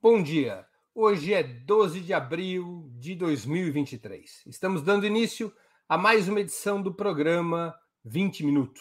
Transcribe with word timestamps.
Bom 0.00 0.22
dia. 0.22 0.64
Hoje 0.94 1.34
é 1.34 1.42
12 1.42 2.02
de 2.02 2.14
abril 2.14 2.88
de 3.00 3.16
2023. 3.16 4.44
Estamos 4.46 4.80
dando 4.80 5.04
início 5.04 5.52
a 5.88 5.98
mais 5.98 6.28
uma 6.28 6.38
edição 6.38 6.80
do 6.80 6.94
programa 6.94 7.74
20 8.04 8.46
Minutos. 8.46 8.80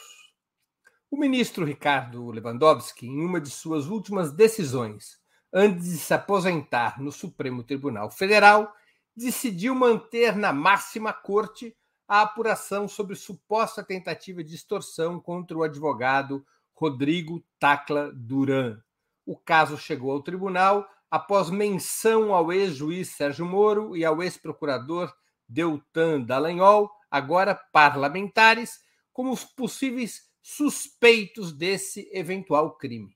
O 1.10 1.18
ministro 1.18 1.66
Ricardo 1.66 2.30
Lewandowski, 2.30 3.08
em 3.08 3.26
uma 3.26 3.42
de 3.42 3.50
suas 3.50 3.88
últimas 3.88 4.32
decisões, 4.32 5.20
antes 5.52 5.86
de 5.86 5.98
se 5.98 6.14
aposentar 6.14 7.02
no 7.02 7.12
Supremo 7.12 7.64
Tribunal 7.64 8.12
Federal, 8.12 8.72
decidiu 9.16 9.74
manter 9.74 10.36
na 10.36 10.54
máxima 10.54 11.12
corte 11.12 11.76
a 12.08 12.22
apuração 12.22 12.88
sobre 12.88 13.16
suposta 13.16 13.84
tentativa 13.84 14.44
de 14.44 14.54
extorsão 14.54 15.20
contra 15.20 15.58
o 15.58 15.64
advogado 15.64 16.46
Rodrigo 16.76 17.44
Tacla 17.58 18.12
Duran. 18.14 18.80
O 19.26 19.36
caso 19.36 19.80
chegou 19.80 20.12
ao 20.12 20.22
tribunal 20.22 20.88
após 21.10 21.50
menção 21.50 22.34
ao 22.34 22.52
ex-juiz 22.52 23.10
Sérgio 23.10 23.46
Moro 23.46 23.96
e 23.96 24.04
ao 24.04 24.22
ex-procurador 24.22 25.14
Deltan 25.48 26.22
Dallagnol, 26.22 26.92
agora 27.10 27.56
parlamentares, 27.56 28.82
como 29.14 29.32
os 29.32 29.44
possíveis 29.44 30.30
suspeitos 30.42 31.52
desse 31.52 32.10
eventual 32.14 32.78
crime. 32.78 33.16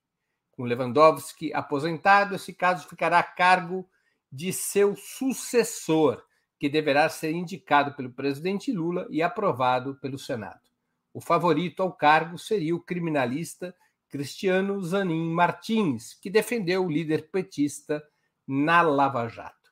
Com 0.52 0.64
Lewandowski 0.64 1.54
aposentado, 1.54 2.36
esse 2.36 2.54
caso 2.54 2.88
ficará 2.88 3.20
a 3.20 3.24
cargo 3.24 3.90
de 4.32 4.54
seu 4.54 4.96
sucessor, 4.96 6.24
que 6.58 6.70
deverá 6.70 7.10
ser 7.10 7.32
indicado 7.32 7.94
pelo 7.96 8.12
presidente 8.12 8.72
Lula 8.72 9.08
e 9.10 9.22
aprovado 9.22 9.96
pelo 9.96 10.18
Senado. 10.18 10.62
O 11.14 11.20
favorito 11.20 11.84
ao 11.84 11.92
cargo 11.92 12.38
seria 12.38 12.76
o 12.76 12.80
criminalista 12.80 13.76
Cristiano 14.12 14.82
Zanin 14.84 15.32
Martins, 15.32 16.14
que 16.22 16.30
defendeu 16.30 16.86
o 16.86 16.92
líder 16.92 17.32
petista 17.32 18.04
na 18.46 18.82
Lava 18.82 19.30
Jato. 19.30 19.72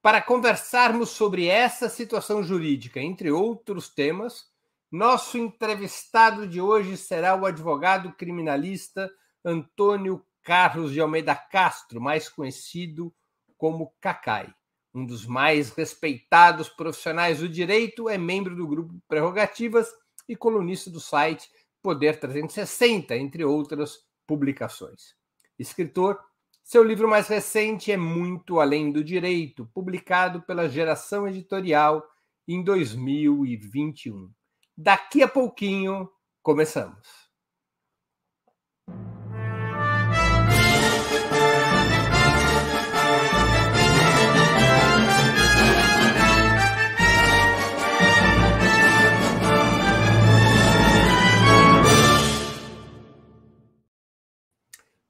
Para 0.00 0.22
conversarmos 0.22 1.10
sobre 1.10 1.46
essa 1.46 1.88
situação 1.90 2.42
jurídica, 2.42 2.98
entre 2.98 3.30
outros 3.30 3.88
temas, 3.88 4.46
nosso 4.90 5.36
entrevistado 5.36 6.48
de 6.48 6.60
hoje 6.60 6.96
será 6.96 7.36
o 7.36 7.44
advogado 7.44 8.12
criminalista 8.12 9.10
Antônio 9.44 10.24
Carlos 10.42 10.92
de 10.92 11.00
Almeida 11.00 11.34
Castro, 11.34 12.00
mais 12.00 12.28
conhecido 12.28 13.14
como 13.58 13.94
Cacai. 14.00 14.52
Um 14.94 15.04
dos 15.04 15.26
mais 15.26 15.70
respeitados 15.70 16.68
profissionais 16.68 17.40
do 17.40 17.48
direito, 17.48 18.08
é 18.08 18.16
membro 18.16 18.54
do 18.56 18.66
grupo 18.66 18.94
Prerrogativas 19.08 19.88
e 20.28 20.34
colunista 20.34 20.90
do 20.90 21.00
site 21.00 21.50
Poder 21.84 22.18
360, 22.18 23.14
entre 23.14 23.44
outras 23.44 23.98
publicações. 24.26 25.14
Escritor, 25.58 26.18
seu 26.62 26.82
livro 26.82 27.06
mais 27.06 27.28
recente 27.28 27.92
é 27.92 27.96
Muito 27.98 28.58
Além 28.58 28.90
do 28.90 29.04
Direito, 29.04 29.68
publicado 29.74 30.40
pela 30.40 30.66
Geração 30.66 31.28
Editorial 31.28 32.02
em 32.48 32.64
2021. 32.64 34.30
Daqui 34.74 35.22
a 35.22 35.28
pouquinho, 35.28 36.08
começamos. 36.42 37.23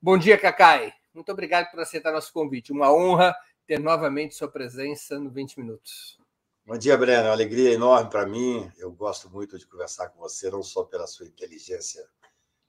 Bom 0.05 0.19
dia, 0.19 0.37
Cacai. 0.37 0.93
Muito 1.15 1.33
obrigado 1.33 1.71
por 1.71 1.81
aceitar 1.81 2.13
nosso 2.13 2.31
convite. 2.31 2.71
Uma 2.71 2.93
honra 2.93 3.35
ter 3.67 3.81
novamente 3.81 4.35
sua 4.35 4.47
presença 4.47 5.19
no 5.19 5.31
20 5.31 5.59
Minutos. 5.59 6.19
Bom 6.67 6.77
dia, 6.77 6.95
Breno. 6.99 7.23
Uma 7.23 7.33
alegria 7.33 7.73
enorme 7.73 8.11
para 8.11 8.27
mim. 8.27 8.71
Eu 8.77 8.93
gosto 8.93 9.31
muito 9.31 9.59
de 9.59 9.67
conversar 9.67 10.11
com 10.11 10.21
você, 10.21 10.51
não 10.51 10.63
só 10.63 10.85
pela 10.85 11.07
sua 11.07 11.25
inteligência 11.25 12.07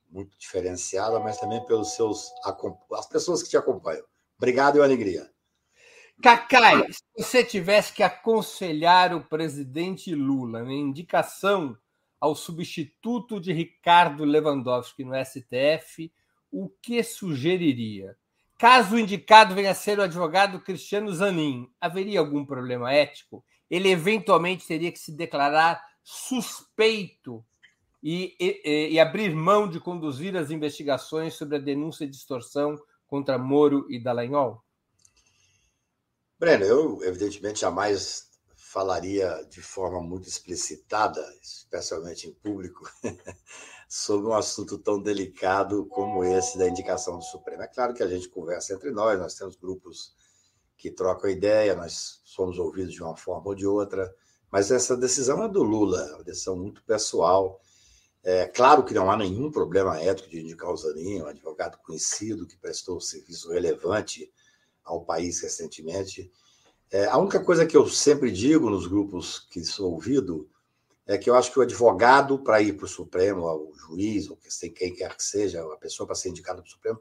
muito 0.09 0.39
diferenciada, 0.39 1.19
mas 1.19 1.37
também 1.37 1.61
pelos 1.65 1.93
seus 1.93 2.31
as 2.93 3.05
pessoas 3.05 3.43
que 3.43 3.49
te 3.49 3.57
acompanham. 3.57 4.05
Obrigado 4.37 4.77
e 4.77 4.79
uma 4.79 4.85
alegria. 4.85 5.29
Cacai, 6.23 6.89
se 6.89 7.03
você 7.17 7.43
tivesse 7.43 7.91
que 7.91 8.01
aconselhar 8.01 9.13
o 9.13 9.25
presidente 9.25 10.15
Lula 10.15 10.63
na 10.63 10.71
indicação 10.71 11.77
ao 12.17 12.33
substituto 12.33 13.41
de 13.41 13.51
Ricardo 13.51 14.23
Lewandowski 14.23 15.03
no 15.03 15.11
STF, 15.21 16.09
o 16.55 16.69
que 16.81 17.03
sugeriria? 17.03 18.15
Caso 18.57 18.95
o 18.95 18.99
indicado 18.99 19.53
venha 19.53 19.71
a 19.71 19.75
ser 19.75 19.99
o 19.99 20.03
advogado 20.03 20.61
Cristiano 20.61 21.13
Zanin, 21.13 21.69
haveria 21.81 22.21
algum 22.21 22.45
problema 22.45 22.93
ético? 22.93 23.43
Ele 23.69 23.89
eventualmente 23.89 24.65
teria 24.65 24.89
que 24.89 24.99
se 24.99 25.11
declarar 25.11 25.83
suspeito 26.01 27.45
e, 28.01 28.37
e, 28.39 28.93
e, 28.93 28.99
abrir 28.99 29.35
mão 29.35 29.67
de 29.67 29.79
conduzir 29.79 30.37
as 30.37 30.49
investigações 30.49 31.33
sobre 31.33 31.57
a 31.57 31.59
denúncia 31.59 32.07
de 32.07 32.15
extorsão 32.15 32.77
contra 33.05 33.37
Moro 33.37 33.85
e 33.89 33.99
Dallagnol? 33.99 34.63
Breno, 36.39 36.63
eu 36.63 37.03
evidentemente 37.03 37.61
jamais 37.61 38.29
falaria 38.55 39.45
de 39.49 39.61
forma 39.61 40.01
muito 40.01 40.29
explicitada, 40.29 41.21
especialmente 41.41 42.27
em 42.27 42.33
público, 42.33 42.89
sobre 43.95 44.27
um 44.27 44.33
assunto 44.33 44.77
tão 44.77 45.01
delicado 45.01 45.85
como 45.85 46.21
esse 46.21 46.57
da 46.57 46.67
indicação 46.67 47.17
do 47.17 47.23
Supremo. 47.23 47.63
É 47.63 47.67
claro 47.67 47.93
que 47.93 48.03
a 48.03 48.07
gente 48.07 48.27
conversa 48.27 48.73
entre 48.73 48.91
nós, 48.91 49.17
nós 49.17 49.35
temos 49.35 49.55
grupos 49.55 50.13
que 50.77 50.91
trocam 50.91 51.29
ideia, 51.29 51.73
nós 51.77 52.19
somos 52.25 52.59
ouvidos 52.59 52.93
de 52.93 53.01
uma 53.01 53.15
forma 53.15 53.47
ou 53.47 53.55
de 53.55 53.65
outra, 53.65 54.13
mas 54.51 54.69
essa 54.69 54.97
decisão 54.97 55.41
é 55.45 55.47
do 55.47 55.63
Lula, 55.63 56.01
é 56.09 56.15
uma 56.15 56.25
decisão 56.25 56.57
muito 56.57 56.83
pessoal. 56.83 57.61
É 58.21 58.45
claro 58.47 58.83
que 58.83 58.93
não 58.93 59.09
há 59.09 59.15
nenhum 59.15 59.49
problema 59.49 59.97
ético 59.97 60.29
de 60.29 60.41
indicar 60.41 60.69
o 60.69 60.75
Zanin, 60.75 61.21
um 61.21 61.27
advogado 61.27 61.77
conhecido 61.77 62.45
que 62.45 62.57
prestou 62.57 62.99
serviço 62.99 63.49
relevante 63.49 64.29
ao 64.83 65.05
país 65.05 65.39
recentemente. 65.39 66.29
É, 66.91 67.05
a 67.05 67.17
única 67.17 67.41
coisa 67.41 67.65
que 67.65 67.77
eu 67.77 67.87
sempre 67.87 68.29
digo 68.29 68.69
nos 68.69 68.87
grupos 68.87 69.39
que 69.39 69.63
sou 69.63 69.93
ouvido 69.93 70.49
é 71.05 71.17
que 71.17 71.29
eu 71.29 71.35
acho 71.35 71.51
que 71.51 71.59
o 71.59 71.61
advogado, 71.61 72.39
para 72.39 72.61
ir 72.61 72.73
para 72.73 72.85
o 72.85 72.89
Supremo, 72.89 73.45
o 73.45 73.73
juiz, 73.77 74.29
ou 74.29 74.37
quem 74.75 74.93
quer 74.93 75.15
que 75.15 75.23
seja, 75.23 75.61
a 75.61 75.77
pessoa 75.77 76.07
para 76.07 76.15
ser 76.15 76.29
indicada 76.29 76.61
para 76.61 76.67
o 76.67 76.71
Supremo, 76.71 76.99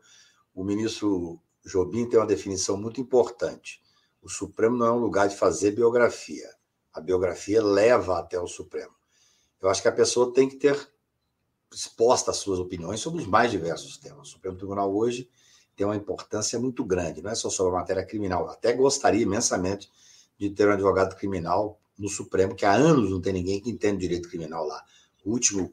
o 0.54 0.62
ministro 0.62 1.40
Jobim 1.64 2.08
tem 2.08 2.18
uma 2.18 2.26
definição 2.26 2.76
muito 2.76 3.00
importante. 3.00 3.82
O 4.20 4.28
Supremo 4.28 4.76
não 4.76 4.86
é 4.86 4.92
um 4.92 4.98
lugar 4.98 5.28
de 5.28 5.36
fazer 5.36 5.70
biografia. 5.70 6.48
A 6.92 7.00
biografia 7.00 7.62
leva 7.62 8.18
até 8.18 8.38
o 8.38 8.46
Supremo. 8.46 8.92
Eu 9.60 9.70
acho 9.70 9.80
que 9.80 9.88
a 9.88 9.92
pessoa 9.92 10.32
tem 10.32 10.48
que 10.48 10.56
ter 10.56 10.76
exposta 11.72 12.30
as 12.30 12.36
suas 12.36 12.58
opiniões 12.58 13.00
sobre 13.00 13.22
os 13.22 13.26
mais 13.26 13.50
diversos 13.50 13.96
temas. 13.96 14.28
O 14.28 14.30
Supremo 14.32 14.56
Tribunal 14.56 14.94
hoje 14.94 15.28
tem 15.74 15.86
uma 15.86 15.96
importância 15.96 16.58
muito 16.58 16.84
grande, 16.84 17.22
não 17.22 17.30
é 17.30 17.34
só 17.34 17.50
sobre 17.50 17.74
a 17.74 17.80
matéria 17.80 18.04
criminal. 18.04 18.48
Até 18.48 18.74
gostaria 18.74 19.22
imensamente 19.22 19.90
de 20.38 20.50
ter 20.50 20.68
um 20.68 20.72
advogado 20.72 21.16
criminal 21.16 21.80
no 21.98 22.08
Supremo, 22.08 22.54
que 22.54 22.66
há 22.66 22.72
anos 22.72 23.10
não 23.10 23.20
tem 23.20 23.32
ninguém 23.32 23.60
que 23.60 23.70
entende 23.70 24.00
direito 24.00 24.28
criminal 24.28 24.66
lá. 24.66 24.82
O 25.24 25.32
último 25.32 25.72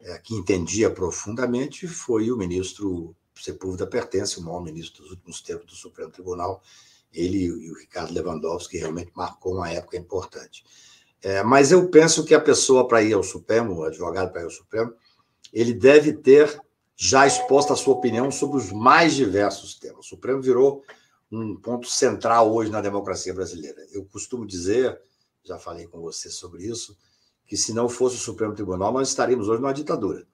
é, 0.00 0.18
que 0.18 0.34
entendia 0.34 0.90
profundamente 0.90 1.86
foi 1.86 2.30
o 2.30 2.36
ministro 2.36 3.14
Sepúlveda 3.34 3.86
Pertence, 3.86 4.38
o 4.38 4.42
maior 4.42 4.62
ministro 4.62 5.02
dos 5.02 5.12
últimos 5.12 5.40
tempos 5.40 5.66
do 5.66 5.74
Supremo 5.74 6.10
Tribunal, 6.10 6.62
ele 7.12 7.44
e 7.44 7.70
o 7.70 7.78
Ricardo 7.78 8.12
Lewandowski, 8.12 8.78
realmente 8.78 9.12
marcou 9.14 9.54
uma 9.54 9.70
época 9.70 9.96
importante. 9.96 10.64
É, 11.22 11.42
mas 11.42 11.72
eu 11.72 11.88
penso 11.88 12.24
que 12.24 12.34
a 12.34 12.40
pessoa 12.40 12.86
para 12.86 13.02
ir 13.02 13.14
ao 13.14 13.22
Supremo, 13.22 13.74
o 13.74 13.84
advogado 13.84 14.30
para 14.30 14.42
ir 14.42 14.44
ao 14.44 14.50
Supremo, 14.50 14.92
ele 15.52 15.72
deve 15.72 16.12
ter 16.12 16.60
já 16.96 17.26
exposta 17.26 17.72
a 17.72 17.76
sua 17.76 17.94
opinião 17.94 18.30
sobre 18.30 18.58
os 18.58 18.70
mais 18.70 19.14
diversos 19.14 19.74
temas. 19.74 20.06
O 20.06 20.08
Supremo 20.08 20.42
virou 20.42 20.82
um 21.30 21.56
ponto 21.56 21.88
central 21.88 22.52
hoje 22.54 22.70
na 22.70 22.80
democracia 22.80 23.34
brasileira. 23.34 23.84
Eu 23.90 24.04
costumo 24.04 24.46
dizer 24.46 25.00
já 25.44 25.58
falei 25.58 25.86
com 25.86 26.00
você 26.00 26.30
sobre 26.30 26.64
isso, 26.64 26.96
que 27.46 27.56
se 27.56 27.72
não 27.74 27.88
fosse 27.88 28.16
o 28.16 28.18
Supremo 28.18 28.54
Tribunal, 28.54 28.92
nós 28.92 29.08
estaríamos 29.08 29.48
hoje 29.48 29.60
numa 29.60 29.74
ditadura. 29.74 30.26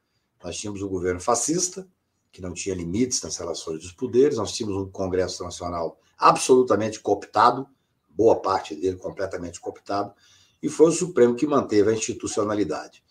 Nós 0.43 0.57
tínhamos 0.57 0.81
um 0.81 0.89
governo 0.89 1.21
fascista, 1.21 1.87
que 2.31 2.41
não 2.41 2.55
tinha 2.55 2.75
limites 2.75 3.21
nas 3.23 3.37
relações 3.37 3.83
dos 3.83 3.93
poderes, 3.93 4.39
nós 4.39 4.53
tínhamos 4.53 4.81
um 4.81 4.89
Congresso 4.89 5.43
Nacional 5.43 5.99
absolutamente 6.17 7.01
cooptado, 7.01 7.67
boa 8.09 8.41
parte 8.41 8.75
dele 8.77 8.97
completamente 8.97 9.61
cooptado, 9.61 10.15
e 10.63 10.69
foi 10.69 10.89
o 10.89 10.93
Supremo 10.93 11.35
que 11.35 11.47
manteve 11.47 11.91
a 11.91 11.95
institucionalidade. 11.95 13.03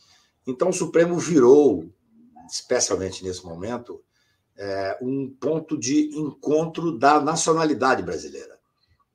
Então, 0.47 0.69
o 0.69 0.73
Supremo 0.73 1.17
virou, 1.19 1.89
especialmente 2.49 3.23
nesse 3.25 3.45
momento, 3.45 4.01
é, 4.55 4.97
um 5.01 5.29
ponto 5.29 5.77
de 5.77 6.15
encontro 6.17 6.97
da 6.97 7.19
nacionalidade 7.19 8.01
brasileira 8.03 8.48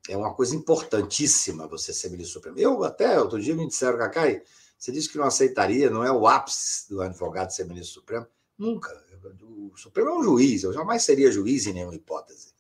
é 0.09 0.17
uma 0.17 0.35
coisa 0.35 0.55
importantíssima 0.55 1.67
você 1.67 1.93
ser 1.93 2.11
ministro 2.11 2.35
supremo. 2.35 2.59
Eu 2.59 2.85
até, 2.85 3.19
outro 3.21 3.41
dia 3.41 3.55
me 3.55 3.67
disseram, 3.67 3.99
Cacai, 3.99 4.43
você 4.79 4.93
disse 4.93 5.09
que 5.09 5.17
não 5.17 5.25
aceitaria, 5.25 5.89
não 5.89 6.05
é 6.05 6.13
o 6.13 6.27
ápice 6.27 6.89
do 6.91 7.01
advogado 7.01 7.51
ser 7.51 7.65
ministro 7.65 8.01
supremo. 8.01 8.27
Nunca. 8.59 9.03
O 9.73 9.77
Supremo 9.77 10.11
é 10.11 10.19
um 10.19 10.23
juiz, 10.23 10.63
eu 10.63 10.73
jamais 10.73 11.03
seria 11.03 11.33
juiz 11.33 11.67
em 11.67 11.73
nenhuma 11.73 11.95
hipótese. 11.95 12.53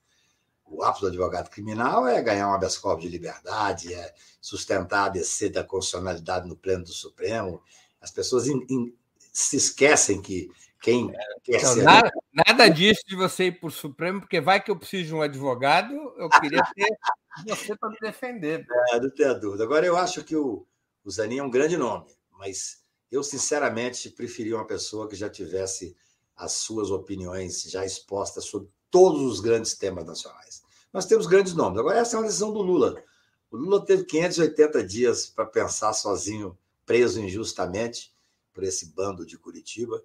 o 0.64 0.82
ápice 0.82 1.02
do 1.02 1.08
advogado 1.08 1.50
criminal 1.50 2.08
é 2.08 2.20
ganhar 2.20 2.48
um 2.48 2.54
habeas 2.54 2.78
corpus 2.78 3.04
de 3.04 3.10
liberdade, 3.10 3.92
é 3.92 4.12
sustentar 4.40 5.02
a 5.02 5.04
ABC 5.04 5.50
da 5.50 5.62
constitucionalidade 5.62 6.48
no 6.48 6.56
pleno 6.56 6.84
do 6.84 6.92
Supremo. 6.92 7.62
As 8.00 8.10
pessoas 8.10 8.48
in, 8.48 8.64
in, 8.68 8.96
se 9.32 9.56
esquecem 9.56 10.20
que 10.20 10.50
quem 10.84 11.10
quer 11.42 11.56
então, 11.56 11.72
ser... 11.72 11.82
Nada, 11.82 12.12
nada, 12.30 12.68
disso 12.68 13.00
de 13.06 13.16
você 13.16 13.44
ir 13.44 13.58
para 13.58 13.68
o 13.68 13.70
Supremo, 13.70 14.20
porque 14.20 14.38
vai 14.38 14.62
que 14.62 14.70
eu 14.70 14.76
preciso 14.76 15.06
de 15.06 15.14
um 15.14 15.22
advogado, 15.22 15.94
eu 16.18 16.28
queria 16.28 16.62
ter 16.74 16.88
você 17.48 17.74
para 17.74 17.88
me 17.88 17.96
defender. 17.98 18.66
É, 18.92 19.00
não 19.00 19.08
tenho 19.08 19.40
dúvida. 19.40 19.64
Agora, 19.64 19.86
eu 19.86 19.96
acho 19.96 20.22
que 20.22 20.36
o, 20.36 20.66
o 21.02 21.10
Zanin 21.10 21.38
é 21.38 21.42
um 21.42 21.50
grande 21.50 21.78
nome, 21.78 22.04
mas 22.32 22.82
eu, 23.10 23.22
sinceramente, 23.22 24.10
preferia 24.10 24.56
uma 24.56 24.66
pessoa 24.66 25.08
que 25.08 25.16
já 25.16 25.30
tivesse 25.30 25.96
as 26.36 26.52
suas 26.52 26.90
opiniões 26.90 27.62
já 27.62 27.82
expostas 27.82 28.44
sobre 28.44 28.68
todos 28.90 29.22
os 29.22 29.40
grandes 29.40 29.74
temas 29.78 30.04
nacionais. 30.04 30.62
Nós 30.92 31.06
temos 31.06 31.26
grandes 31.26 31.54
nomes. 31.54 31.78
Agora, 31.78 31.98
essa 31.98 32.16
é 32.16 32.18
uma 32.18 32.26
decisão 32.26 32.52
do 32.52 32.60
Lula. 32.60 33.02
O 33.50 33.56
Lula 33.56 33.82
teve 33.86 34.04
580 34.04 34.84
dias 34.84 35.26
para 35.26 35.46
pensar 35.46 35.94
sozinho, 35.94 36.58
preso 36.84 37.22
injustamente 37.22 38.12
por 38.52 38.64
esse 38.64 38.92
bando 38.94 39.24
de 39.24 39.38
Curitiba, 39.38 40.04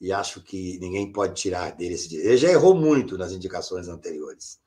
e 0.00 0.12
acho 0.12 0.42
que 0.42 0.78
ninguém 0.78 1.10
pode 1.12 1.40
tirar 1.40 1.72
dele 1.72 1.94
esse 1.94 2.08
dia. 2.08 2.20
Ele 2.20 2.36
já 2.36 2.48
errou 2.48 2.74
muito 2.74 3.18
nas 3.18 3.32
indicações 3.32 3.88
anteriores. 3.88 4.60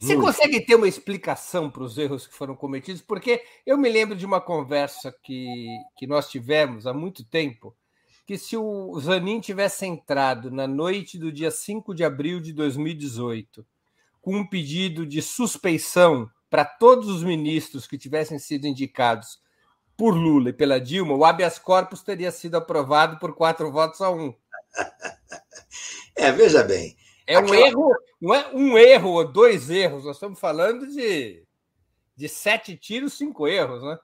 Você 0.00 0.16
muito. 0.16 0.26
consegue 0.26 0.60
ter 0.64 0.74
uma 0.74 0.88
explicação 0.88 1.70
para 1.70 1.84
os 1.84 1.96
erros 1.96 2.26
que 2.26 2.34
foram 2.34 2.56
cometidos? 2.56 3.00
Porque 3.00 3.42
eu 3.64 3.78
me 3.78 3.88
lembro 3.88 4.16
de 4.16 4.26
uma 4.26 4.40
conversa 4.40 5.14
que, 5.22 5.66
que 5.96 6.06
nós 6.06 6.28
tivemos 6.28 6.86
há 6.86 6.92
muito 6.92 7.24
tempo, 7.24 7.76
que 8.26 8.36
se 8.36 8.56
o 8.56 8.98
Zanin 9.00 9.40
tivesse 9.40 9.86
entrado 9.86 10.50
na 10.50 10.66
noite 10.66 11.18
do 11.18 11.30
dia 11.30 11.50
5 11.50 11.94
de 11.94 12.04
abril 12.04 12.40
de 12.40 12.52
2018 12.52 13.64
com 14.20 14.36
um 14.36 14.46
pedido 14.46 15.04
de 15.04 15.20
suspeição 15.20 16.30
para 16.48 16.64
todos 16.64 17.08
os 17.08 17.22
ministros 17.22 17.86
que 17.86 17.98
tivessem 17.98 18.38
sido 18.38 18.66
indicados 18.66 19.40
por 19.96 20.14
Lula 20.16 20.50
e 20.50 20.52
pela 20.52 20.80
Dilma, 20.80 21.14
o 21.14 21.24
habeas 21.24 21.58
corpus 21.58 22.02
teria 22.02 22.30
sido 22.30 22.56
aprovado 22.56 23.18
por 23.18 23.34
quatro 23.34 23.70
votos 23.70 24.00
a 24.00 24.10
um. 24.10 24.34
É, 26.14 26.30
veja 26.30 26.62
bem. 26.62 26.96
É 27.26 27.38
um 27.38 27.44
aquela... 27.44 27.66
erro, 27.66 27.94
não 28.20 28.34
é 28.34 28.50
um 28.54 28.78
erro 28.78 29.10
ou 29.10 29.32
dois 29.32 29.70
erros, 29.70 30.04
nós 30.04 30.16
estamos 30.16 30.38
falando 30.38 30.86
de, 30.86 31.44
de 32.14 32.28
sete 32.28 32.76
tiros, 32.76 33.14
cinco 33.14 33.48
erros, 33.48 33.82
né? 33.82 33.98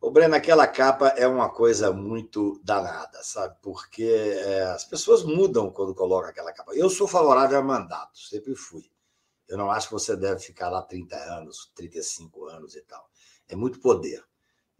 O 0.00 0.10
Breno, 0.10 0.36
aquela 0.36 0.66
capa 0.66 1.08
é 1.08 1.26
uma 1.26 1.50
coisa 1.50 1.92
muito 1.92 2.60
danada, 2.62 3.20
sabe? 3.24 3.56
Porque 3.60 4.04
é, 4.04 4.62
as 4.66 4.84
pessoas 4.84 5.24
mudam 5.24 5.70
quando 5.70 5.94
colocam 5.94 6.30
aquela 6.30 6.52
capa. 6.52 6.72
Eu 6.72 6.88
sou 6.88 7.08
favorável 7.08 7.58
a 7.58 7.62
mandato, 7.62 8.16
sempre 8.16 8.54
fui. 8.54 8.88
Eu 9.48 9.58
não 9.58 9.70
acho 9.70 9.88
que 9.88 9.94
você 9.94 10.16
deve 10.16 10.40
ficar 10.40 10.68
lá 10.68 10.82
30 10.82 11.16
anos, 11.16 11.72
35 11.74 12.46
anos 12.46 12.76
e 12.76 12.82
tal. 12.82 13.08
É 13.48 13.56
muito 13.56 13.80
poder. 13.80 14.22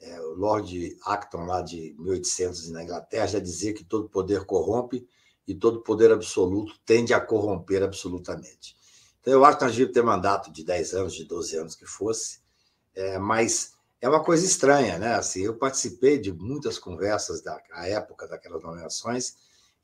É, 0.01 0.21
o 0.21 0.35
Lord 0.35 0.97
Acton, 1.05 1.47
lá 1.47 1.63
de 1.63 1.97
1800 1.99 2.71
na 2.71 2.85
Inglaterra, 2.85 3.27
já 3.27 3.41
dizia 3.41 3.75
que 3.75 3.83
todo 3.83 4.09
poder 4.09 4.45
corrompe 4.45 5.09
e 5.49 5.55
todo 5.55 5.81
poder 5.81 6.13
absoluto 6.13 6.75
tende 6.85 7.15
a 7.15 7.21
corromper 7.21 7.83
absolutamente. 7.83 8.77
Então, 9.21 9.33
eu 9.33 9.45
acho 9.45 9.59
que 9.59 9.65
nós 9.65 9.73
devíamos 9.73 9.95
ter 9.95 10.03
mandato 10.03 10.53
de 10.53 10.63
10 10.63 10.95
anos, 10.95 11.15
de 11.15 11.25
12 11.25 11.57
anos 11.57 11.75
que 11.75 11.87
fosse, 11.87 12.41
é, 12.95 13.19
mas 13.19 13.73
é 14.01 14.09
uma 14.09 14.23
coisa 14.23 14.45
estranha, 14.45 14.99
né? 14.99 15.15
Assim, 15.15 15.41
eu 15.41 15.57
participei 15.57 16.19
de 16.19 16.33
muitas 16.33 16.79
conversas 16.79 17.43
da 17.43 17.61
época 17.87 18.29
daquelas 18.29 18.63
nomeações 18.63 19.35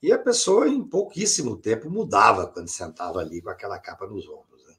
e 0.04 0.12
a 0.12 0.18
pessoa, 0.18 0.68
em 0.68 0.84
pouquíssimo 0.84 1.56
tempo, 1.56 1.88
mudava 1.88 2.46
quando 2.46 2.68
sentava 2.68 3.20
ali 3.20 3.40
com 3.40 3.48
aquela 3.48 3.78
capa 3.78 4.06
nos 4.06 4.28
ombros. 4.28 4.62
Né? 4.66 4.74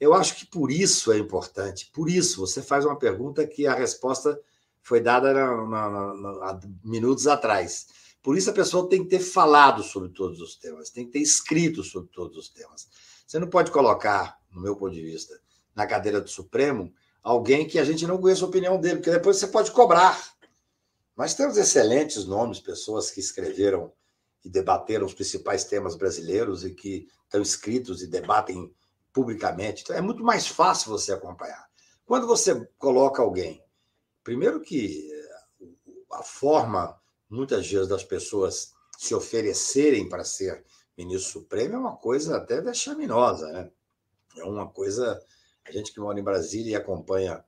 Eu 0.00 0.14
acho 0.14 0.36
que 0.36 0.46
por 0.46 0.70
isso 0.70 1.12
é 1.12 1.18
importante, 1.18 1.90
por 1.92 2.08
isso 2.08 2.40
você 2.40 2.62
faz 2.62 2.86
uma 2.86 2.98
pergunta 2.98 3.46
que 3.46 3.66
a 3.66 3.74
resposta 3.74 4.40
foi 4.80 5.00
dada 5.00 5.34
na, 5.34 5.66
na, 5.66 6.14
na, 6.14 6.60
minutos 6.82 7.26
atrás. 7.26 7.88
Por 8.24 8.36
isso 8.36 8.50
a 8.50 8.52
pessoa 8.52 8.88
tem 8.88 9.04
que 9.04 9.10
ter 9.10 9.20
falado 9.20 9.84
sobre 9.84 10.08
todos 10.08 10.40
os 10.40 10.56
temas, 10.56 10.90
tem 10.90 11.06
que 11.06 11.12
ter 11.12 11.20
escrito 11.20 11.84
sobre 11.84 12.10
todos 12.10 12.36
os 12.36 12.48
temas. 12.48 12.88
Você 13.24 13.38
não 13.38 13.48
pode 13.48 13.70
colocar, 13.70 14.40
no 14.50 14.60
meu 14.60 14.74
ponto 14.74 14.92
de 14.92 15.00
vista, 15.00 15.38
na 15.76 15.86
cadeira 15.86 16.20
do 16.20 16.28
Supremo 16.28 16.92
alguém 17.22 17.66
que 17.66 17.78
a 17.78 17.84
gente 17.84 18.06
não 18.06 18.18
conhece 18.18 18.42
a 18.42 18.46
opinião 18.46 18.80
dele, 18.80 18.96
porque 18.96 19.10
depois 19.10 19.36
você 19.36 19.46
pode 19.46 19.70
cobrar. 19.70 20.34
Nós 21.16 21.34
temos 21.34 21.56
excelentes 21.56 22.26
nomes, 22.26 22.58
pessoas 22.58 23.10
que 23.10 23.20
escreveram 23.20 23.92
e 24.44 24.50
debateram 24.50 25.06
os 25.06 25.14
principais 25.14 25.64
temas 25.64 25.94
brasileiros 25.94 26.64
e 26.64 26.74
que 26.74 27.06
estão 27.24 27.40
escritos 27.40 28.02
e 28.02 28.06
debatem 28.06 28.74
publicamente. 29.12 29.82
Então 29.82 29.96
é 29.96 30.00
muito 30.00 30.24
mais 30.24 30.46
fácil 30.46 30.90
você 30.90 31.12
acompanhar. 31.12 31.66
Quando 32.04 32.26
você 32.26 32.68
coloca 32.78 33.22
alguém 33.22 33.64
Primeiro 34.24 34.62
que 34.62 35.12
eh, 35.12 35.66
a 36.12 36.22
forma, 36.22 36.98
muitas 37.28 37.70
vezes, 37.70 37.88
das 37.88 38.04
pessoas 38.04 38.72
se 38.98 39.14
oferecerem 39.14 40.08
para 40.08 40.24
ser 40.24 40.64
ministro 40.96 41.40
supremo 41.40 41.74
é 41.74 41.78
uma 41.78 41.96
coisa 41.96 42.36
até 42.36 42.60
vexaminosa, 42.60 43.50
né? 43.50 43.70
É 44.36 44.44
uma 44.44 44.68
coisa. 44.68 45.20
A 45.64 45.72
gente 45.72 45.92
que 45.92 46.00
mora 46.00 46.18
em 46.18 46.24
Brasília 46.24 46.72
e 46.72 46.76
acompanha 46.76 47.44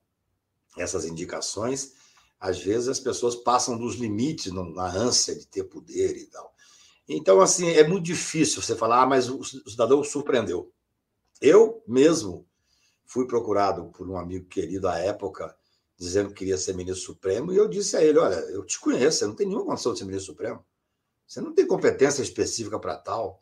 essas 0.76 1.04
indicações, 1.04 1.92
às 2.38 2.58
vezes 2.58 2.88
as 2.88 3.00
pessoas 3.00 3.34
passam 3.34 3.78
dos 3.78 3.96
limites 3.96 4.52
na 4.52 4.86
ânsia 4.86 5.34
de 5.34 5.46
ter 5.46 5.64
poder 5.64 6.16
e 6.16 6.26
tal. 6.26 6.54
Então, 7.08 7.40
assim, 7.40 7.68
é 7.68 7.86
muito 7.86 8.04
difícil 8.04 8.60
você 8.60 8.74
falar, 8.74 9.02
ah, 9.02 9.06
mas 9.06 9.28
o 9.28 9.42
cidadão 9.44 10.02
surpreendeu. 10.02 10.72
Eu 11.40 11.82
mesmo 11.86 12.46
fui 13.04 13.26
procurado 13.26 13.86
por 13.92 14.08
um 14.08 14.18
amigo 14.18 14.46
querido 14.46 14.88
à 14.88 14.98
época 14.98 15.56
dizendo 15.96 16.28
que 16.28 16.36
queria 16.36 16.58
ser 16.58 16.74
ministro 16.74 17.04
supremo, 17.04 17.52
e 17.52 17.56
eu 17.56 17.68
disse 17.68 17.96
a 17.96 18.04
ele: 18.04 18.18
Olha, 18.18 18.36
eu 18.50 18.64
te 18.64 18.78
conheço, 18.78 19.18
você 19.18 19.26
não 19.26 19.34
tem 19.34 19.46
nenhuma 19.46 19.66
condição 19.66 19.92
de 19.92 19.98
ser 19.98 20.04
ministro 20.04 20.32
supremo. 20.32 20.64
Você 21.26 21.40
não 21.40 21.54
tem 21.54 21.66
competência 21.66 22.22
específica 22.22 22.78
para 22.78 22.96
tal. 22.96 23.40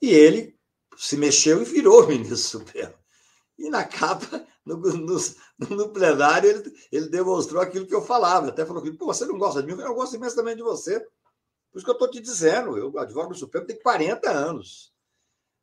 E 0.00 0.10
ele 0.10 0.56
se 0.96 1.16
mexeu 1.16 1.62
e 1.62 1.64
virou 1.64 2.06
ministro 2.08 2.60
supremo. 2.60 2.94
E 3.58 3.70
na 3.70 3.84
capa, 3.84 4.46
no, 4.64 4.76
no, 4.76 5.16
no 5.70 5.88
plenário, 5.88 6.50
ele, 6.50 6.72
ele, 6.92 7.08
demonstrou 7.08 7.60
aquilo 7.60 7.86
que 7.86 7.94
eu 7.94 8.02
falava. 8.02 8.48
Até 8.48 8.64
falou 8.66 8.82
pô, 8.96 9.06
você 9.06 9.24
não 9.24 9.38
gosta 9.38 9.62
de 9.62 9.74
mim, 9.74 9.80
eu 9.80 9.94
gosto 9.94 10.16
imensamente 10.16 10.58
de 10.58 10.62
você. 10.62 11.00
Por 11.00 11.78
isso 11.78 11.84
que 11.84 11.90
eu 11.90 11.94
estou 11.94 12.10
te 12.10 12.20
dizendo, 12.20 12.76
eu 12.76 12.96
advogo 12.98 13.30
no 13.30 13.34
Supremo 13.34 13.66
tem 13.66 13.78
40 13.78 14.30
anos. 14.30 14.92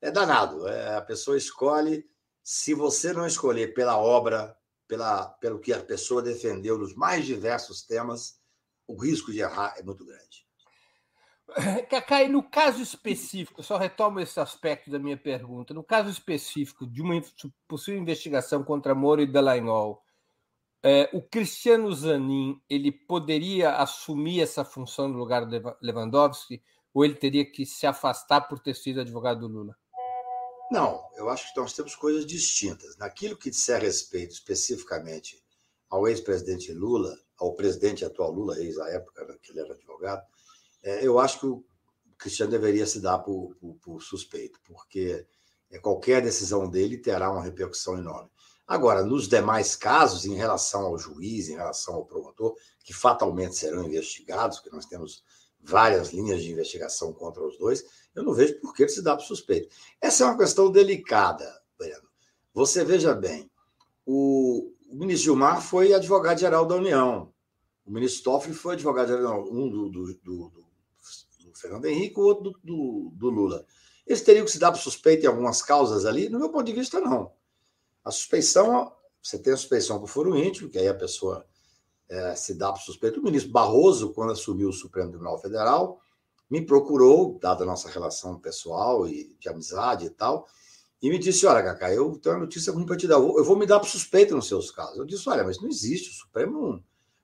É 0.01 0.11
danado. 0.11 0.67
É, 0.67 0.95
a 0.95 1.01
pessoa 1.01 1.37
escolhe, 1.37 2.05
se 2.43 2.73
você 2.73 3.13
não 3.13 3.25
escolher 3.25 3.73
pela 3.73 3.97
obra, 3.97 4.55
pela, 4.87 5.27
pelo 5.39 5.59
que 5.59 5.73
a 5.73 5.83
pessoa 5.83 6.21
defendeu 6.21 6.77
nos 6.77 6.95
mais 6.95 7.25
diversos 7.25 7.83
temas, 7.83 8.39
o 8.87 8.95
risco 8.95 9.31
de 9.31 9.39
errar 9.39 9.75
é 9.77 9.83
muito 9.83 10.05
grande. 10.05 10.45
Cacai, 11.89 12.27
no 12.27 12.41
caso 12.41 12.81
específico, 12.81 13.63
só 13.63 13.77
retomo 13.77 14.19
esse 14.19 14.39
aspecto 14.39 14.89
da 14.89 14.99
minha 14.99 15.17
pergunta. 15.17 15.73
No 15.73 15.83
caso 15.83 16.09
específico 16.09 16.87
de 16.87 17.01
uma 17.01 17.21
possível 17.67 17.99
investigação 17.99 18.63
contra 18.63 18.95
Moro 18.95 19.21
e 19.21 19.27
Dallagnol, 19.27 20.01
é, 20.81 21.09
o 21.13 21.21
Cristiano 21.21 21.91
Zanin 21.93 22.61
ele 22.69 22.91
poderia 22.91 23.77
assumir 23.77 24.41
essa 24.41 24.65
função 24.65 25.07
no 25.07 25.17
lugar 25.17 25.45
do 25.45 25.77
Lewandowski 25.81 26.61
ou 26.93 27.05
ele 27.05 27.15
teria 27.15 27.49
que 27.49 27.65
se 27.65 27.87
afastar 27.87 28.41
por 28.41 28.59
ter 28.59 28.75
sido 28.75 28.99
advogado 28.99 29.39
do 29.39 29.47
Lula? 29.47 29.77
Não, 30.73 31.07
eu 31.15 31.29
acho 31.29 31.53
que 31.53 31.59
nós 31.59 31.71
temos 31.71 31.95
coisas 31.95 32.25
distintas. 32.25 32.97
Naquilo 32.97 33.37
que 33.37 33.51
disser 33.51 33.79
respeito 33.79 34.31
especificamente 34.31 35.39
ao 35.87 36.07
ex-presidente 36.07 36.73
Lula, 36.73 37.15
ao 37.37 37.53
presidente 37.53 38.03
atual 38.03 38.31
Lula, 38.31 38.59
ex 38.59 38.79
à 38.79 38.89
época 38.89 39.23
né, 39.23 39.37
que 39.39 39.51
ele 39.51 39.59
era 39.59 39.75
advogado, 39.75 40.25
é, 40.81 41.05
eu 41.05 41.19
acho 41.19 41.39
que 41.39 41.45
o 41.45 41.63
Cristiano 42.17 42.51
deveria 42.51 42.87
se 42.87 42.99
dar 42.99 43.19
por, 43.19 43.55
por, 43.57 43.75
por 43.75 44.01
suspeito, 44.01 44.59
porque 44.65 45.27
é, 45.69 45.77
qualquer 45.77 46.23
decisão 46.23 46.67
dele 46.67 46.97
terá 46.97 47.31
uma 47.31 47.43
repercussão 47.43 47.95
enorme. 47.99 48.31
Agora, 48.65 49.03
nos 49.03 49.27
demais 49.27 49.75
casos, 49.75 50.25
em 50.25 50.33
relação 50.33 50.87
ao 50.87 50.97
juiz, 50.97 51.49
em 51.49 51.55
relação 51.55 51.93
ao 51.93 52.05
promotor, 52.05 52.55
que 52.83 52.95
fatalmente 52.95 53.55
serão 53.55 53.83
investigados, 53.83 54.59
que 54.59 54.71
nós 54.71 54.87
temos 54.87 55.23
várias 55.63 56.09
linhas 56.09 56.41
de 56.41 56.51
investigação 56.51 57.13
contra 57.13 57.45
os 57.45 57.59
dois, 57.59 57.85
eu 58.15 58.23
não 58.23 58.33
vejo 58.33 58.59
por 58.59 58.73
que 58.73 58.87
se 58.87 59.01
dá 59.01 59.15
para 59.15 59.25
suspeito. 59.25 59.73
Essa 60.01 60.23
é 60.23 60.27
uma 60.27 60.37
questão 60.37 60.71
delicada, 60.71 61.45
Breno. 61.77 62.07
Você 62.53 62.83
veja 62.83 63.13
bem, 63.13 63.49
o, 64.05 64.71
o 64.89 64.95
ministro 64.95 65.25
Gilmar 65.25 65.61
foi 65.61 65.93
advogado-geral 65.93 66.65
da 66.65 66.75
União, 66.75 67.33
o 67.85 67.91
ministro 67.91 68.23
Toffoli 68.23 68.53
foi 68.53 68.73
advogado-geral, 68.75 69.45
um 69.51 69.69
do, 69.69 69.89
do, 69.89 70.13
do, 70.13 70.49
do, 70.49 70.63
Fernando 71.55 71.85
Henrique, 71.85 72.19
o 72.19 72.23
outro 72.23 72.53
do, 72.63 73.11
do, 73.13 73.29
Lula. 73.29 73.65
Eles 74.05 74.21
teriam 74.21 74.45
que 74.45 74.51
se 74.51 74.59
dar 74.59 74.71
para 74.71 74.81
suspeito 74.81 75.23
em 75.23 75.27
algumas 75.27 75.61
causas 75.61 76.05
ali? 76.05 76.27
No 76.29 76.39
meu 76.39 76.49
ponto 76.49 76.65
de 76.65 76.73
vista, 76.73 76.99
não. 76.99 77.31
A 78.03 78.11
suspeição, 78.11 78.91
você 79.21 79.39
tem 79.39 79.53
a 79.53 79.57
suspeição 79.57 79.99
por 79.99 80.07
foro 80.07 80.37
íntimo, 80.37 80.69
que 80.69 80.77
aí 80.77 80.87
a 80.87 80.93
pessoa 80.93 81.45
é, 82.09 82.35
se 82.35 82.55
dá 82.55 82.71
para 82.71 82.81
suspeito. 82.81 83.19
O 83.19 83.23
ministro 83.23 83.51
Barroso, 83.51 84.13
quando 84.13 84.33
assumiu 84.33 84.69
o 84.69 84.73
Supremo 84.73 85.09
Tribunal 85.09 85.39
Federal, 85.39 86.01
me 86.53 86.63
procurou, 86.63 87.39
dada 87.41 87.63
a 87.63 87.65
nossa 87.65 87.89
relação 87.89 88.37
pessoal 88.37 89.07
e 89.07 89.35
de 89.39 89.49
amizade 89.49 90.05
e 90.05 90.09
tal, 90.11 90.47
e 91.01 91.09
me 91.09 91.17
disse: 91.17 91.47
Olha, 91.47 91.63
Cacá, 91.63 91.91
eu 91.91 92.15
tenho 92.19 92.35
uma 92.35 92.41
notícia 92.41 92.71
ruim 92.71 92.85
para 92.85 92.95
te 92.95 93.07
dar. 93.07 93.15
Eu 93.15 93.43
vou 93.43 93.57
me 93.57 93.65
dar 93.65 93.79
para 93.79 93.89
suspeito 93.89 94.35
nos 94.35 94.47
seus 94.47 94.69
casos. 94.69 94.99
Eu 94.99 95.03
disse: 95.03 95.27
Olha, 95.27 95.43
mas 95.43 95.59
não 95.59 95.67
existe. 95.67 96.11
O 96.11 96.13
Supremo 96.13 96.51
não, 96.51 96.83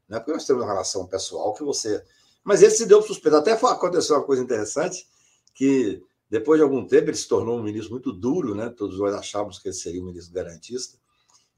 não 0.09 0.17
é 0.17 0.19
porque 0.19 0.31
nós 0.33 0.45
temos 0.47 0.63
uma 0.63 0.67
relação 0.67 1.05
pessoal 1.05 1.53
que 1.53 1.63
você. 1.63 2.03
Mas 2.43 2.63
ele 2.63 2.71
se 2.71 2.87
deu 2.87 3.03
suspeito. 3.03 3.37
Até 3.37 3.51
aconteceu 3.51 4.15
uma 4.15 4.25
coisa 4.25 4.41
interessante, 4.41 5.07
que 5.53 6.01
depois 6.27 6.57
de 6.57 6.63
algum 6.63 6.87
tempo 6.87 7.11
ele 7.11 7.17
se 7.17 7.27
tornou 7.27 7.59
um 7.59 7.63
ministro 7.63 7.91
muito 7.91 8.11
duro, 8.11 8.55
né? 8.55 8.69
Todos 8.69 8.97
nós 8.97 9.13
achávamos 9.13 9.59
que 9.59 9.67
ele 9.67 9.75
seria 9.75 10.01
um 10.01 10.05
ministro 10.07 10.33
garantista. 10.33 10.97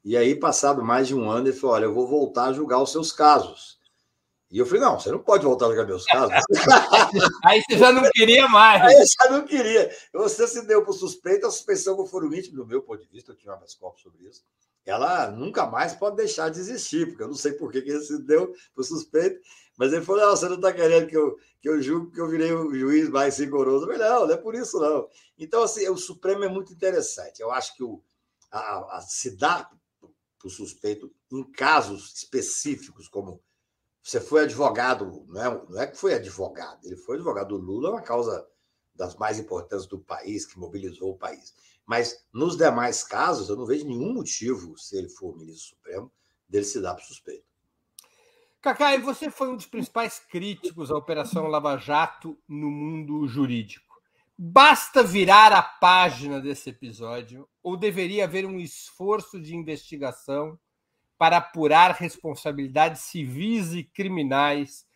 E 0.03 0.17
aí, 0.17 0.35
passado 0.35 0.83
mais 0.83 1.07
de 1.07 1.15
um 1.15 1.31
ano, 1.31 1.47
ele 1.47 1.55
falou: 1.55 1.77
Olha, 1.77 1.85
eu 1.85 1.93
vou 1.93 2.05
voltar 2.05 2.49
a 2.49 2.53
julgar 2.53 2.83
os 2.83 2.91
seus 2.91 3.13
casos. 3.13 3.79
E 4.51 4.59
eu 4.59 4.65
falei, 4.65 4.81
não, 4.81 4.99
você 4.99 5.09
não 5.09 5.19
pode 5.19 5.45
voltar 5.45 5.67
a 5.67 5.69
jogar 5.69 5.85
meus 5.85 6.03
casos. 6.05 6.33
Aí 7.45 7.63
você 7.63 7.77
já 7.77 7.89
não 7.93 8.03
queria 8.11 8.49
mais. 8.49 8.81
Aí 8.81 8.93
eu 8.95 9.05
já 9.05 9.31
não 9.31 9.45
queria. 9.45 9.89
Você 10.13 10.45
se 10.45 10.67
deu 10.67 10.83
por 10.83 10.91
suspeita, 10.93 11.47
a 11.47 11.51
suspensão 11.51 11.95
do 11.95 12.05
foro 12.05 12.35
íntimo, 12.35 12.57
do 12.57 12.67
meu 12.67 12.81
ponto 12.81 13.01
de 13.01 13.09
vista, 13.09 13.31
eu 13.31 13.37
tinha 13.37 13.55
mais 13.55 13.73
corpo 13.73 13.97
sobre 14.01 14.27
isso. 14.27 14.43
Ela 14.85 15.31
nunca 15.31 15.65
mais 15.65 15.93
pode 15.93 16.17
deixar 16.17 16.49
de 16.49 16.59
existir, 16.59 17.07
porque 17.07 17.23
eu 17.23 17.29
não 17.29 17.35
sei 17.35 17.53
por 17.53 17.71
que 17.71 17.77
ele 17.77 18.01
se 18.01 18.21
deu 18.23 18.53
por 18.75 18.83
suspeita, 18.83 19.39
mas 19.77 19.93
ele 19.93 20.03
falou: 20.03 20.21
não, 20.21 20.35
você 20.35 20.49
não 20.49 20.55
está 20.55 20.73
querendo 20.73 21.07
que 21.07 21.15
eu, 21.15 21.37
que 21.61 21.69
eu 21.69 21.81
julgue 21.81 22.11
que 22.11 22.19
eu 22.19 22.27
virei 22.27 22.51
o 22.51 22.73
juiz 22.73 23.07
mais 23.07 23.37
rigoroso. 23.37 23.85
Eu 23.85 23.93
falei, 23.93 24.09
não, 24.09 24.27
não 24.27 24.33
é 24.33 24.37
por 24.37 24.53
isso, 24.53 24.79
não. 24.79 25.07
Então, 25.37 25.63
assim, 25.63 25.87
o 25.87 25.95
Supremo 25.95 26.43
é 26.43 26.49
muito 26.49 26.73
interessante. 26.73 27.39
Eu 27.39 27.51
acho 27.51 27.73
que 27.75 27.83
o, 27.83 28.03
a, 28.51 28.97
a 28.97 29.01
se 29.01 29.37
dar 29.37 29.71
por 30.39 30.49
suspeito 30.49 31.09
em 31.31 31.43
casos 31.51 32.11
específicos, 32.15 33.07
como 33.07 33.41
você 34.03 34.19
foi 34.19 34.43
advogado, 34.43 35.25
não 35.27 35.41
é, 35.41 35.65
não 35.69 35.81
é 35.81 35.87
que 35.87 35.97
foi 35.97 36.13
advogado, 36.13 36.83
ele 36.83 36.97
foi 36.97 37.15
advogado 37.15 37.49
do 37.49 37.63
Lula, 37.63 37.91
uma 37.91 38.01
causa 38.01 38.47
das 38.95 39.15
mais 39.15 39.39
importantes 39.39 39.85
do 39.85 39.99
país, 39.99 40.45
que 40.45 40.59
mobilizou 40.59 41.11
o 41.11 41.17
país. 41.17 41.53
Mas 41.85 42.25
nos 42.33 42.57
demais 42.57 43.03
casos, 43.03 43.49
eu 43.49 43.55
não 43.55 43.65
vejo 43.65 43.85
nenhum 43.85 44.13
motivo, 44.13 44.77
se 44.77 44.97
ele 44.97 45.09
for 45.09 45.37
ministro 45.37 45.75
supremo, 45.75 46.11
dele 46.47 46.65
se 46.65 46.81
dar 46.81 46.95
para 46.95 47.03
suspeito. 47.03 47.45
Cacá, 48.61 48.95
você 48.97 49.31
foi 49.31 49.49
um 49.49 49.55
dos 49.55 49.65
principais 49.65 50.19
críticos 50.19 50.91
à 50.91 50.95
Operação 50.95 51.47
Lava 51.47 51.77
Jato 51.77 52.37
no 52.47 52.69
mundo 52.69 53.27
jurídico. 53.27 53.99
Basta 54.37 55.03
virar 55.03 55.51
a 55.51 55.61
página 55.61 56.39
desse 56.39 56.69
episódio 56.69 57.47
ou 57.63 57.75
deveria 57.75 58.25
haver 58.25 58.45
um 58.45 58.59
esforço 58.59 59.39
de 59.39 59.55
investigação 59.55 60.59
para 61.21 61.37
apurar 61.37 61.91
responsabilidades 61.91 63.03
civis 63.03 63.75
e 63.75 63.83
criminais 63.83 64.87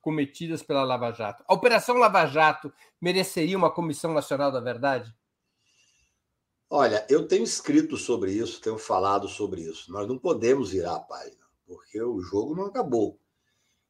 cometidas 0.00 0.62
pela 0.62 0.84
Lava 0.84 1.10
Jato. 1.10 1.42
A 1.44 1.52
Operação 1.52 1.96
Lava 1.96 2.24
Jato 2.24 2.72
mereceria 3.00 3.58
uma 3.58 3.68
Comissão 3.68 4.14
Nacional 4.14 4.52
da 4.52 4.60
Verdade? 4.60 5.12
Olha, 6.70 7.04
eu 7.10 7.26
tenho 7.26 7.42
escrito 7.42 7.96
sobre 7.96 8.30
isso, 8.30 8.60
tenho 8.60 8.78
falado 8.78 9.26
sobre 9.26 9.62
isso. 9.62 9.90
Nós 9.90 10.06
não 10.06 10.16
podemos 10.16 10.70
virar 10.70 10.94
a 10.94 11.00
página, 11.00 11.44
porque 11.66 12.00
o 12.00 12.20
jogo 12.20 12.54
não 12.54 12.66
acabou. 12.66 13.18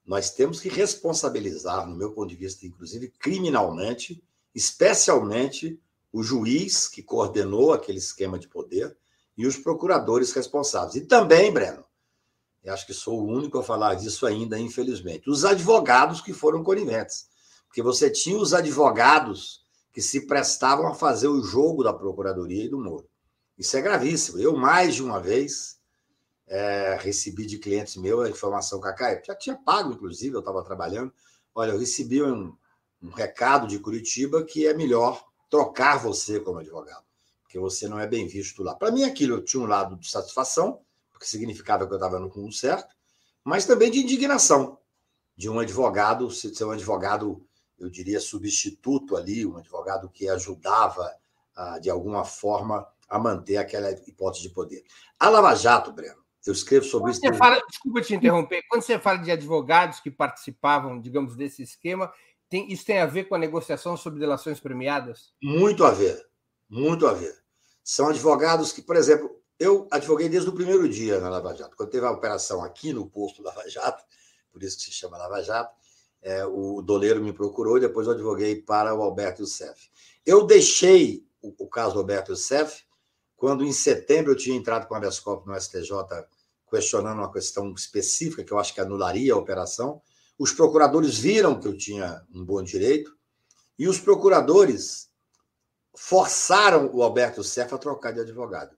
Nós 0.03 0.31
temos 0.31 0.61
que 0.61 0.71
responsabilizar, 0.71 1.87
no 1.87 1.95
meu 1.95 2.13
ponto 2.13 2.31
de 2.31 2.37
vista, 2.37 2.65
inclusive 2.65 3.11
criminalmente, 3.19 4.25
especialmente 4.55 5.79
o 6.11 6.23
juiz 6.23 6.89
que 6.89 7.03
coordenou 7.03 7.71
aquele 7.71 7.99
esquema 7.99 8.39
de 8.39 8.49
poder, 8.49 8.97
e 9.37 9.47
os 9.47 9.57
procuradores 9.57 10.33
responsáveis. 10.33 10.97
E 10.97 11.07
também, 11.07 11.53
Breno, 11.53 11.85
eu 12.62 12.73
acho 12.73 12.87
que 12.87 12.95
sou 12.95 13.21
o 13.21 13.27
único 13.27 13.59
a 13.59 13.62
falar 13.62 13.95
disso 13.95 14.27
ainda, 14.27 14.59
infelizmente, 14.59 15.29
os 15.29 15.45
advogados 15.45 16.21
que 16.21 16.33
foram 16.33 16.62
coniventes. 16.62 17.29
Porque 17.67 17.83
você 17.83 18.11
tinha 18.11 18.37
os 18.37 18.55
advogados 18.55 19.62
que 19.93 20.01
se 20.01 20.27
prestavam 20.27 20.87
a 20.87 20.95
fazer 20.95 21.29
o 21.29 21.43
jogo 21.43 21.83
da 21.83 21.93
Procuradoria 21.93 22.65
e 22.65 22.69
do 22.69 22.79
Moro. 22.79 23.09
Isso 23.59 23.77
é 23.77 23.81
gravíssimo. 23.81 24.39
Eu, 24.39 24.57
mais 24.57 24.95
de 24.95 25.03
uma 25.03 25.21
vez, 25.21 25.79
é, 26.47 26.99
recebi 27.01 27.47
de 27.47 27.59
clientes 27.59 27.97
meus 27.97 28.25
a 28.25 28.31
informação, 28.31 28.81
Cacá, 28.81 29.21
já 29.25 29.35
tinha 29.35 29.57
pago, 29.57 29.93
inclusive, 29.93 30.35
eu 30.35 30.41
estava 30.41 30.62
trabalhando. 30.62 31.12
Olha, 31.55 31.73
eu 31.73 31.79
recebi 31.79 32.23
um, 32.23 32.55
um 33.03 33.11
recado 33.11 33.67
de 33.67 33.79
Curitiba 33.79 34.45
que 34.45 34.67
é 34.67 34.75
melhor 34.75 35.23
trocar 35.51 35.99
você 35.99 36.41
como 36.41 36.59
advogado 36.59 37.05
porque 37.53 37.59
você 37.59 37.87
não 37.87 38.01
é 38.01 38.07
bem 38.07 38.27
visto 38.27 38.63
lá. 38.63 38.75
Para 38.75 38.91
mim, 38.91 39.05
aquilo 39.05 39.43
tinha 39.43 39.63
um 39.63 39.67
lado 39.67 39.95
de 39.97 40.11
satisfação, 40.11 40.81
porque 41.13 41.27
significava 41.27 41.87
que 41.87 41.93
eu 41.93 41.99
estava 41.99 42.19
no 42.19 42.29
rumo 42.29 42.51
certo, 42.51 42.97
mas 43.45 43.67
também 43.67 43.91
de 43.91 43.99
indignação 43.99 44.79
de 45.37 45.51
um 45.51 45.59
advogado, 45.59 46.31
ser 46.31 46.65
um 46.65 46.71
advogado, 46.71 47.45
eu 47.79 47.91
diria, 47.91 48.21
substituto 48.21 49.19
ali, 49.19 49.45
um 49.45 49.59
advogado 49.59 50.09
que 50.09 50.31
ajudava, 50.31 51.15
ah, 51.55 51.79
de 51.79 51.91
alguma 51.91 52.25
forma, 52.25 52.87
a 53.07 53.19
manter 53.19 53.59
aquela 53.59 53.91
hipótese 53.91 54.45
de 54.45 54.49
poder. 54.49 54.83
A 55.21 55.29
Lava 55.29 55.55
Jato, 55.55 55.93
Breno, 55.93 56.23
eu 56.47 56.55
escrevo 56.55 56.87
sobre 56.87 57.13
quando 57.13 57.23
isso. 57.23 57.35
Fala, 57.35 57.63
desculpa 57.69 58.01
te 58.01 58.15
interromper. 58.15 58.63
Quando 58.67 58.81
você 58.81 58.99
fala 58.99 59.19
de 59.19 59.31
advogados 59.31 60.01
que 60.01 60.11
participavam, 60.11 60.99
digamos, 60.99 61.37
desse 61.37 61.63
esquema, 61.63 62.11
tem, 62.49 62.73
isso 62.73 62.87
tem 62.87 62.99
a 62.99 63.07
ver 63.07 63.25
com 63.25 63.35
a 63.35 63.39
negociação 63.39 63.95
sobre 63.95 64.21
delações 64.21 64.59
premiadas? 64.59 65.35
Muito 65.43 65.85
a 65.85 65.91
ver, 65.91 66.27
muito 66.71 67.07
a 67.07 67.13
ver. 67.13 67.42
São 67.83 68.09
advogados 68.09 68.73
que, 68.73 68.83
por 68.83 68.97
exemplo, 68.97 69.31
eu 69.59 69.87
advoguei 69.91 70.29
desde 70.29 70.49
o 70.49 70.55
primeiro 70.55 70.89
dia 70.89 71.21
na 71.21 71.29
Lava 71.29 71.55
Jato. 71.55 71.77
Quando 71.77 71.91
teve 71.91 72.07
a 72.07 72.11
operação 72.11 72.62
aqui 72.62 72.93
no 72.93 73.09
posto 73.09 73.43
Lava 73.43 73.69
Jato, 73.69 74.05
por 74.53 74.62
isso 74.62 74.77
que 74.77 74.85
se 74.85 74.93
chama 74.93 75.19
Lava 75.19 75.43
Jato, 75.43 75.75
é, 76.21 76.45
o 76.45 76.81
doleiro 76.83 77.23
me 77.23 77.33
procurou 77.33 77.79
e 77.79 77.81
depois 77.81 78.07
eu 78.07 78.12
advoguei 78.12 78.62
para 78.62 78.95
o 78.95 79.03
Alberto 79.03 79.43
Youssef. 79.43 79.91
Eu 80.25 80.45
deixei 80.45 81.27
o, 81.41 81.65
o 81.65 81.69
caso 81.69 81.95
do 81.95 82.01
Alberto 82.01 82.33
Youssef 82.33 82.85
quando, 83.37 83.65
em 83.65 83.73
setembro, 83.73 84.33
eu 84.33 84.37
tinha 84.37 84.57
entrado 84.57 84.87
com 84.87 84.95
a 84.95 85.01
corpus 85.01 85.47
no 85.47 85.61
STJ 85.61 85.93
questionando 86.71 87.19
uma 87.19 87.31
questão 87.31 87.71
específica 87.75 88.43
que 88.43 88.53
eu 88.53 88.59
acho 88.59 88.73
que 88.73 88.81
anularia 88.81 89.35
a 89.35 89.37
operação. 89.37 90.01
Os 90.39 90.53
procuradores 90.53 91.19
viram 91.19 91.61
que 91.61 91.69
eu 91.69 91.77
tinha 91.77 92.25
um 92.35 92.45
bom 92.45 92.62
direito 92.62 93.15
e 93.79 93.87
os 93.87 94.01
procuradores 94.01 95.12
forçaram 95.95 96.91
o 96.95 97.03
Alberto 97.03 97.45
Serra 97.45 97.77
a 97.77 97.79
trocar 97.79 98.13
de 98.13 98.21
advogado. 98.21 98.77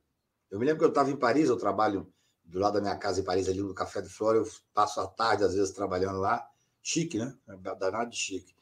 Eu 0.51 0.59
me 0.59 0.67
lembro 0.67 0.81
que 0.81 0.85
eu 0.85 0.89
estava 0.89 1.11
em 1.11 1.17
Paris, 1.17 1.49
eu 1.49 1.57
trabalho 1.57 2.13
do 2.45 2.59
lado 2.59 2.75
da 2.75 2.81
minha 2.81 2.97
casa 2.97 3.21
em 3.21 3.25
Paris, 3.25 3.49
ali 3.49 3.61
no 3.61 3.75
Café 3.75 4.01
de 4.01 4.09
Flora, 4.09 4.39
eu 4.39 4.49
passo 4.73 5.01
a 5.01 5.07
tarde, 5.07 5.45
às 5.45 5.55
vezes, 5.55 5.73
trabalhando 5.73 6.19
lá. 6.19 6.47
Chique, 6.83 7.19
né? 7.19 7.35
Danado 7.79 8.11
de 8.11 8.17
chique. 8.17 8.55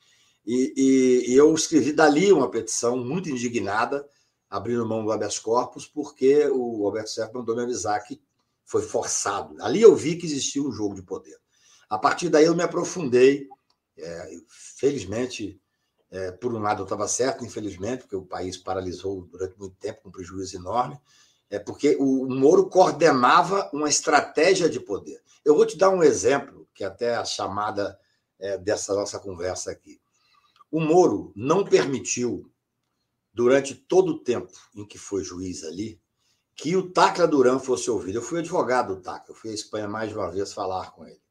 E, 0.47 0.73
e, 0.77 1.33
e, 1.33 1.37
eu 1.37 1.53
escrevi 1.55 1.93
dali 1.93 2.33
uma 2.33 2.51
petição 2.51 2.97
muito 2.97 3.29
indignada, 3.29 4.09
abrindo 4.49 4.87
mão 4.87 5.05
do 5.05 5.13
habeas 5.13 5.39
corpus, 5.39 5.87
porque 5.87 6.47
o 6.49 6.87
Alberto 6.87 7.11
Serra 7.11 7.31
mandou 7.35 7.55
me 7.55 7.63
avisar 7.63 8.03
que 8.05 8.21
foi 8.65 8.83
forçado. 8.83 9.57
Ali 9.63 9.83
eu 9.83 9.95
vi 9.95 10.17
que 10.17 10.27
existia 10.27 10.63
um 10.63 10.73
jogo 10.73 10.95
de 10.95 11.03
poder. 11.03 11.37
A 11.89 11.99
partir 11.99 12.29
daí 12.29 12.45
eu 12.45 12.55
me 12.55 12.63
aprofundei. 12.63 13.49
É, 13.99 14.31
felizmente, 14.49 15.61
é, 16.13 16.31
por 16.31 16.55
um 16.55 16.59
lado, 16.59 16.83
eu 16.83 16.85
estava 16.85 17.09
certo, 17.09 17.43
infelizmente, 17.43 18.03
porque 18.03 18.15
o 18.15 18.27
país 18.27 18.59
paralisou 18.59 19.23
durante 19.23 19.59
muito 19.59 19.75
tempo, 19.77 20.03
com 20.03 20.11
um 20.11 20.13
prejuízo 20.13 20.55
enorme, 20.57 21.01
é 21.49 21.59
porque 21.59 21.97
o 21.99 22.29
Moro 22.29 22.69
coordenava 22.69 23.71
uma 23.73 23.89
estratégia 23.89 24.69
de 24.69 24.79
poder. 24.79 25.23
Eu 25.43 25.57
vou 25.57 25.65
te 25.65 25.77
dar 25.77 25.89
um 25.89 26.03
exemplo, 26.03 26.69
que 26.75 26.85
é 26.85 26.87
até 26.87 27.17
a 27.17 27.25
chamada 27.25 27.99
é, 28.39 28.59
dessa 28.59 28.95
nossa 28.95 29.19
conversa 29.19 29.71
aqui. 29.71 29.99
O 30.71 30.81
Moro 30.81 31.33
não 31.35 31.65
permitiu, 31.65 32.51
durante 33.33 33.75
todo 33.75 34.13
o 34.13 34.19
tempo 34.19 34.53
em 34.75 34.87
que 34.87 34.99
foi 34.99 35.25
juiz 35.25 35.65
ali, 35.65 35.99
que 36.55 36.77
o 36.77 36.91
Tacla 36.91 37.27
Duran 37.27 37.59
fosse 37.59 37.91
ouvido. 37.91 38.19
Eu 38.19 38.23
fui 38.23 38.41
advogado 38.41 38.95
do 38.95 39.01
Tacla, 39.01 39.31
eu 39.31 39.35
fui 39.35 39.51
à 39.51 39.55
Espanha 39.55 39.89
mais 39.89 40.11
de 40.11 40.15
uma 40.15 40.31
vez 40.31 40.53
falar 40.53 40.91
com 40.91 41.07
ele. 41.07 41.23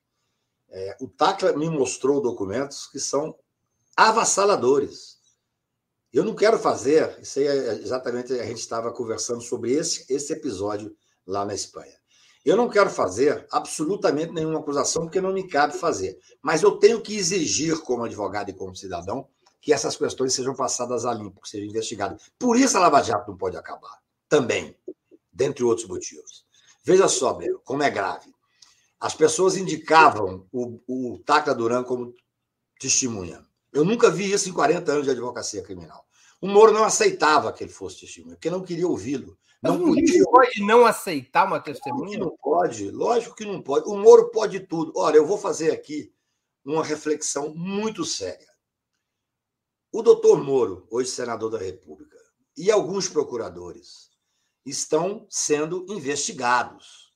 É, 0.70 0.98
o 1.00 1.08
Tacla 1.08 1.54
me 1.54 1.70
mostrou 1.70 2.20
documentos 2.20 2.88
que 2.88 3.00
são 3.00 3.36
avassaladores. 3.96 5.18
Eu 6.14 6.26
não 6.26 6.36
quero 6.36 6.60
fazer, 6.60 7.18
isso 7.22 7.40
aí 7.40 7.48
é 7.48 7.74
exatamente 7.76 8.34
a 8.34 8.46
gente 8.46 8.60
estava 8.60 8.92
conversando 8.92 9.42
sobre 9.42 9.72
esse, 9.72 10.06
esse 10.14 10.34
episódio 10.34 10.96
lá 11.26 11.46
na 11.46 11.54
Espanha. 11.54 11.96
Eu 12.44 12.58
não 12.58 12.68
quero 12.68 12.90
fazer 12.90 13.46
absolutamente 13.52 14.34
nenhuma 14.34 14.60
acusação, 14.60 15.04
porque 15.04 15.22
não 15.22 15.32
me 15.32 15.48
cabe 15.48 15.78
fazer. 15.78 16.20
Mas 16.42 16.64
eu 16.64 16.72
tenho 16.72 17.00
que 17.00 17.16
exigir, 17.16 17.80
como 17.82 18.04
advogado 18.04 18.50
e 18.50 18.54
como 18.54 18.76
cidadão, 18.76 19.28
que 19.62 19.72
essas 19.72 19.96
questões 19.96 20.34
sejam 20.34 20.56
passadas 20.56 21.06
a 21.06 21.14
limpo, 21.14 21.40
que 21.40 21.50
sejam 21.50 21.68
investigadas. 21.68 22.32
Por 22.40 22.58
isso 22.58 22.76
a 22.76 22.80
Lava 22.80 23.02
Jato 23.04 23.30
não 23.30 23.38
pode 23.38 23.56
acabar. 23.56 24.02
Também, 24.28 24.76
dentre 25.32 25.64
outros 25.64 25.88
motivos. 25.88 26.44
Veja 26.84 27.08
só, 27.08 27.34
Breno, 27.34 27.62
como 27.64 27.84
é 27.84 27.90
grave. 27.92 28.34
As 29.00 29.14
pessoas 29.14 29.56
indicavam 29.56 30.48
o, 30.52 30.82
o 30.88 31.24
Duran 31.56 31.84
como 31.84 32.14
testemunha. 32.80 33.46
Eu 33.72 33.86
nunca 33.86 34.10
vi 34.10 34.32
isso 34.32 34.50
em 34.50 34.54
40 34.54 34.92
anos 34.92 35.06
de 35.06 35.12
advocacia 35.12 35.64
criminal. 35.64 36.06
O 36.42 36.48
Moro 36.48 36.72
não 36.72 36.84
aceitava 36.84 37.54
que 37.54 37.64
ele 37.64 37.72
fosse 37.72 38.02
testemunha, 38.02 38.36
porque 38.36 38.50
não 38.50 38.64
queria 38.64 38.88
ouvi-lo. 38.88 39.38
Não 39.62 39.80
podia. 39.80 40.24
pode 40.24 40.66
não 40.66 40.86
aceitar 40.86 41.46
uma 41.46 41.60
testemunha? 41.60 42.18
Não 42.18 42.36
pode, 42.38 42.90
lógico 42.90 43.36
que 43.36 43.46
não 43.46 43.62
pode. 43.62 43.88
O 43.88 43.96
Moro 43.96 44.32
pode 44.32 44.60
tudo. 44.62 44.92
Olha, 44.96 45.18
eu 45.18 45.26
vou 45.26 45.38
fazer 45.38 45.72
aqui 45.72 46.12
uma 46.66 46.84
reflexão 46.84 47.54
muito 47.54 48.04
séria. 48.04 48.50
O 49.92 50.02
doutor 50.02 50.44
Moro, 50.44 50.88
hoje 50.90 51.12
senador 51.12 51.52
da 51.52 51.60
República, 51.60 52.18
e 52.58 52.72
alguns 52.72 53.08
procuradores 53.08 54.10
estão 54.66 55.28
sendo 55.30 55.86
investigados. 55.90 57.14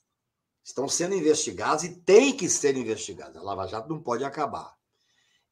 Estão 0.63 0.87
sendo 0.87 1.15
investigados 1.15 1.83
e 1.83 1.95
têm 2.01 2.35
que 2.35 2.49
ser 2.49 2.75
investigados. 2.75 3.37
A 3.37 3.41
Lava 3.41 3.67
Jato 3.67 3.89
não 3.89 4.01
pode 4.01 4.23
acabar. 4.23 4.75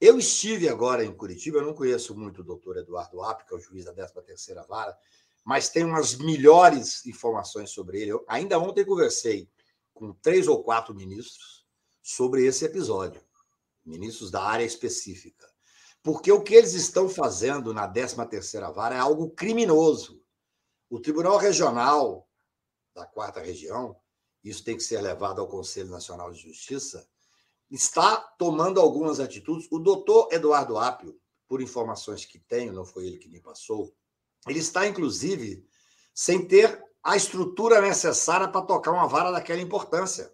Eu 0.05 0.19
estive 0.19 0.67
agora 0.67 1.05
em 1.05 1.15
Curitiba, 1.15 1.59
eu 1.59 1.65
não 1.65 1.73
conheço 1.73 2.13
muito 2.13 2.41
o 2.41 2.43
doutor 2.43 2.75
Eduardo 2.75 3.23
App, 3.23 3.45
que 3.45 3.53
é 3.53 3.55
o 3.55 3.59
juiz 3.61 3.85
da 3.85 3.93
13ª 3.93 4.67
Vara, 4.67 4.97
mas 5.45 5.69
tem 5.69 5.85
umas 5.85 6.15
melhores 6.15 7.05
informações 7.05 7.69
sobre 7.69 8.01
ele. 8.01 8.11
Eu, 8.11 8.25
ainda 8.27 8.59
ontem 8.59 8.83
conversei 8.83 9.49
com 9.93 10.11
três 10.11 10.49
ou 10.49 10.61
quatro 10.61 10.93
ministros 10.93 11.65
sobre 12.01 12.45
esse 12.45 12.65
episódio, 12.65 13.23
ministros 13.85 14.29
da 14.29 14.43
área 14.43 14.65
específica. 14.65 15.49
Porque 16.03 16.29
o 16.33 16.43
que 16.43 16.53
eles 16.53 16.73
estão 16.73 17.07
fazendo 17.07 17.73
na 17.73 17.87
13ª 17.89 18.73
Vara 18.73 18.95
é 18.95 18.99
algo 18.99 19.29
criminoso. 19.29 20.21
O 20.89 20.99
Tribunal 20.99 21.37
Regional 21.37 22.27
da 22.93 23.05
Quarta 23.05 23.39
Região, 23.39 23.95
isso 24.43 24.65
tem 24.65 24.75
que 24.75 24.83
ser 24.83 24.99
levado 24.99 25.39
ao 25.39 25.47
Conselho 25.47 25.89
Nacional 25.89 26.29
de 26.33 26.41
Justiça, 26.41 27.07
está 27.75 28.17
tomando 28.37 28.79
algumas 28.79 29.19
atitudes. 29.19 29.67
O 29.71 29.79
doutor 29.79 30.29
Eduardo 30.31 30.77
Apio, 30.77 31.19
por 31.47 31.59
informações 31.59 32.23
que 32.23 32.37
tenho, 32.37 32.71
não 32.71 32.85
foi 32.85 33.07
ele 33.07 33.17
que 33.17 33.27
me 33.27 33.41
passou, 33.41 33.91
ele 34.47 34.59
está, 34.59 34.87
inclusive, 34.87 35.65
sem 36.13 36.45
ter 36.47 36.83
a 37.01 37.17
estrutura 37.17 37.81
necessária 37.81 38.47
para 38.47 38.65
tocar 38.65 38.91
uma 38.91 39.07
vara 39.07 39.31
daquela 39.31 39.61
importância. 39.61 40.31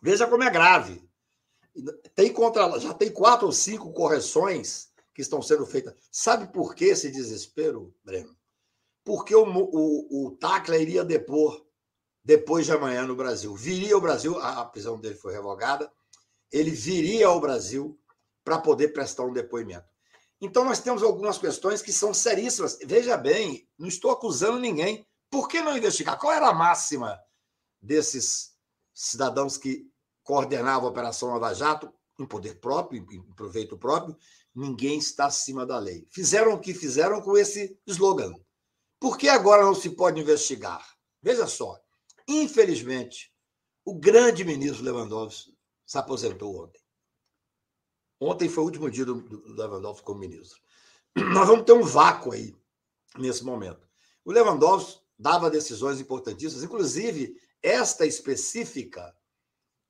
Veja 0.00 0.26
como 0.26 0.42
é 0.42 0.50
grave. 0.50 1.06
Tem 2.14 2.32
contra, 2.32 2.78
já 2.80 2.94
tem 2.94 3.10
quatro 3.10 3.46
ou 3.46 3.52
cinco 3.52 3.92
correções 3.92 4.90
que 5.14 5.20
estão 5.20 5.42
sendo 5.42 5.66
feitas. 5.66 5.94
Sabe 6.10 6.52
por 6.52 6.74
que 6.74 6.86
esse 6.86 7.10
desespero, 7.10 7.94
Breno? 8.02 8.34
Porque 9.04 9.34
o, 9.34 9.44
o, 9.44 10.26
o 10.26 10.30
Tacla 10.36 10.78
iria 10.78 11.04
depor 11.04 11.66
depois 12.24 12.66
de 12.66 12.72
amanhã 12.72 13.06
no 13.06 13.16
Brasil. 13.16 13.54
Viria 13.54 13.94
ao 13.94 14.00
Brasil, 14.00 14.38
a 14.38 14.64
prisão 14.64 14.98
dele 14.98 15.16
foi 15.16 15.32
revogada, 15.32 15.92
ele 16.52 16.70
viria 16.70 17.26
ao 17.26 17.40
Brasil 17.40 17.98
para 18.44 18.58
poder 18.58 18.88
prestar 18.88 19.24
um 19.24 19.32
depoimento. 19.32 19.86
Então, 20.40 20.64
nós 20.64 20.80
temos 20.80 21.02
algumas 21.02 21.38
questões 21.38 21.80
que 21.80 21.92
são 21.92 22.12
seríssimas. 22.12 22.78
Veja 22.84 23.16
bem, 23.16 23.68
não 23.78 23.88
estou 23.88 24.10
acusando 24.10 24.58
ninguém. 24.58 25.06
Por 25.30 25.48
que 25.48 25.62
não 25.62 25.76
investigar? 25.76 26.18
Qual 26.18 26.32
era 26.32 26.48
a 26.48 26.54
máxima 26.54 27.18
desses 27.80 28.52
cidadãos 28.92 29.56
que 29.56 29.88
coordenavam 30.24 30.88
a 30.88 30.90
Operação 30.90 31.30
Lava 31.30 31.54
Jato, 31.54 31.92
em 32.18 32.26
poder 32.26 32.60
próprio, 32.60 33.06
em 33.12 33.22
proveito 33.34 33.78
próprio? 33.78 34.16
Ninguém 34.54 34.98
está 34.98 35.26
acima 35.26 35.64
da 35.64 35.78
lei. 35.78 36.06
Fizeram 36.10 36.54
o 36.54 36.60
que 36.60 36.74
fizeram 36.74 37.22
com 37.22 37.38
esse 37.38 37.78
slogan. 37.86 38.34
Por 38.98 39.16
que 39.16 39.28
agora 39.28 39.62
não 39.62 39.74
se 39.74 39.90
pode 39.90 40.20
investigar? 40.20 40.84
Veja 41.22 41.46
só. 41.46 41.80
Infelizmente, 42.26 43.32
o 43.84 43.94
grande 43.94 44.44
ministro 44.44 44.84
Lewandowski 44.84 45.51
se 45.86 45.98
aposentou 45.98 46.64
ontem. 46.64 46.80
Ontem 48.20 48.48
foi 48.48 48.62
o 48.62 48.66
último 48.66 48.90
dia 48.90 49.04
do, 49.04 49.20
do 49.20 49.54
Lewandowski 49.54 50.04
como 50.04 50.20
ministro. 50.20 50.60
Nós 51.34 51.48
vamos 51.48 51.64
ter 51.64 51.72
um 51.72 51.82
vácuo 51.82 52.32
aí 52.32 52.54
nesse 53.18 53.44
momento. 53.44 53.88
O 54.24 54.32
Lewandowski 54.32 55.02
dava 55.18 55.50
decisões 55.50 56.00
importantíssimas, 56.00 56.62
inclusive 56.62 57.36
esta 57.62 58.06
específica 58.06 59.14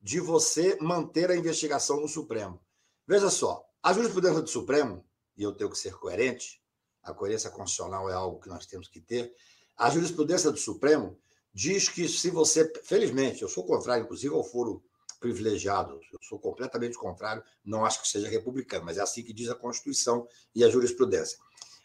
de 0.00 0.20
você 0.20 0.76
manter 0.80 1.30
a 1.30 1.36
investigação 1.36 2.00
no 2.00 2.08
Supremo. 2.08 2.60
Veja 3.06 3.30
só, 3.30 3.64
a 3.82 3.92
jurisprudência 3.92 4.42
do 4.42 4.48
Supremo, 4.48 5.04
e 5.36 5.42
eu 5.42 5.52
tenho 5.52 5.70
que 5.70 5.78
ser 5.78 5.94
coerente, 5.94 6.62
a 7.02 7.12
coerência 7.12 7.50
constitucional 7.50 8.08
é 8.08 8.12
algo 8.12 8.40
que 8.40 8.48
nós 8.48 8.66
temos 8.66 8.88
que 8.88 9.00
ter. 9.00 9.32
A 9.76 9.90
jurisprudência 9.90 10.50
do 10.50 10.58
Supremo 10.58 11.18
diz 11.52 11.88
que 11.88 12.08
se 12.08 12.30
você, 12.30 12.70
felizmente, 12.84 13.42
eu 13.42 13.48
sou 13.48 13.64
contrário, 13.64 14.04
inclusive, 14.04 14.34
ao 14.34 14.44
foro 14.44 14.82
privilegiado. 15.22 16.00
Eu 16.12 16.18
sou 16.20 16.38
completamente 16.38 16.98
contrário, 16.98 17.42
não 17.64 17.84
acho 17.84 18.02
que 18.02 18.08
seja 18.08 18.28
republicano, 18.28 18.84
mas 18.84 18.98
é 18.98 19.00
assim 19.00 19.22
que 19.22 19.32
diz 19.32 19.48
a 19.48 19.54
Constituição 19.54 20.26
e 20.54 20.64
a 20.64 20.68
jurisprudência. 20.68 21.38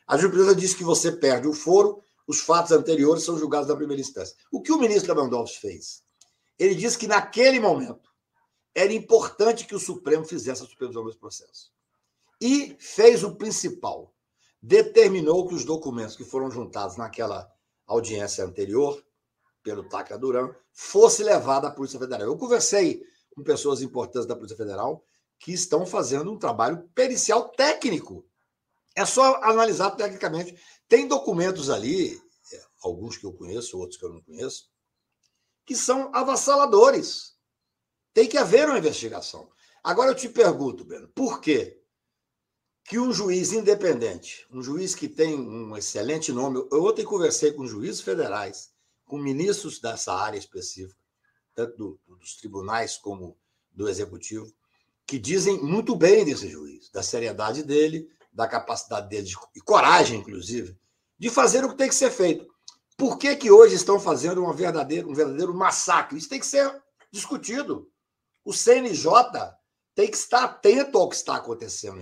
A 0.06 0.18
jurisprudência 0.18 0.60
diz 0.60 0.74
que 0.74 0.84
você 0.84 1.12
perde 1.12 1.48
o 1.48 1.54
foro, 1.54 2.02
os 2.26 2.42
fatos 2.42 2.72
anteriores 2.72 3.24
são 3.24 3.38
julgados 3.38 3.70
na 3.70 3.76
primeira 3.76 4.02
instância. 4.02 4.36
O 4.52 4.62
que 4.62 4.74
o 4.74 4.80
ministro 4.80 5.14
Lewandowski 5.14 5.60
fez? 5.60 6.04
Ele 6.60 6.76
disse 6.76 6.98
que 6.98 7.08
naquele 7.08 7.60
momento 7.60 8.10
era 8.76 8.92
importante 8.92 9.66
que 9.66 9.76
o 9.76 9.80
Supremo 9.80 10.26
fizesse 10.26 10.64
a 10.64 10.66
supervisão 10.66 11.06
desse 11.06 11.18
processo. 11.18 11.72
E 12.42 12.76
fez 12.80 13.24
o 13.24 13.36
principal. 13.36 14.14
Determinou 14.62 15.48
que 15.48 15.56
os 15.56 15.64
documentos 15.64 16.16
que 16.16 16.26
foram 16.26 16.52
juntados 16.52 16.98
naquela 16.98 17.50
audiência 17.86 18.44
anterior, 18.44 19.02
pelo 19.64 19.88
Tacla 19.88 20.18
Duran, 20.18 20.54
fosse 20.74 21.24
levado 21.24 21.66
à 21.66 21.72
Polícia 21.72 22.00
Federal. 22.00 22.28
Eu 22.28 22.38
conversei 22.38 23.04
com 23.38 23.44
pessoas 23.44 23.84
importantes 23.84 24.28
da 24.28 24.36
Polícia 24.36 24.58
Federal 24.58 25.06
que 25.40 25.54
estão 25.54 25.86
fazendo 25.86 26.32
um 26.32 26.40
trabalho 26.40 26.90
pericial 26.96 27.50
técnico. 27.50 28.28
É 28.96 29.06
só 29.06 29.36
analisar 29.44 29.92
tecnicamente. 29.92 30.60
Tem 30.88 31.08
documentos 31.08 31.70
ali, 31.70 32.20
alguns 32.82 33.16
que 33.16 33.28
eu 33.28 33.32
conheço, 33.32 33.78
outros 33.78 34.00
que 34.00 34.06
eu 34.06 34.12
não 34.12 34.24
conheço, 34.24 34.72
que 35.64 35.76
são 35.76 36.10
avassaladores. 36.16 37.36
Tem 38.12 38.28
que 38.28 38.40
haver 38.40 38.68
uma 38.68 38.80
investigação. 38.80 39.52
Agora 39.84 40.10
eu 40.10 40.16
te 40.16 40.28
pergunto, 40.28 40.84
Breno, 40.84 41.08
por 41.10 41.40
quê? 41.40 41.80
que 42.84 42.98
um 42.98 43.12
juiz 43.12 43.52
independente, 43.52 44.48
um 44.50 44.64
juiz 44.64 44.96
que 44.96 45.10
tem 45.10 45.38
um 45.38 45.76
excelente 45.76 46.32
nome, 46.32 46.66
eu 46.72 46.86
ontem 46.86 47.04
conversei 47.04 47.52
com 47.52 47.68
juízes 47.68 48.00
federais, 48.00 48.72
com 49.04 49.18
ministros 49.18 49.78
dessa 49.82 50.14
área 50.14 50.38
específica, 50.38 50.97
tanto 51.58 51.76
do, 52.06 52.16
dos 52.18 52.36
tribunais 52.36 52.98
como 52.98 53.36
do 53.72 53.90
executivo, 53.90 54.54
que 55.08 55.18
dizem 55.18 55.60
muito 55.60 55.96
bem 55.96 56.24
desse 56.24 56.48
juiz, 56.48 56.92
da 56.92 57.02
seriedade 57.02 57.64
dele, 57.64 58.08
da 58.32 58.48
capacidade 58.48 59.10
dele, 59.10 59.26
de, 59.26 59.36
e 59.56 59.60
coragem, 59.60 60.20
inclusive, 60.20 60.78
de 61.18 61.30
fazer 61.32 61.66
o 61.66 61.70
que 61.70 61.76
tem 61.76 61.90
que 61.90 61.96
ser 61.96 62.12
feito. 62.12 62.48
Por 62.96 63.18
que, 63.18 63.36
que 63.36 63.50
hoje 63.50 63.74
estão 63.74 64.00
fazendo 64.00 64.44
uma 64.44 64.54
verdadeira, 64.54 65.08
um 65.08 65.16
verdadeiro 65.16 65.52
massacre? 65.52 66.18
Isso 66.18 66.30
tem 66.30 66.40
que 66.40 66.46
ser 66.46 66.72
discutido. 67.12 67.92
O 68.46 68.54
CNJ 68.54 69.12
tem 69.96 70.12
que 70.12 70.18
estar 70.18 70.44
atento 70.44 71.00
ao 71.00 71.10
que 71.10 71.16
está 71.16 71.38
acontecendo 71.38 72.02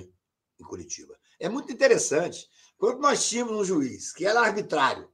em 0.59 0.63
Curitiba. 0.65 1.17
É 1.39 1.47
muito 1.47 1.71
interessante. 1.71 2.49
Quando 2.77 2.99
nós 2.99 3.25
tínhamos 3.25 3.53
um 3.53 3.63
juiz 3.63 4.11
que 4.11 4.25
era 4.25 4.41
arbitrário, 4.41 5.09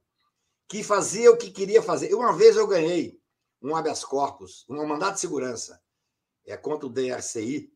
que 0.66 0.82
fazia 0.82 1.30
o 1.30 1.36
que 1.36 1.50
queria 1.50 1.82
fazer. 1.82 2.12
Uma 2.14 2.32
vez 2.32 2.56
eu 2.56 2.66
ganhei 2.66 3.21
um 3.62 3.76
habeas 3.76 4.04
corpus, 4.04 4.64
um 4.68 4.86
mandato 4.86 5.14
de 5.14 5.20
segurança, 5.20 5.80
é 6.46 6.56
contra 6.56 6.86
o 6.86 6.90
DRCI, 6.90 7.72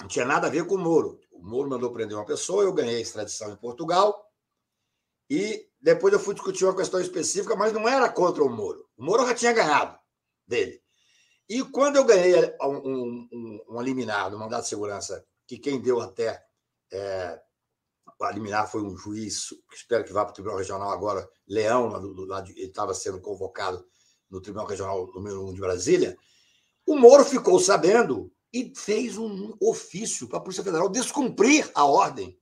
não 0.00 0.08
tinha 0.08 0.24
nada 0.24 0.46
a 0.46 0.50
ver 0.50 0.66
com 0.66 0.76
o 0.76 0.78
Moro. 0.78 1.18
O 1.32 1.42
Moro 1.42 1.68
mandou 1.68 1.92
prender 1.92 2.16
uma 2.16 2.24
pessoa, 2.24 2.62
eu 2.62 2.72
ganhei 2.72 3.00
extradição 3.00 3.52
em 3.52 3.56
Portugal, 3.56 4.24
e 5.28 5.68
depois 5.80 6.12
eu 6.12 6.20
fui 6.20 6.34
discutir 6.34 6.64
uma 6.64 6.76
questão 6.76 7.00
específica, 7.00 7.56
mas 7.56 7.72
não 7.72 7.88
era 7.88 8.08
contra 8.08 8.44
o 8.44 8.48
Moro. 8.48 8.88
O 8.96 9.04
Moro 9.04 9.26
já 9.26 9.34
tinha 9.34 9.52
ganhado 9.52 9.98
dele. 10.46 10.82
E 11.48 11.62
quando 11.62 11.96
eu 11.96 12.04
ganhei 12.04 12.34
um, 12.62 13.28
um, 13.32 13.64
um 13.68 13.82
liminar 13.82 14.30
no 14.30 14.38
mandato 14.38 14.62
de 14.62 14.68
segurança, 14.68 15.24
que 15.46 15.58
quem 15.58 15.80
deu 15.80 16.00
até 16.00 16.42
é, 16.92 17.40
liminar 18.32 18.70
foi 18.70 18.82
um 18.82 18.96
juiz, 18.96 19.48
espero 19.72 20.04
que 20.04 20.12
vá 20.12 20.24
para 20.24 20.30
o 20.30 20.34
Tribunal 20.34 20.58
Regional 20.58 20.90
agora, 20.90 21.28
Leão, 21.46 21.88
lá 21.88 21.98
do, 21.98 22.14
do, 22.14 22.24
lá 22.24 22.40
de, 22.40 22.52
ele 22.52 22.68
estava 22.68 22.94
sendo 22.94 23.20
convocado 23.20 23.84
no 24.30 24.40
Tribunal 24.40 24.66
Regional 24.66 25.10
número 25.14 25.48
1 25.48 25.54
de 25.54 25.60
Brasília, 25.60 26.16
o 26.86 26.96
Moro 26.96 27.24
ficou 27.24 27.58
sabendo 27.58 28.30
e 28.52 28.72
fez 28.76 29.18
um 29.18 29.54
ofício 29.60 30.28
para 30.28 30.38
a 30.38 30.40
Polícia 30.40 30.62
Federal 30.62 30.88
descumprir 30.88 31.70
a 31.74 31.84
ordem. 31.84 32.38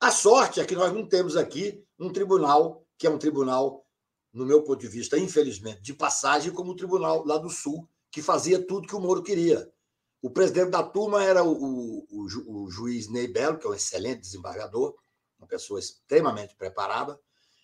A 0.00 0.10
sorte 0.10 0.60
é 0.60 0.64
que 0.64 0.74
nós 0.74 0.92
não 0.92 1.08
temos 1.08 1.36
aqui 1.36 1.82
um 1.98 2.12
tribunal, 2.12 2.84
que 2.98 3.06
é 3.06 3.10
um 3.10 3.18
tribunal, 3.18 3.86
no 4.32 4.44
meu 4.44 4.62
ponto 4.62 4.80
de 4.80 4.88
vista, 4.88 5.18
infelizmente, 5.18 5.80
de 5.80 5.94
passagem, 5.94 6.52
como 6.52 6.72
o 6.72 6.76
tribunal 6.76 7.24
lá 7.24 7.38
do 7.38 7.48
Sul, 7.48 7.88
que 8.10 8.20
fazia 8.20 8.64
tudo 8.66 8.86
que 8.86 8.96
o 8.96 9.00
Moro 9.00 9.22
queria. 9.22 9.72
O 10.20 10.30
presidente 10.30 10.70
da 10.70 10.82
turma 10.82 11.24
era 11.24 11.42
o, 11.42 11.52
o, 11.52 12.06
o, 12.10 12.64
o 12.64 12.70
juiz 12.70 13.08
Ney 13.08 13.28
Belo, 13.28 13.58
que 13.58 13.66
é 13.66 13.70
um 13.70 13.74
excelente 13.74 14.20
desembargador, 14.20 14.94
uma 15.38 15.46
pessoa 15.46 15.80
extremamente 15.80 16.54
preparada, 16.56 17.18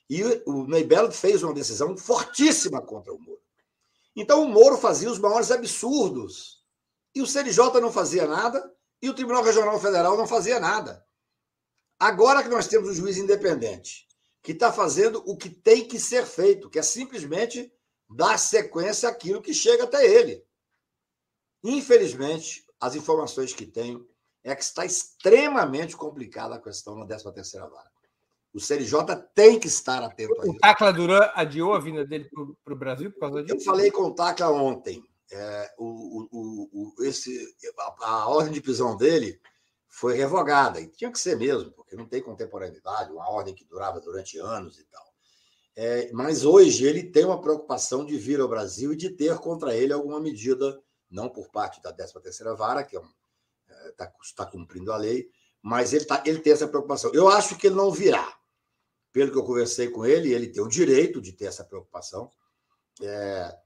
e 0.09 0.23
o 0.47 0.67
Ney 0.67 0.85
Belo 0.85 1.13
fez 1.13 1.43
uma 1.43 1.53
decisão 1.53 1.97
fortíssima 1.97 2.81
contra 2.81 3.13
o 3.13 3.19
Moro. 3.19 3.43
Então 4.17 4.43
o 4.43 4.49
Moro 4.49 4.79
fazia 4.79 5.11
os 5.11 5.19
maiores 5.19 5.51
absurdos. 5.51 6.65
E 7.15 7.21
o 7.21 7.27
CNJ 7.27 7.81
não 7.81 7.93
fazia 7.93 8.27
nada, 8.27 8.73
e 9.03 9.09
o 9.09 9.15
Tribunal 9.15 9.43
Regional 9.43 9.79
Federal 9.81 10.17
não 10.17 10.27
fazia 10.27 10.59
nada. 10.59 11.05
Agora 11.99 12.43
que 12.43 12.49
nós 12.49 12.67
temos 12.67 12.89
um 12.91 12.95
juiz 12.95 13.17
independente, 13.17 14.07
que 14.43 14.53
está 14.53 14.73
fazendo 14.73 15.23
o 15.27 15.37
que 15.37 15.51
tem 15.51 15.87
que 15.87 15.99
ser 15.99 16.25
feito, 16.25 16.71
que 16.71 16.79
é 16.79 16.83
simplesmente 16.83 17.73
dar 18.09 18.39
sequência 18.39 19.09
àquilo 19.09 19.43
que 19.43 19.53
chega 19.53 19.85
até 19.85 20.07
ele. 20.07 20.45
Infelizmente, 21.63 22.65
as 22.81 22.95
informações 22.95 23.53
que 23.53 23.67
tenho 23.67 24.09
é 24.45 24.55
que 24.55 24.63
está 24.63 24.85
extremamente 24.85 25.97
complicada 25.97 26.55
a 26.55 26.61
questão 26.61 26.97
na 26.97 27.07
13ª 27.07 27.69
vara. 27.69 27.91
O 28.53 28.61
CNJ 28.61 29.15
tem 29.35 29.59
que 29.61 29.69
estar 29.69 30.03
atento 30.03 30.41
a 30.41 30.45
isso. 30.45 30.57
O 30.57 30.59
Tacla 30.59 30.93
Duran 30.93 31.31
adiou 31.35 31.75
a 31.75 31.81
vinda 31.81 32.05
dele 32.05 32.29
para 32.65 32.75
o 32.75 32.77
Brasil 32.77 33.11
por 33.13 33.21
causa 33.21 33.43
disso? 33.43 33.57
Eu 33.57 33.61
falei 33.61 33.91
com 33.91 34.03
o 34.05 34.15
Tacla 34.15 34.51
ontem. 34.51 35.03
É, 35.31 35.75
o, 35.79 36.29
o, 36.33 36.69
o, 36.73 37.05
esse, 37.05 37.55
a, 37.79 38.07
a, 38.07 38.29
ordem 38.29 38.53
de 38.53 38.63
prisão 38.63 38.97
dele 38.97 39.39
foi 39.87 40.15
revogada, 40.15 40.81
e 40.81 40.89
tinha 40.89 41.13
que 41.13 41.19
ser 41.19 41.37
mesmo, 41.37 41.71
porque 41.73 41.97
não 41.97 42.07
tem 42.07 42.23
contemporaneidade, 42.23 43.13
uma 43.13 43.29
ordem 43.29 43.55
que 43.55 43.65
durava 43.65 44.01
durante 44.01 44.39
anos 44.39 44.79
e 44.79 44.85
tal. 44.85 45.05
É, 45.77 46.11
mas 46.13 46.45
hoje 46.45 46.87
ele 46.87 47.05
tem 47.05 47.25
uma 47.25 47.41
preocupação 47.41 48.05
de 48.05 48.17
vir 48.17 48.41
ao 48.41 48.49
Brasil 48.49 48.93
e 48.93 48.97
de 48.97 49.11
ter 49.11 49.37
contra 49.39 49.77
ele 49.77 49.93
alguma 49.93 50.19
medida, 50.19 50.81
não 51.11 51.29
por 51.29 51.51
parte 51.51 51.81
da 51.83 51.95
13ª 51.95 52.57
Vara, 52.57 52.83
que 52.83 52.97
está 52.97 53.07
é 53.07 53.09
um, 53.09 53.89
é, 53.89 53.93
tá, 53.93 54.13
tá 54.35 54.47
cumprindo 54.47 54.93
a 54.93 54.97
lei, 54.97 55.31
mas 55.63 55.93
ele, 55.93 56.05
tá, 56.05 56.23
ele 56.25 56.39
tem 56.39 56.53
essa 56.53 56.67
preocupação. 56.67 57.13
Eu 57.13 57.29
acho 57.29 57.57
que 57.57 57.67
ele 57.67 57.77
não 57.77 57.91
virá. 57.91 58.38
Pelo 59.13 59.33
que 59.33 59.39
eu 59.39 59.45
conversei 59.45 59.89
com 59.89 60.05
ele, 60.05 60.33
ele 60.33 60.49
tem 60.49 60.63
o 60.63 60.69
direito 60.69 61.21
de 61.21 61.33
ter 61.33 61.47
essa 61.47 61.65
preocupação. 61.65 62.31
É, 63.03 63.57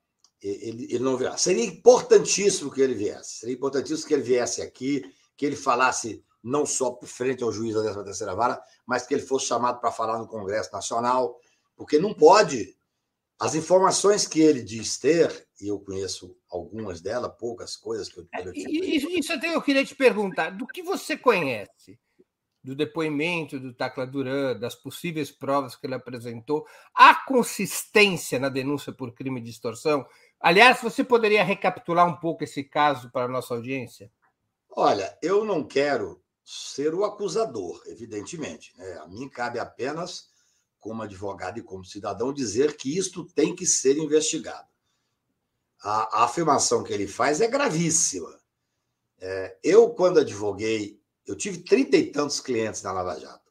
ele, 0.43 0.85
ele 0.85 0.99
não 0.99 1.17
virá. 1.17 1.37
Seria 1.37 1.65
importantíssimo 1.65 2.71
que 2.71 2.81
ele 2.81 2.95
viesse. 2.95 3.41
Seria 3.41 3.55
importantíssimo 3.55 4.09
que 4.09 4.15
ele 4.15 4.23
viesse 4.23 4.61
aqui, 4.61 5.05
que 5.37 5.47
ele 5.47 5.57
falasse 5.57 6.25
não 6.43 6.67
só 6.67 6.99
frente 7.03 7.45
ao 7.45 7.53
juiz 7.53 7.75
da 7.75 7.83
13ª 7.83 8.35
Vara, 8.35 8.63
mas 8.85 9.07
que 9.07 9.15
ele 9.15 9.23
fosse 9.23 9.47
chamado 9.47 9.81
para 9.81 9.93
falar 9.93 10.19
no 10.19 10.27
Congresso 10.27 10.73
Nacional, 10.73 11.39
porque 11.77 11.99
não 11.99 12.13
pode. 12.13 12.77
As 13.39 13.55
informações 13.55 14.27
que 14.27 14.41
ele 14.41 14.63
diz 14.63 14.99
ter, 14.99 15.49
e 15.61 15.69
eu 15.69 15.79
conheço 15.81 16.37
algumas 16.49 17.01
delas, 17.01 17.33
poucas 17.39 17.77
coisas 17.77 18.09
que 18.09 18.21
eu. 18.21 18.29
É, 18.33 18.43
isso, 18.55 19.09
isso 19.11 19.33
até 19.33 19.55
eu 19.55 19.63
queria 19.63 19.85
te 19.85 19.95
perguntar: 19.95 20.51
do 20.51 20.67
que 20.67 20.83
você 20.83 21.17
conhece 21.17 21.99
do 22.63 22.77
depoimento 22.77 23.59
do 23.59 23.75
Tacla 23.75 24.07
Duran, 24.07 24.57
das 24.59 24.75
possíveis 24.75 25.31
provas 25.31 25.75
que 25.75 25.87
ele 25.87 25.95
apresentou, 25.95 26.67
há 26.95 27.15
consistência 27.15 28.39
na 28.39 28.49
denúncia 28.49 28.93
por 28.93 29.13
crime 29.13 29.41
de 29.41 29.51
extorsão? 29.51 30.07
Aliás, 30.39 30.81
você 30.81 31.03
poderia 31.03 31.43
recapitular 31.43 32.07
um 32.07 32.17
pouco 32.17 32.45
esse 32.45 32.63
caso 32.63 33.11
para 33.11 33.25
a 33.25 33.29
nossa 33.29 33.55
audiência? 33.55 34.11
Olha, 34.71 35.17
eu 35.21 35.45
não 35.45 35.65
quero 35.65 36.23
ser 36.45 36.95
o 36.95 37.05
acusador, 37.05 37.83
evidentemente. 37.87 38.73
Né? 38.77 38.93
A 38.99 39.09
mim 39.09 39.29
cabe 39.29 39.59
apenas, 39.59 40.31
como 40.79 41.03
advogado 41.03 41.59
e 41.59 41.63
como 41.63 41.85
cidadão, 41.85 42.33
dizer 42.33 42.77
que 42.77 42.97
isto 42.97 43.25
tem 43.25 43.55
que 43.55 43.67
ser 43.67 43.99
investigado. 43.99 44.69
A, 45.83 46.21
a 46.21 46.25
afirmação 46.25 46.85
que 46.85 46.93
ele 46.93 47.09
faz 47.09 47.41
é 47.41 47.49
gravíssima. 47.49 48.41
É, 49.21 49.59
eu, 49.63 49.91
quando 49.91 50.21
advoguei, 50.21 51.02
eu 51.27 51.37
tive 51.37 51.59
trinta 51.59 51.97
e 51.97 52.11
tantos 52.11 52.41
clientes 52.41 52.83
na 52.83 52.93
Lava 52.93 53.19
Jato. 53.19 53.51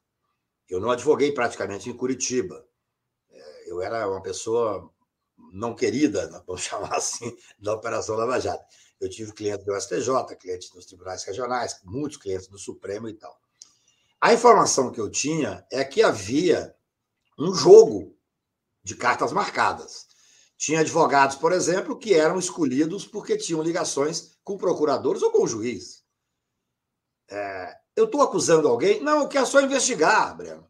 Eu 0.70 0.80
não 0.80 0.92
advoguei 0.92 1.32
praticamente 1.32 1.90
em 1.90 1.94
Curitiba. 1.94 2.66
É, 3.30 3.72
eu 3.72 3.82
era 3.82 4.10
uma 4.10 4.22
pessoa 4.22 4.90
não 5.54 5.76
querida, 5.76 6.44
vamos 6.48 6.62
chamar 6.62 6.96
assim, 6.96 7.36
da 7.60 7.74
Operação 7.74 8.16
Lava 8.16 8.40
Jato. 8.40 8.66
Eu 9.00 9.10
tive 9.10 9.34
clientes 9.34 9.66
do 9.66 9.80
STJ, 9.80 10.36
clientes 10.40 10.74
nos 10.74 10.86
tribunais 10.86 11.24
regionais, 11.24 11.80
muitos 11.84 12.18
clientes 12.18 12.48
do 12.48 12.58
Supremo 12.58 13.10
e 13.10 13.14
tal. 13.14 13.40
A 14.20 14.34
informação 14.34 14.92
que 14.92 15.02
eu 15.02 15.10
tinha 15.10 15.66
é 15.72 15.84
que 15.84 16.04
havia 16.04 16.76
um 17.38 17.54
jogo 17.54 18.16
de 18.84 18.96
cartas 18.96 19.32
marcadas. 19.32 20.08
Tinha 20.56 20.82
advogados, 20.82 21.36
por 21.36 21.52
exemplo, 21.52 21.98
que 21.98 22.14
eram 22.14 22.38
escolhidos 22.38 23.06
porque 23.08 23.36
tinham 23.36 23.64
ligações 23.64 24.38
com 24.44 24.58
procuradores 24.58 25.24
ou 25.24 25.32
com 25.32 25.48
juiz. 25.48 26.01
É, 27.32 27.78
eu 27.96 28.06
estou 28.06 28.22
acusando 28.22 28.68
alguém? 28.68 29.02
Não, 29.02 29.22
eu 29.22 29.28
quero 29.28 29.46
só 29.46 29.62
investigar, 29.62 30.36
Breno. 30.36 30.70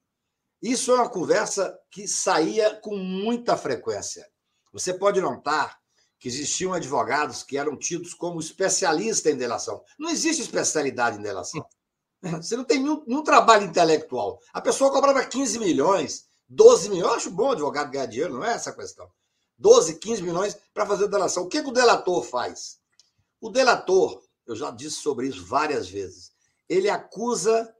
Isso 0.61 0.91
é 0.91 0.95
uma 0.95 1.09
conversa 1.09 1.75
que 1.89 2.07
saía 2.07 2.75
com 2.75 2.95
muita 2.95 3.57
frequência. 3.57 4.29
Você 4.71 4.93
pode 4.93 5.19
notar 5.19 5.81
que 6.19 6.27
existiam 6.27 6.71
advogados 6.71 7.41
que 7.41 7.57
eram 7.57 7.75
tidos 7.75 8.13
como 8.13 8.39
especialistas 8.39 9.33
em 9.33 9.37
delação. 9.37 9.83
Não 9.97 10.11
existe 10.11 10.43
especialidade 10.43 11.17
em 11.17 11.21
delação. 11.21 11.65
Você 12.39 12.55
não 12.55 12.63
tem 12.63 12.77
nenhum, 12.77 13.03
nenhum, 13.07 13.23
trabalho 13.23 13.65
intelectual. 13.65 14.39
A 14.53 14.61
pessoa 14.61 14.91
cobrava 14.91 15.25
15 15.25 15.57
milhões, 15.57 16.27
12 16.47 16.89
milhões. 16.89 17.09
Eu 17.09 17.17
acho 17.17 17.31
bom 17.31 17.51
advogado 17.51 17.89
ganhar 17.89 18.05
dinheiro, 18.05 18.35
não 18.35 18.45
é 18.45 18.53
essa 18.53 18.69
a 18.69 18.75
questão. 18.75 19.09
12, 19.57 19.97
15 19.97 20.21
milhões 20.21 20.55
para 20.71 20.85
fazer 20.85 21.07
delação. 21.07 21.43
O 21.43 21.47
que, 21.47 21.63
que 21.63 21.69
o 21.69 21.73
delator 21.73 22.23
faz? 22.23 22.79
O 23.39 23.49
delator, 23.49 24.21
eu 24.45 24.55
já 24.55 24.69
disse 24.69 24.97
sobre 24.97 25.27
isso 25.27 25.43
várias 25.43 25.89
vezes, 25.89 26.30
ele 26.71 26.89
acusa, 26.89 27.75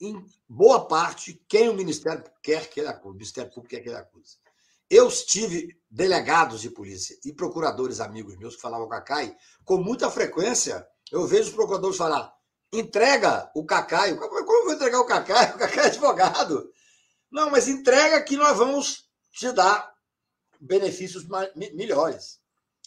em 0.00 0.20
boa 0.48 0.88
parte, 0.88 1.40
quem 1.48 1.68
o 1.68 1.74
Ministério 1.74 2.24
quer 2.42 2.68
que 2.68 2.80
ele 2.80 2.88
acuse, 2.88 3.10
o 3.10 3.12
Ministério 3.12 3.50
Público 3.52 3.70
quer 3.70 3.80
que 3.80 3.88
ele 3.88 3.96
acuse. 3.96 4.38
Eu 4.90 5.08
tive 5.08 5.80
delegados 5.88 6.60
de 6.60 6.68
polícia 6.68 7.16
e 7.24 7.32
procuradores 7.32 8.00
amigos 8.00 8.36
meus 8.36 8.56
que 8.56 8.62
falavam 8.62 8.88
com 8.88 8.94
a 8.94 9.00
CAI, 9.00 9.36
com 9.64 9.76
muita 9.76 10.10
frequência, 10.10 10.84
eu 11.12 11.28
vejo 11.28 11.50
os 11.50 11.54
procuradores 11.54 11.96
falar: 11.96 12.34
entrega 12.72 13.48
o 13.54 13.64
Cacai. 13.64 14.16
Como 14.16 14.36
eu 14.36 14.64
vou 14.64 14.72
entregar 14.72 14.98
o 14.98 15.06
Cacai? 15.06 15.54
O 15.54 15.58
Cacai 15.58 15.84
é 15.84 15.86
advogado. 15.86 16.72
Não, 17.30 17.50
mas 17.50 17.68
entrega 17.68 18.20
que 18.22 18.36
nós 18.36 18.58
vamos 18.58 19.08
te 19.30 19.52
dar 19.52 19.94
benefícios 20.60 21.24
melhores. 21.54 22.40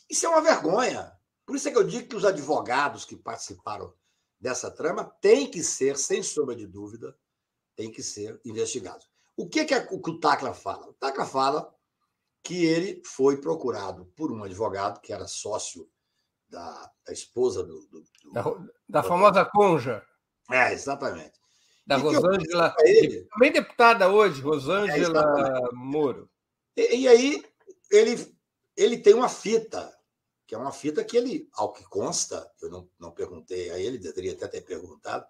Isso 0.10 0.26
é 0.26 0.30
uma 0.30 0.42
vergonha. 0.42 1.10
Por 1.46 1.56
isso 1.56 1.70
é 1.70 1.72
que 1.72 1.78
eu 1.78 1.88
digo 1.88 2.10
que 2.10 2.16
os 2.18 2.26
advogados 2.26 3.06
que 3.06 3.16
participaram 3.16 3.94
dessa 4.40 4.72
trama 4.72 5.04
têm 5.22 5.50
que 5.50 5.64
ser, 5.64 5.98
sem 5.98 6.22
sombra 6.22 6.56
de 6.56 6.68
dúvida, 6.68 7.18
têm 7.76 7.92
que 7.92 8.04
ser 8.04 8.40
investigados. 8.46 9.08
O 9.36 9.48
que, 9.48 9.66
que, 9.66 9.74
é, 9.74 9.88
o, 9.92 10.02
que 10.02 10.10
o 10.10 10.20
Tacla 10.20 10.54
fala? 10.54 10.88
O 10.88 10.94
Tacla 10.94 11.26
fala 11.26 11.74
que 12.44 12.66
ele 12.66 13.02
foi 13.06 13.40
procurado 13.42 14.06
por 14.16 14.32
um 14.32 14.44
advogado 14.44 15.02
que 15.02 15.14
era 15.14 15.28
sócio 15.28 15.88
da, 16.50 16.92
da 17.06 17.14
esposa 17.14 17.64
do. 17.64 17.88
do, 17.88 18.02
do 18.02 18.34
da, 18.34 18.44
da 18.88 19.02
do, 19.02 19.08
famosa 19.08 19.46
Conja. 19.46 20.04
É, 20.50 20.74
exatamente. 20.74 21.34
Da 21.86 21.98
e 21.98 22.02
Rosângela. 22.02 22.76
Ele, 22.80 23.28
também 23.32 23.52
deputada 23.52 24.10
hoje, 24.10 24.42
Rosângela 24.42 25.22
é, 25.22 25.76
Moro. 25.76 26.30
E, 26.76 27.02
e, 27.02 27.08
aí 27.08 27.44
ele, 27.92 28.36
ele 28.76 28.98
tem 28.98 29.14
uma 29.14 29.30
fita, 29.30 29.94
que 30.48 30.56
é 30.56 30.58
uma 30.58 30.72
fita 30.72 31.04
que 31.04 31.18
ele, 31.18 31.50
ao 31.54 31.74
que 31.74 31.84
consta, 31.84 32.50
eu 32.62 32.70
não, 32.70 32.90
não 32.98 33.12
perguntei 33.12 33.70
a 33.70 33.78
ele, 33.78 33.98
deveria 33.98 34.32
até 34.32 34.48
ter 34.48 34.62
perguntado, 34.62 35.26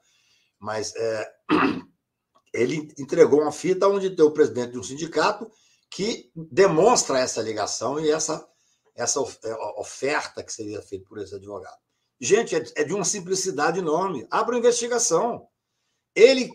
mas 0.60 0.96
é, 0.96 1.36
ele 2.54 2.94
entregou 3.00 3.42
uma 3.42 3.52
fita 3.52 3.88
onde 3.88 4.16
tem 4.16 4.24
o 4.24 4.32
presidente 4.32 4.74
de 4.74 4.78
um 4.78 4.84
sindicato 4.84 5.52
que 5.90 6.32
demonstra 6.36 7.20
essa 7.20 7.42
ligação 7.42 8.00
e 8.00 8.12
essa, 8.12 8.48
essa 8.96 9.20
é, 9.44 9.54
oferta 9.80 10.44
que 10.44 10.54
seria 10.54 10.84
feita 10.84 11.06
por 11.10 11.18
esse 11.18 11.34
advogado. 11.34 11.78
Gente, 12.22 12.56
é, 12.56 12.64
é 12.76 12.84
de 12.84 12.94
uma 12.94 13.04
simplicidade 13.04 13.80
enorme. 13.80 14.28
Abra 14.30 14.54
uma 14.54 14.60
investigação. 14.60 15.48
Ele, 16.16 16.52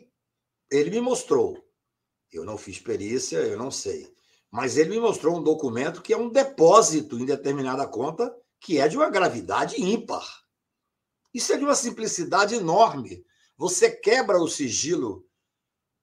ele 0.71 0.91
me 0.91 1.01
mostrou. 1.01 1.59
Eu 2.31 2.45
não 2.45 2.57
fiz 2.57 2.79
perícia, 2.79 3.39
eu 3.39 3.59
não 3.59 3.71
sei. 3.71 4.13
Mas 4.51 4.77
ele 4.77 4.91
me 4.91 5.01
mostrou 5.01 5.37
um 5.37 5.43
documento 5.43 6.03
que 6.03 6.13
é 6.13 6.17
um 6.17 6.29
depósito 6.29 7.19
em 7.19 7.25
determinada 7.25 7.87
conta 7.87 8.33
que 8.63 8.79
é 8.79 8.87
de 8.87 8.97
uma 8.97 9.11
gravidade 9.11 9.83
ímpar. 9.83 10.25
Isso 11.35 11.53
é 11.53 11.57
de 11.57 11.65
uma 11.65 11.75
simplicidade 11.75 12.55
enorme. 12.55 13.25
Você 13.57 13.91
quebra 13.91 14.41
o 14.41 14.49
sigilo 14.49 15.27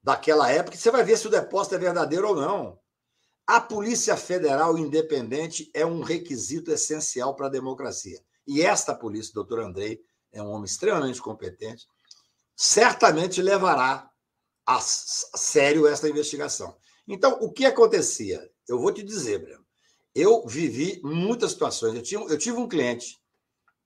daquela 0.04 0.52
época 0.52 0.76
e 0.76 0.80
você 0.80 0.92
vai 0.92 1.04
ver 1.04 1.18
se 1.18 1.28
o 1.28 1.32
depósito 1.32 1.76
é 1.76 1.78
verdadeiro 1.78 2.28
ou 2.28 2.36
não. 2.36 2.80
A 3.48 3.62
Polícia 3.62 4.16
Federal 4.18 4.78
independente 4.78 5.72
é 5.74 5.86
um 5.86 6.02
requisito 6.02 6.72
essencial 6.72 7.36
para 7.36 7.48
a 7.48 7.50
democracia. 7.50 8.20
E 8.46 8.62
esta 8.62 8.94
polícia, 8.94 9.34
doutor 9.34 9.62
Andrei, 9.62 10.04
é 10.32 10.42
um 10.42 10.50
homem 10.50 10.66
extremamente 10.66 11.22
competente, 11.22 11.88
certamente 12.56 13.42
levará 13.42 14.10
a 14.66 14.80
sério 14.82 15.88
esta 15.88 16.10
investigação. 16.10 16.76
Então, 17.08 17.40
o 17.42 17.52
que 17.52 17.66
acontecia? 17.66 18.52
Eu 18.68 18.80
vou 18.80 18.92
te 18.92 19.02
dizer, 19.02 19.40
Breno. 19.40 19.66
Eu 20.14 20.46
vivi 20.46 21.00
muitas 21.04 21.52
situações. 21.52 21.96
Eu, 21.96 22.02
tinha, 22.02 22.22
eu 22.22 22.38
tive 22.38 22.58
um 22.58 22.68
cliente 22.68 23.20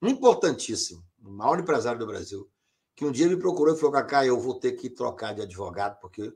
importantíssimo, 0.01 1.03
o 1.23 1.29
maior 1.29 1.59
empresário 1.59 1.99
do 1.99 2.07
Brasil, 2.07 2.49
que 2.95 3.05
um 3.05 3.11
dia 3.11 3.27
me 3.27 3.37
procurou 3.37 3.75
e 3.75 3.77
falou: 3.77 3.93
Cacá, 3.93 4.25
eu 4.25 4.39
vou 4.39 4.59
ter 4.59 4.73
que 4.73 4.89
trocar 4.89 5.33
de 5.33 5.41
advogado, 5.41 5.99
porque 5.99 6.33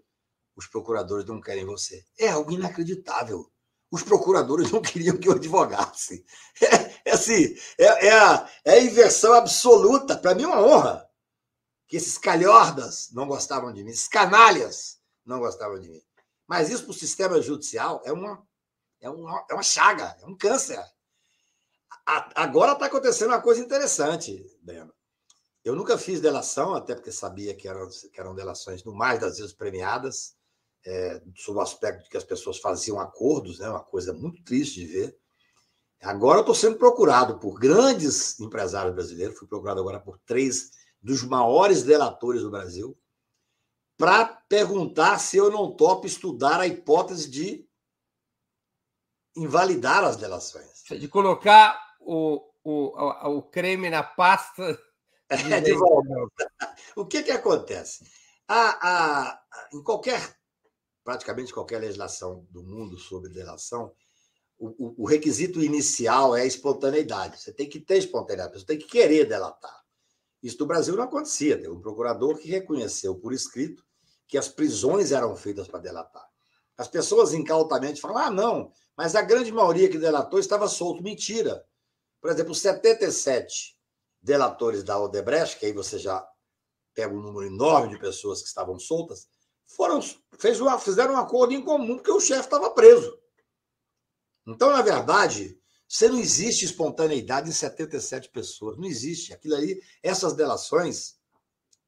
os 0.56 0.68
procuradores 0.68 1.26
não 1.26 1.40
querem 1.40 1.66
você. 1.66 2.04
É 2.18 2.30
algo 2.30 2.52
inacreditável. 2.52 3.50
Os 3.92 4.04
procuradores 4.04 4.72
não 4.74 4.82
queriam 4.82 5.18
que 5.18 5.30
eu 5.30 5.34
advogasse. 5.34 6.26
É, 6.62 7.10
é 7.10 7.14
assim, 7.14 7.56
é, 7.78 8.08
é, 8.08 8.12
a, 8.12 8.50
é 8.66 8.72
a 8.72 8.82
inversão 8.82 9.34
absoluta. 9.34 10.18
Para 10.18 10.36
mim 10.36 10.44
é 10.44 10.48
uma 10.48 10.62
honra 10.62 11.08
que 11.88 11.96
esses 11.96 12.18
calhordas 12.18 13.10
não 13.14 13.28
gostavam 13.28 13.72
de 13.72 13.84
mim, 13.84 13.92
esses 13.92 14.08
canalhas 14.08 15.00
não 15.26 15.40
gostavam 15.40 15.80
de 15.80 15.90
mim. 15.90 16.02
Mas 16.48 16.70
isso 16.70 16.84
para 16.84 16.92
o 16.92 16.94
sistema 16.94 17.42
judicial 17.42 18.02
é 18.06 18.12
uma, 18.12 18.46
é 19.02 19.10
uma, 19.10 19.46
é 19.50 19.54
uma 19.54 19.64
chaga, 19.64 20.18
é 20.22 20.26
um 20.26 20.38
câncer. 20.38 20.80
A, 22.06 22.44
agora 22.44 22.74
está 22.74 22.86
acontecendo 22.86 23.30
uma 23.30 23.42
coisa 23.42 23.62
interessante, 23.62 24.46
Breno. 24.62 24.94
Eu 25.64 25.76
nunca 25.76 25.98
fiz 25.98 26.22
delação, 26.22 26.74
até 26.74 26.96
porque 26.96 27.12
sabia 27.12 27.54
que 27.54 27.68
eram, 27.68 27.90
que 27.90 28.20
eram 28.20 28.34
delações, 28.34 28.84
no 28.84 28.94
mais 28.94 29.20
das 29.20 29.38
vezes, 29.38 29.54
premiadas 29.54 30.38
é, 30.86 31.22
sob 31.36 31.60
o 31.60 31.62
aspecto 31.62 32.04
de 32.04 32.10
que 32.10 32.16
as 32.16 32.24
pessoas 32.24 32.60
faziam 32.60 33.00
acordos, 33.00 33.60
né, 33.60 33.70
uma 33.70 33.84
coisa 33.84 34.14
muito 34.14 34.42
triste 34.44 34.80
de 34.80 34.86
ver. 34.86 35.20
Agora 36.02 36.38
eu 36.38 36.42
estou 36.42 36.56
sendo 36.56 36.78
procurado 36.78 37.40
por 37.40 37.60
grandes 37.60 38.40
empresários 38.40 38.96
brasileiros, 38.96 39.38
fui 39.38 39.48
procurado 39.48 39.82
agora 39.82 40.00
por 40.00 40.18
três 40.20 40.72
dos 41.02 41.24
maiores 41.24 41.84
delatores 41.84 42.42
do 42.42 42.52
Brasil, 42.52 42.98
para 43.98 44.26
perguntar 44.26 45.20
se 45.20 45.36
eu 45.36 45.52
não 45.52 45.76
topo 45.76 46.08
estudar 46.08 46.60
a 46.62 46.68
hipótese 46.68 47.30
de 47.30 47.67
invalidar 49.38 50.04
as 50.04 50.18
delações. 50.18 50.84
De 50.90 51.08
colocar 51.08 51.80
o, 52.00 52.44
o, 52.64 53.38
o 53.38 53.42
creme 53.44 53.90
na 53.90 54.04
pasta. 54.04 54.78
É, 55.30 55.62
de 55.62 55.74
volta. 55.74 56.52
O 56.96 57.06
que, 57.06 57.22
que 57.22 57.32
acontece? 57.32 58.06
A, 58.48 58.90
a, 58.90 59.42
em 59.74 59.84
qualquer, 59.84 60.36
praticamente 61.04 61.54
qualquer 61.54 61.80
legislação 61.80 62.48
do 62.50 62.64
mundo 62.64 62.98
sobre 62.98 63.30
delação, 63.30 63.94
o, 64.58 65.04
o, 65.04 65.06
requisito 65.06 65.62
inicial 65.62 66.36
é 66.36 66.42
a 66.42 66.46
espontaneidade. 66.46 67.40
Você 67.40 67.52
tem 67.54 67.70
que 67.70 67.80
ter 67.80 67.98
espontaneidade, 67.98 68.60
você 68.60 68.66
tem 68.66 68.78
que 68.78 68.88
querer 68.88 69.26
delatar. 69.26 69.84
Isso 70.42 70.58
no 70.60 70.66
Brasil 70.66 70.96
não 70.96 71.04
acontecia. 71.04 71.58
Teve 71.58 71.70
um 71.70 71.82
procurador 71.82 72.38
que 72.38 72.48
reconheceu 72.50 73.16
por 73.16 73.34
escrito 73.34 73.84
que 74.28 74.38
as 74.38 74.48
prisões 74.48 75.12
eram 75.12 75.36
feitas 75.36 75.68
para 75.68 75.80
delatar. 75.80 76.28
As 76.78 76.88
pessoas 76.88 77.34
incautamente 77.34 78.02
falam: 78.02 78.18
ah, 78.18 78.32
não, 78.32 78.72
mas 78.98 79.16
a 79.16 79.22
grande 79.22 79.52
maioria 79.52 79.90
que 79.90 80.00
delatou 80.00 80.40
estava 80.40 80.68
solto. 80.68 81.04
Mentira. 81.04 81.64
Por 82.20 82.32
exemplo, 82.32 82.56
77 82.56 83.78
delatores 84.20 84.84
da 84.84 85.00
Odebrecht, 85.00 85.60
que 85.60 85.68
aí 85.68 85.72
você 85.72 86.00
já 86.00 86.28
pega 86.96 87.14
um 87.14 87.22
número 87.22 87.46
enorme 87.46 87.94
de 87.94 88.00
pessoas 88.00 88.42
que 88.42 88.48
estavam 88.48 88.80
soltas, 88.80 89.28
foram 89.68 90.02
fez 90.40 90.60
uma, 90.60 90.80
fizeram 90.80 91.14
um 91.14 91.18
acordo 91.18 91.54
em 91.54 91.64
comum 91.64 91.98
porque 91.98 92.12
o 92.12 92.20
chefe 92.20 92.46
estava 92.46 92.72
preso. 92.72 93.16
Então, 94.48 94.72
na 94.72 94.82
verdade, 94.82 95.62
você 95.88 96.10
não 96.10 96.18
existe 96.18 96.66
espontaneidade 96.66 97.50
em 97.50 97.54
77 97.54 98.30
pessoas. 98.30 98.78
Não 98.78 98.86
existe. 98.86 99.34
Aquilo 99.34 99.56
ali, 99.56 99.82
essas 100.02 100.34
delações, 100.34 101.18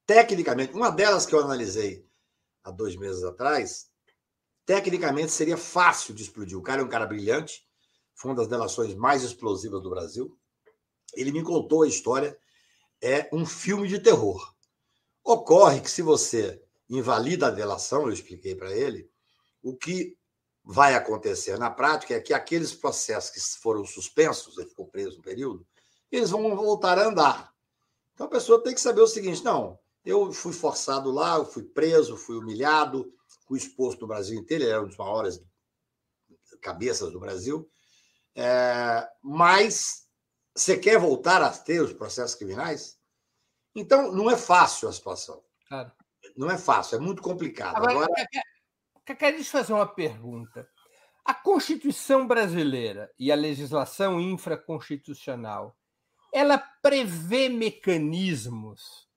tecnicamente, 0.06 0.74
uma 0.74 0.91
delas 0.91 1.26
que 1.26 1.34
eu 1.34 1.39
analisei 1.39 2.08
há 2.63 2.69
dois 2.69 2.95
meses 2.95 3.24
atrás, 3.24 3.88
tecnicamente 4.70 5.32
seria 5.32 5.58
fácil 5.58 6.14
de 6.14 6.22
explodir. 6.22 6.56
O 6.56 6.62
cara 6.62 6.84
é 6.84 6.86
um 6.86 6.90
cara 6.90 7.08
brilhante, 7.08 7.68
foi 8.14 8.30
uma 8.30 8.38
das 8.38 8.48
delações 8.48 8.94
mais 8.94 9.24
explosivas 9.24 9.82
do 9.82 9.90
Brasil. 9.90 10.38
Ele 11.16 11.32
me 11.32 11.42
contou 11.42 11.82
a 11.82 11.88
história, 11.88 12.38
é 13.02 13.28
um 13.34 13.48
filme 13.48 13.88
de 13.88 13.98
terror. 13.98 14.54
Ocorre 15.24 15.82
que 15.82 15.90
se 15.90 16.04
você 16.04 16.64
invalida 16.88 17.48
a 17.48 17.50
delação, 17.50 18.04
eu 18.04 18.14
expliquei 18.14 18.54
para 18.54 18.72
ele, 18.72 19.10
o 19.64 19.76
que 19.76 20.16
vai 20.64 20.94
acontecer 20.94 21.58
na 21.58 21.72
prática 21.72 22.14
é 22.14 22.22
que 22.22 22.32
aqueles 22.32 22.72
processos 22.72 23.32
que 23.32 23.60
foram 23.60 23.84
suspensos, 23.84 24.56
ele 24.56 24.70
ficou 24.70 24.86
preso 24.86 25.18
um 25.18 25.24
período, 25.24 25.66
eles 26.12 26.30
vão 26.30 26.56
voltar 26.56 27.00
a 27.00 27.08
andar. 27.08 27.56
Então 28.14 28.28
a 28.28 28.30
pessoa 28.30 28.62
tem 28.62 28.76
que 28.76 28.82
saber 28.82 29.02
o 29.02 29.08
seguinte: 29.08 29.44
não, 29.44 29.80
eu 30.06 30.32
fui 30.32 30.54
forçado 30.54 31.10
lá, 31.10 31.38
eu 31.38 31.46
fui 31.46 31.64
preso, 31.64 32.16
fui 32.16 32.38
humilhado, 32.38 33.12
fui 33.50 33.58
exposto 33.58 34.02
no 34.02 34.08
Brasil 34.08 34.40
inteiro, 34.40 34.64
ele 34.64 34.72
era 34.72 34.84
um 34.84 34.88
dos 34.88 34.96
maiores 34.96 35.44
cabeças 36.62 37.12
do 37.12 37.20
Brasil. 37.20 37.68
É, 38.36 39.10
mas 39.24 40.08
você 40.56 40.78
quer 40.78 41.00
voltar 41.00 41.42
a 41.42 41.50
ter 41.50 41.82
os 41.82 41.92
processos 41.92 42.36
criminais? 42.36 43.00
Então, 43.76 44.12
não 44.12 44.30
é 44.30 44.38
fácil 44.38 44.88
a 44.88 44.94
situação. 44.94 45.44
Claro. 45.68 45.92
Não 46.38 46.50
é 46.50 46.60
fácil, 46.60 46.98
é 46.98 47.00
muito 47.00 47.24
complicado. 47.24 47.78
Agora, 47.78 48.06
Agora... 48.06 49.16
Quero 49.18 49.38
te 49.38 49.50
fazer 49.50 49.74
uma 49.74 49.88
pergunta. 49.88 50.70
A 51.26 51.34
Constituição 51.34 52.28
brasileira 52.28 53.12
e 53.18 53.32
a 53.32 53.36
legislação 53.36 54.22
infraconstitucional, 54.22 55.76
ela 56.32 56.60
prevê 56.84 57.50
mecanismos 57.50 59.09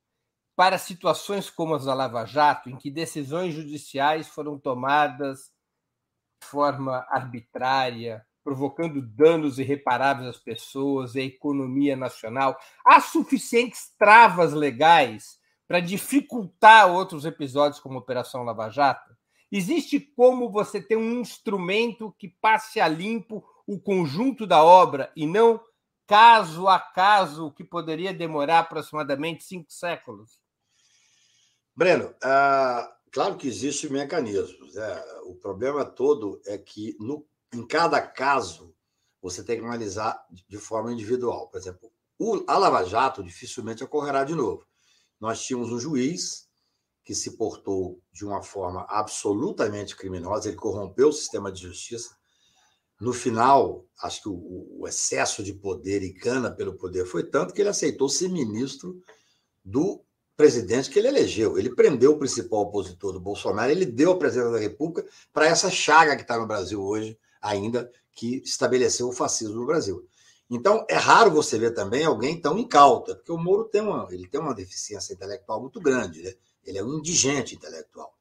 para 0.62 0.78
situações 0.78 1.50
como 1.50 1.74
as 1.74 1.86
da 1.86 1.92
Lava 1.92 2.24
Jato, 2.24 2.70
em 2.70 2.76
que 2.76 2.88
decisões 2.88 3.52
judiciais 3.52 4.28
foram 4.28 4.56
tomadas 4.56 5.50
de 6.40 6.46
forma 6.46 7.04
arbitrária, 7.10 8.24
provocando 8.44 9.02
danos 9.02 9.58
irreparáveis 9.58 10.28
às 10.28 10.38
pessoas 10.38 11.16
e 11.16 11.20
à 11.20 11.24
economia 11.24 11.96
nacional, 11.96 12.56
há 12.86 13.00
suficientes 13.00 13.92
travas 13.98 14.52
legais 14.52 15.36
para 15.66 15.80
dificultar 15.80 16.88
outros 16.92 17.24
episódios 17.24 17.80
como 17.80 17.96
a 17.96 18.00
Operação 18.00 18.44
Lava 18.44 18.70
Jato? 18.70 19.16
Existe 19.50 19.98
como 19.98 20.48
você 20.48 20.80
ter 20.80 20.94
um 20.94 21.20
instrumento 21.20 22.14
que 22.16 22.28
passe 22.28 22.80
a 22.80 22.86
limpo 22.86 23.44
o 23.66 23.80
conjunto 23.80 24.46
da 24.46 24.62
obra 24.62 25.10
e 25.16 25.26
não 25.26 25.60
caso 26.06 26.68
a 26.68 26.78
caso, 26.78 27.50
que 27.50 27.64
poderia 27.64 28.14
demorar 28.14 28.60
aproximadamente 28.60 29.42
cinco 29.42 29.72
séculos? 29.72 30.41
Breno, 31.82 32.14
ah, 32.22 32.96
claro 33.10 33.36
que 33.36 33.48
existem 33.48 33.90
mecanismos. 33.90 34.72
Né? 34.72 35.04
O 35.24 35.34
problema 35.34 35.84
todo 35.84 36.40
é 36.46 36.56
que, 36.56 36.96
no, 37.00 37.26
em 37.52 37.66
cada 37.66 38.00
caso, 38.00 38.72
você 39.20 39.42
tem 39.42 39.58
que 39.58 39.64
analisar 39.64 40.24
de 40.48 40.58
forma 40.58 40.92
individual. 40.92 41.48
Por 41.48 41.58
exemplo, 41.58 41.90
o, 42.16 42.44
a 42.46 42.56
Lava 42.56 42.84
Jato 42.84 43.20
dificilmente 43.20 43.82
ocorrerá 43.82 44.22
de 44.22 44.32
novo. 44.32 44.64
Nós 45.18 45.42
tínhamos 45.42 45.72
um 45.72 45.80
juiz 45.80 46.48
que 47.02 47.16
se 47.16 47.36
portou 47.36 48.00
de 48.12 48.24
uma 48.24 48.44
forma 48.44 48.86
absolutamente 48.88 49.96
criminosa, 49.96 50.46
ele 50.46 50.56
corrompeu 50.56 51.08
o 51.08 51.12
sistema 51.12 51.50
de 51.50 51.62
justiça. 51.62 52.16
No 53.00 53.12
final, 53.12 53.84
acho 54.00 54.22
que 54.22 54.28
o, 54.28 54.78
o 54.78 54.86
excesso 54.86 55.42
de 55.42 55.52
poder 55.52 56.04
e 56.04 56.14
cana 56.14 56.48
pelo 56.48 56.74
poder 56.78 57.06
foi 57.06 57.24
tanto 57.24 57.52
que 57.52 57.60
ele 57.60 57.70
aceitou 57.70 58.08
ser 58.08 58.28
ministro 58.28 59.02
do 59.64 60.04
presidente 60.42 60.90
que 60.90 60.98
ele 60.98 61.06
elegeu. 61.06 61.56
Ele 61.56 61.72
prendeu 61.72 62.12
o 62.12 62.18
principal 62.18 62.62
opositor 62.62 63.12
do 63.12 63.20
Bolsonaro, 63.20 63.70
ele 63.70 63.86
deu 63.86 64.10
a 64.10 64.18
presidência 64.18 64.50
da 64.50 64.58
República 64.58 65.08
para 65.32 65.46
essa 65.46 65.70
chaga 65.70 66.16
que 66.16 66.22
está 66.22 66.36
no 66.36 66.48
Brasil 66.48 66.82
hoje, 66.82 67.16
ainda, 67.40 67.88
que 68.12 68.42
estabeleceu 68.44 69.08
o 69.08 69.12
fascismo 69.12 69.54
no 69.54 69.66
Brasil. 69.66 70.04
Então, 70.50 70.84
é 70.90 70.96
raro 70.96 71.30
você 71.30 71.56
ver 71.60 71.74
também 71.74 72.04
alguém 72.04 72.40
tão 72.40 72.58
incauta, 72.58 73.14
porque 73.14 73.30
o 73.30 73.38
Moro 73.38 73.66
tem 73.66 73.82
uma, 73.82 74.08
ele 74.10 74.26
tem 74.26 74.40
uma 74.40 74.52
deficiência 74.52 75.14
intelectual 75.14 75.60
muito 75.60 75.80
grande. 75.80 76.20
Né? 76.24 76.34
Ele 76.64 76.78
é 76.78 76.84
um 76.84 76.98
indigente 76.98 77.54
intelectual. 77.54 78.12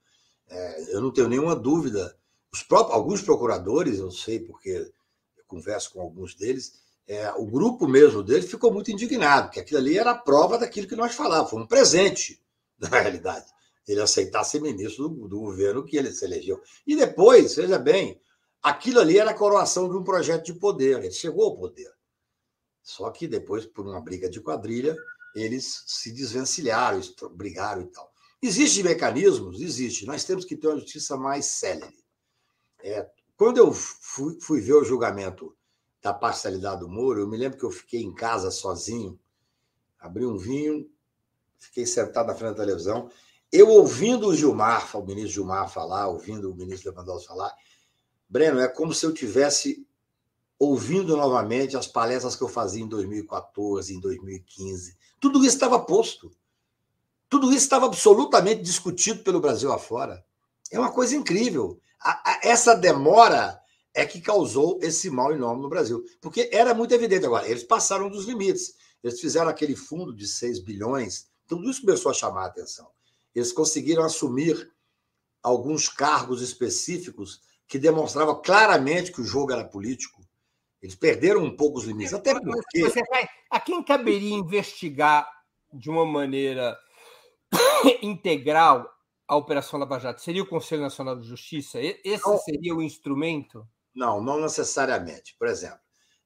É, 0.47 0.95
eu 0.95 1.01
não 1.01 1.11
tenho 1.11 1.27
nenhuma 1.27 1.55
dúvida. 1.55 2.15
Os 2.53 2.61
próprios, 2.61 2.95
alguns 2.95 3.23
procuradores, 3.23 3.97
eu 3.97 4.11
sei 4.11 4.39
porque 4.39 4.69
eu 4.69 5.43
converso 5.47 5.91
com 5.91 6.01
alguns 6.01 6.35
deles, 6.35 6.79
é, 7.11 7.29
o 7.33 7.45
grupo 7.45 7.89
mesmo 7.89 8.23
dele 8.23 8.47
ficou 8.47 8.71
muito 8.71 8.89
indignado, 8.89 9.47
porque 9.47 9.59
aquilo 9.59 9.79
ali 9.79 9.97
era 9.97 10.11
a 10.11 10.17
prova 10.17 10.57
daquilo 10.57 10.87
que 10.87 10.95
nós 10.95 11.13
falávamos, 11.13 11.49
foi 11.49 11.61
um 11.61 11.67
presente, 11.67 12.41
na 12.79 12.87
realidade. 12.87 13.47
Ele 13.85 13.99
aceitar 13.99 14.45
ser 14.45 14.61
ministro 14.61 15.09
do, 15.09 15.27
do 15.27 15.39
governo 15.41 15.83
que 15.83 15.97
ele 15.97 16.09
se 16.13 16.23
elegeu. 16.23 16.61
E 16.87 16.95
depois, 16.95 17.55
veja 17.55 17.77
bem, 17.77 18.21
aquilo 18.63 19.01
ali 19.01 19.19
era 19.19 19.31
a 19.31 19.33
coroação 19.33 19.89
de 19.89 19.97
um 19.97 20.05
projeto 20.05 20.45
de 20.45 20.53
poder, 20.53 20.99
ele 20.99 21.11
chegou 21.11 21.43
ao 21.43 21.57
poder. 21.57 21.91
Só 22.81 23.09
que 23.09 23.27
depois, 23.27 23.65
por 23.65 23.85
uma 23.85 23.99
briga 23.99 24.29
de 24.29 24.39
quadrilha, 24.39 24.95
eles 25.35 25.83
se 25.87 26.13
desvencilharam, 26.13 27.01
brigaram 27.33 27.81
e 27.81 27.87
tal. 27.87 28.09
Existem 28.41 28.85
mecanismos? 28.85 29.59
Existe. 29.59 30.05
Nós 30.05 30.23
temos 30.23 30.45
que 30.45 30.55
ter 30.55 30.67
uma 30.67 30.79
justiça 30.79 31.17
mais 31.17 31.45
célere. 31.45 32.01
É, 32.79 33.05
quando 33.35 33.57
eu 33.57 33.73
fui, 33.73 34.39
fui, 34.39 34.61
ver 34.61 34.75
o 34.75 34.83
julgamento 34.85 35.53
da 36.01 36.13
parcialidade 36.13 36.79
do 36.79 36.89
Moro, 36.89 37.19
eu 37.19 37.27
me 37.27 37.37
lembro 37.37 37.57
que 37.57 37.65
eu 37.65 37.71
fiquei 37.71 38.01
em 38.01 38.13
casa 38.13 38.49
sozinho, 38.49 39.19
abri 39.99 40.25
um 40.25 40.37
vinho, 40.37 40.89
fiquei 41.57 41.85
sentado 41.85 42.27
na 42.27 42.35
frente 42.35 42.51
da 42.55 42.63
televisão, 42.63 43.09
eu 43.51 43.69
ouvindo 43.69 44.27
o 44.27 44.35
Gilmar, 44.35 44.95
o 44.97 45.05
ministro 45.05 45.33
Gilmar 45.33 45.69
falar, 45.69 46.07
ouvindo 46.07 46.51
o 46.51 46.55
ministro 46.55 46.91
Lewandowski 46.91 47.27
falar, 47.27 47.53
Breno, 48.27 48.59
é 48.59 48.67
como 48.67 48.93
se 48.93 49.05
eu 49.05 49.13
tivesse 49.13 49.85
ouvindo 50.57 51.17
novamente 51.17 51.75
as 51.75 51.85
palestras 51.87 52.35
que 52.35 52.43
eu 52.43 52.47
fazia 52.47 52.81
em 52.81 52.87
2014, 52.87 53.93
em 53.93 53.99
2015. 53.99 54.97
Tudo 55.19 55.39
isso 55.39 55.55
estava 55.55 55.79
posto. 55.79 56.31
Tudo 57.27 57.47
isso 57.47 57.63
estava 57.63 57.87
absolutamente 57.87 58.61
discutido 58.61 59.23
pelo 59.23 59.41
Brasil 59.41 59.71
afora. 59.71 60.23
É 60.71 60.79
uma 60.79 60.91
coisa 60.91 61.15
incrível. 61.15 61.79
A, 61.99 62.31
a, 62.31 62.39
essa 62.43 62.75
demora 62.75 63.60
é 63.93 64.05
que 64.05 64.21
causou 64.21 64.79
esse 64.81 65.09
mal 65.09 65.33
enorme 65.33 65.61
no 65.61 65.69
Brasil. 65.69 66.03
Porque 66.21 66.49
era 66.51 66.73
muito 66.73 66.93
evidente 66.93 67.25
agora, 67.25 67.47
eles 67.47 67.63
passaram 67.63 68.09
dos 68.09 68.25
limites. 68.25 68.75
Eles 69.03 69.19
fizeram 69.19 69.49
aquele 69.49 69.75
fundo 69.75 70.15
de 70.15 70.27
6 70.27 70.59
bilhões, 70.59 71.27
tudo 71.47 71.69
isso 71.69 71.81
começou 71.81 72.11
a 72.11 72.13
chamar 72.13 72.43
a 72.43 72.47
atenção. 72.47 72.89
Eles 73.33 73.51
conseguiram 73.51 74.03
assumir 74.03 74.71
alguns 75.41 75.89
cargos 75.89 76.41
específicos 76.41 77.41
que 77.67 77.79
demonstravam 77.79 78.41
claramente 78.41 79.11
que 79.11 79.21
o 79.21 79.25
jogo 79.25 79.51
era 79.51 79.63
político. 79.63 80.21
Eles 80.81 80.95
perderam 80.95 81.43
um 81.43 81.55
pouco 81.55 81.77
os 81.77 81.85
limites. 81.85 82.13
Até 82.13 82.33
porque. 82.33 82.87
Vai, 83.09 83.27
a 83.49 83.59
quem 83.59 83.83
caberia 83.83 84.33
investigar 84.33 85.27
de 85.73 85.89
uma 85.89 86.05
maneira 86.05 86.77
integral 88.01 88.89
a 89.27 89.35
Operação 89.35 89.79
Lava 89.79 89.99
Jato? 89.99 90.21
Seria 90.21 90.43
o 90.43 90.47
Conselho 90.47 90.81
Nacional 90.81 91.17
de 91.17 91.27
Justiça? 91.27 91.79
Esse 91.81 92.37
seria 92.45 92.75
o 92.75 92.81
instrumento? 92.81 93.67
Não, 93.93 94.21
não 94.21 94.39
necessariamente. 94.39 95.35
Por 95.37 95.47
exemplo, 95.47 95.79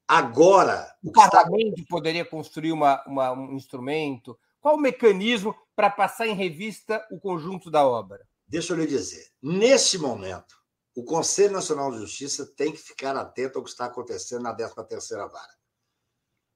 agora. 0.07 0.93
O, 1.03 1.09
o 1.09 1.11
parlamento 1.11 1.79
está... 1.79 1.87
poderia 1.89 2.25
construir 2.25 2.71
uma, 2.71 3.03
uma, 3.05 3.31
um 3.31 3.53
instrumento? 3.53 4.37
Qual 4.59 4.75
o 4.75 4.79
mecanismo 4.79 5.55
para 5.75 5.89
passar 5.89 6.27
em 6.27 6.33
revista 6.33 7.05
o 7.11 7.19
conjunto 7.19 7.69
da 7.69 7.85
obra? 7.85 8.25
Deixa 8.47 8.73
eu 8.73 8.77
lhe 8.77 8.87
dizer. 8.87 9.27
Neste 9.41 9.97
momento, 9.97 10.55
o 10.95 11.03
Conselho 11.03 11.53
Nacional 11.53 11.91
de 11.91 11.99
Justiça 11.99 12.45
tem 12.55 12.71
que 12.71 12.77
ficar 12.77 13.15
atento 13.15 13.57
ao 13.57 13.63
que 13.63 13.69
está 13.69 13.85
acontecendo 13.85 14.43
na 14.43 14.55
13ª 14.55 15.29
Vara. 15.29 15.53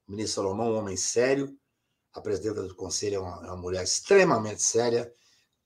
O 0.08 0.12
ministro 0.12 0.42
Salomão, 0.42 0.72
um 0.72 0.78
homem 0.78 0.96
sério, 0.96 1.56
a 2.12 2.20
presidenta 2.20 2.62
do 2.62 2.74
Conselho 2.74 3.16
é 3.16 3.18
uma, 3.20 3.46
é 3.46 3.50
uma 3.50 3.56
mulher 3.56 3.84
extremamente 3.84 4.62
séria. 4.62 5.12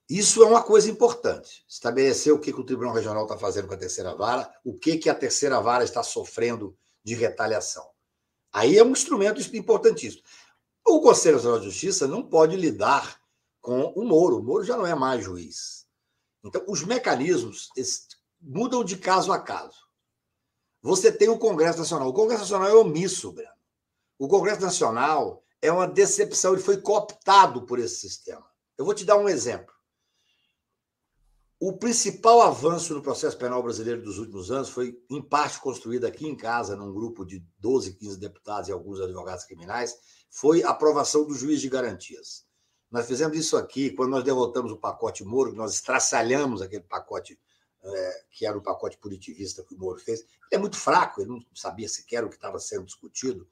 Isso 0.09 0.43
é 0.43 0.47
uma 0.47 0.63
coisa 0.63 0.91
importante. 0.91 1.65
Estabelecer 1.67 2.33
o 2.33 2.39
que, 2.39 2.53
que 2.53 2.61
o 2.61 2.65
Tribunal 2.65 2.95
Regional 2.95 3.23
está 3.23 3.39
fazendo 3.39 3.69
com 3.69 3.75
a 3.75 3.79
terceira 3.79 4.15
vara, 4.15 4.53
o 4.65 4.79
que, 4.79 4.99
que 4.99 5.09
a 5.09 5.15
terceira 5.15 5.61
vara 5.61 5.85
está 5.85 6.03
sofrendo 6.03 6.77
de 7.03 7.15
retaliação. 7.15 7.89
Aí 8.53 8.79
é 8.79 8.85
um 8.85 8.91
instrumento 8.91 9.41
importantíssimo. 9.57 10.23
O 10.87 11.01
Conselho 11.01 11.37
Nacional 11.37 11.59
de 11.59 11.67
Justiça 11.67 12.07
não 12.07 12.23
pode 12.23 12.57
lidar 12.57 13.19
com 13.61 13.87
o 13.97 14.05
Moro. 14.05 14.39
O 14.39 14.43
Moro 14.43 14.63
já 14.63 14.77
não 14.77 14.87
é 14.87 14.95
mais 14.95 15.25
juiz. 15.25 15.87
Então, 16.45 16.63
os 16.69 16.85
mecanismos 16.85 17.71
mudam 18.41 18.85
de 18.85 18.99
caso 18.99 19.33
a 19.33 19.41
caso. 19.41 19.85
Você 20.83 21.11
tem 21.11 21.31
o 21.31 21.39
Congresso 21.39 21.79
Nacional. 21.79 22.09
O 22.09 22.13
Congresso 22.13 22.43
Nacional 22.43 22.69
é 22.69 22.75
omisso, 22.75 23.33
Breno. 23.33 23.51
O 24.19 24.29
Congresso 24.29 24.61
Nacional 24.61 25.43
é 25.63 25.73
uma 25.73 25.89
decepção, 25.89 26.53
ele 26.53 26.63
foi 26.63 26.77
cooptado 26.77 27.65
por 27.65 27.79
esse 27.79 27.97
sistema. 27.97 28.47
Eu 28.77 28.85
vou 28.85 28.95
te 28.95 29.05
dar 29.05 29.17
um 29.17 29.29
exemplo. 29.29 29.74
O 31.67 31.73
principal 31.73 32.43
avanço 32.43 32.93
no 32.93 33.01
processo 33.01 33.39
penal 33.39 33.63
brasileiro 33.63 34.03
dos 34.03 34.19
últimos 34.19 34.51
anos 34.51 34.69
foi, 34.69 35.03
em 35.09 35.23
parte, 35.23 35.59
construído 35.59 36.05
aqui 36.05 36.27
em 36.27 36.37
casa, 36.37 36.77
num 36.77 36.93
grupo 36.93 37.25
de 37.25 37.43
12, 37.59 37.95
15 37.95 38.21
deputados 38.21 38.69
e 38.69 38.73
alguns 38.73 39.01
advogados 39.01 39.47
criminais, 39.47 39.97
foi 40.29 40.63
a 40.63 40.69
aprovação 40.69 41.25
do 41.25 41.33
juiz 41.35 41.63
de 41.63 41.71
garantias. 41.71 42.45
Nós 42.91 43.07
fizemos 43.07 43.35
isso 43.39 43.57
aqui 43.57 43.89
quando 43.89 44.11
nós 44.11 44.23
derrotamos 44.23 44.73
o 44.73 44.77
pacote 44.77 45.25
Moro, 45.25 45.55
nós 45.55 45.73
estraçalhamos 45.73 46.61
aquele 46.61 46.83
pacote 46.83 47.41
é, 47.83 48.25
que 48.31 48.45
era 48.45 48.59
o 48.59 48.63
pacote 48.63 48.99
punitivista 48.99 49.65
que 49.65 49.75
o 49.75 49.79
Moro 49.79 49.99
fez. 49.99 50.21
Ele 50.21 50.29
é 50.51 50.59
muito 50.59 50.77
fraco, 50.77 51.23
ele 51.23 51.31
não 51.31 51.41
sabia 51.55 51.89
sequer 51.89 52.23
o 52.25 52.29
que 52.29 52.35
estava 52.35 52.59
sendo 52.59 52.85
discutido. 52.85 53.49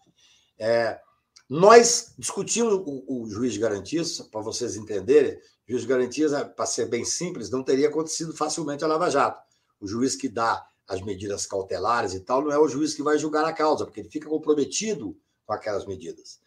É, 0.58 1.00
nós 1.48 2.14
discutimos 2.18 2.74
o, 2.74 3.04
o 3.08 3.30
juiz 3.30 3.54
de 3.54 3.58
garantias, 3.58 4.20
para 4.20 4.42
vocês 4.42 4.76
entenderem, 4.76 5.40
juiz 5.66 5.82
de 5.82 5.88
garantias, 5.88 6.32
para 6.54 6.66
ser 6.66 6.86
bem 6.86 7.04
simples, 7.04 7.50
não 7.50 7.62
teria 7.62 7.88
acontecido 7.88 8.36
facilmente 8.36 8.84
a 8.84 8.86
Lava 8.86 9.10
Jato. 9.10 9.42
O 9.80 9.86
juiz 9.86 10.14
que 10.14 10.28
dá 10.28 10.64
as 10.88 11.00
medidas 11.00 11.46
cautelares 11.46 12.14
e 12.14 12.20
tal 12.20 12.42
não 12.42 12.52
é 12.52 12.58
o 12.58 12.68
juiz 12.68 12.94
que 12.94 13.02
vai 13.02 13.18
julgar 13.18 13.44
a 13.44 13.52
causa, 13.52 13.84
porque 13.84 14.00
ele 14.00 14.10
fica 14.10 14.28
comprometido 14.28 15.16
com 15.46 15.52
aquelas 15.52 15.86
medidas. 15.86 16.40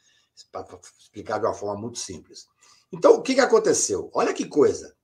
Para 0.51 0.65
explicar 0.99 1.39
de 1.39 1.45
uma 1.45 1.54
forma 1.54 1.80
muito 1.80 1.97
simples. 1.97 2.47
Então, 2.91 3.15
o 3.15 3.21
que, 3.21 3.36
que 3.36 3.41
aconteceu? 3.41 4.10
Olha 4.13 4.34
que 4.34 4.45
coisa. 4.45 4.95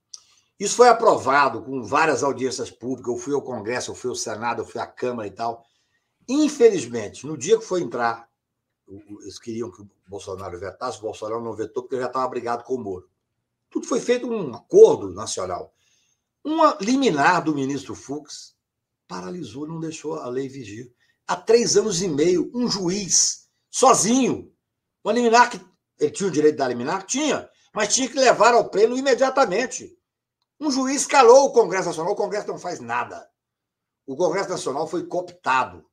Isso 0.60 0.76
foi 0.76 0.89
aprovado 0.89 1.63
com 1.63 1.82
várias 1.84 2.24
audiências 2.24 2.69
públicas. 2.69 3.13
Eu 3.13 3.17
fui 3.17 3.34
ao 3.34 3.41
Congresso, 3.41 3.91
eu 3.91 3.95
fui 3.95 4.10
ao 4.10 4.15
Senado, 4.15 4.62
eu 4.62 4.65
fui 4.65 4.80
à 4.80 4.86
Câmara 4.86 5.28
e 5.28 5.32
tal. 5.32 5.65
Infelizmente, 6.28 7.26
no 7.26 7.38
dia 7.38 7.58
que 7.58 7.65
foi 7.65 7.82
entrar 7.82 8.30
eles 9.21 9.39
queriam 9.39 9.71
que 9.71 9.82
o 9.82 9.89
Bolsonaro 10.08 10.60
vetasse, 10.60 11.00
o 11.00 11.02
Bolsonaro 11.02 11.41
não 11.41 11.54
vetou 11.54 11.84
porque 11.84 11.95
ele 11.95 12.02
já 12.02 12.08
estava 12.08 12.28
brigado 12.28 12.63
com 12.63 12.76
o 12.76 12.80
Moro. 12.80 13.10
Tudo 13.71 13.88
foi 13.88 13.99
feito 13.99 14.27
um 14.27 14.53
acordo 14.53 15.12
nacional. 15.12 15.73
Uma 16.43 16.77
liminar 16.79 17.43
do 17.43 17.55
ministro 17.55 17.95
Fux 17.95 18.55
paralisou, 19.07 19.67
não 19.67 19.79
deixou 19.79 20.15
a 20.15 20.27
lei 20.27 20.47
vigir. 20.47 20.93
Há 21.27 21.36
três 21.36 21.75
anos 21.75 22.01
e 22.01 22.07
meio, 22.07 22.51
um 22.53 22.67
juiz, 22.67 23.47
sozinho, 23.69 24.53
uma 25.03 25.13
liminar 25.13 25.49
que 25.49 25.60
ele 25.99 26.12
tinha 26.12 26.29
o 26.29 26.31
direito 26.31 26.57
da 26.57 26.67
liminar? 26.67 27.05
Tinha, 27.05 27.49
mas 27.73 27.93
tinha 27.93 28.10
que 28.10 28.19
levar 28.19 28.53
ao 28.53 28.69
pleno 28.69 28.95
imediatamente. 28.95 29.97
Um 30.60 30.69
juiz 30.69 31.07
calou 31.07 31.45
o 31.45 31.51
Congresso 31.51 31.88
Nacional, 31.88 32.13
o 32.13 32.15
Congresso 32.15 32.47
não 32.47 32.60
faz 32.60 32.79
nada. 32.79 33.27
O 34.05 34.15
Congresso 34.15 34.49
Nacional 34.49 34.88
foi 34.88 35.07
cooptado. 35.07 35.86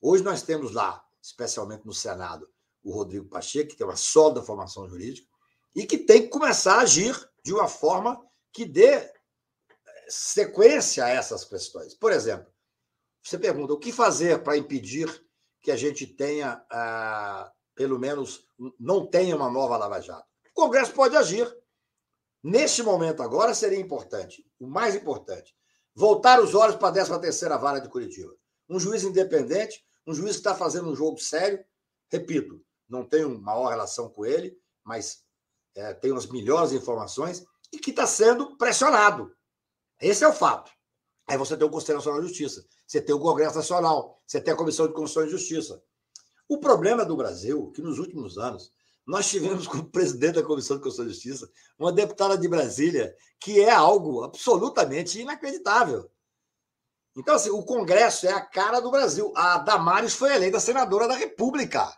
Hoje 0.00 0.22
nós 0.22 0.42
temos 0.42 0.72
lá 0.72 1.04
especialmente 1.24 1.86
no 1.86 1.94
Senado, 1.94 2.46
o 2.82 2.92
Rodrigo 2.92 3.26
Pacheco, 3.26 3.70
que 3.70 3.76
tem 3.76 3.86
uma 3.86 3.96
sólida 3.96 4.42
formação 4.42 4.86
jurídica, 4.86 5.26
e 5.74 5.86
que 5.86 5.98
tem 5.98 6.22
que 6.22 6.28
começar 6.28 6.76
a 6.76 6.82
agir 6.82 7.14
de 7.44 7.52
uma 7.52 7.68
forma 7.68 8.20
que 8.52 8.64
dê 8.64 9.12
sequência 10.08 11.04
a 11.04 11.08
essas 11.08 11.44
questões. 11.44 11.94
Por 11.94 12.12
exemplo, 12.12 12.46
você 13.22 13.38
pergunta 13.38 13.72
o 13.72 13.78
que 13.78 13.92
fazer 13.92 14.42
para 14.42 14.56
impedir 14.56 15.08
que 15.60 15.70
a 15.70 15.76
gente 15.76 16.06
tenha, 16.06 16.64
ah, 16.70 17.50
pelo 17.74 17.98
menos, 17.98 18.46
não 18.78 19.06
tenha 19.06 19.34
uma 19.34 19.50
nova 19.50 19.76
Lava 19.76 20.00
Jato? 20.00 20.28
O 20.50 20.62
Congresso 20.62 20.92
pode 20.92 21.16
agir. 21.16 21.52
Neste 22.42 22.82
momento 22.82 23.22
agora 23.22 23.54
seria 23.54 23.80
importante, 23.80 24.46
o 24.60 24.66
mais 24.66 24.94
importante, 24.94 25.56
voltar 25.94 26.40
os 26.40 26.54
olhos 26.54 26.76
para 26.76 26.88
a 26.88 26.92
13 26.92 27.18
terceira 27.20 27.56
vara 27.56 27.80
de 27.80 27.88
Curitiba. 27.88 28.36
Um 28.68 28.78
juiz 28.78 29.02
independente 29.02 29.84
um 30.06 30.14
juiz 30.14 30.32
que 30.32 30.40
está 30.40 30.54
fazendo 30.54 30.90
um 30.90 30.94
jogo 30.94 31.18
sério, 31.18 31.64
repito, 32.10 32.62
não 32.88 33.08
tenho 33.08 33.40
maior 33.40 33.68
relação 33.68 34.08
com 34.10 34.26
ele, 34.26 34.58
mas 34.82 35.23
é, 35.74 35.92
tenho 35.94 36.16
as 36.16 36.26
melhores 36.26 36.72
informações 36.72 37.44
e 37.72 37.78
que 37.78 37.90
está 37.90 38.06
sendo 38.06 38.56
pressionado. 38.56 39.34
Esse 40.00 40.24
é 40.24 40.28
o 40.28 40.32
fato. 40.32 40.70
Aí 41.26 41.38
você 41.38 41.56
tem 41.56 41.66
o 41.66 41.70
Conselho 41.70 41.98
Nacional 41.98 42.20
de 42.20 42.28
Justiça, 42.28 42.64
você 42.86 43.00
tem 43.00 43.14
o 43.14 43.20
Congresso 43.20 43.56
Nacional, 43.56 44.20
você 44.26 44.40
tem 44.40 44.52
a 44.52 44.56
Comissão 44.56 44.86
de 44.86 44.92
Constituição 44.92 45.26
e 45.26 45.30
Justiça. 45.30 45.82
O 46.48 46.58
problema 46.58 47.04
do 47.04 47.16
Brasil, 47.16 47.70
que 47.72 47.80
nos 47.80 47.98
últimos 47.98 48.36
anos, 48.36 48.70
nós 49.06 49.28
tivemos 49.28 49.66
como 49.66 49.84
presidente 49.90 50.34
da 50.34 50.42
Comissão 50.42 50.76
de 50.76 50.82
Constituição 50.82 51.10
e 51.10 51.14
Justiça 51.14 51.50
uma 51.78 51.92
deputada 51.92 52.36
de 52.36 52.48
Brasília 52.48 53.16
que 53.40 53.60
é 53.60 53.70
algo 53.70 54.22
absolutamente 54.22 55.20
inacreditável. 55.20 56.10
Então, 57.16 57.34
assim, 57.34 57.50
o 57.50 57.62
Congresso 57.62 58.26
é 58.26 58.32
a 58.32 58.40
cara 58.40 58.80
do 58.80 58.90
Brasil. 58.90 59.32
A 59.36 59.58
Damares 59.58 60.14
foi 60.14 60.34
eleita 60.34 60.58
senadora 60.58 61.06
da 61.06 61.14
República. 61.14 61.92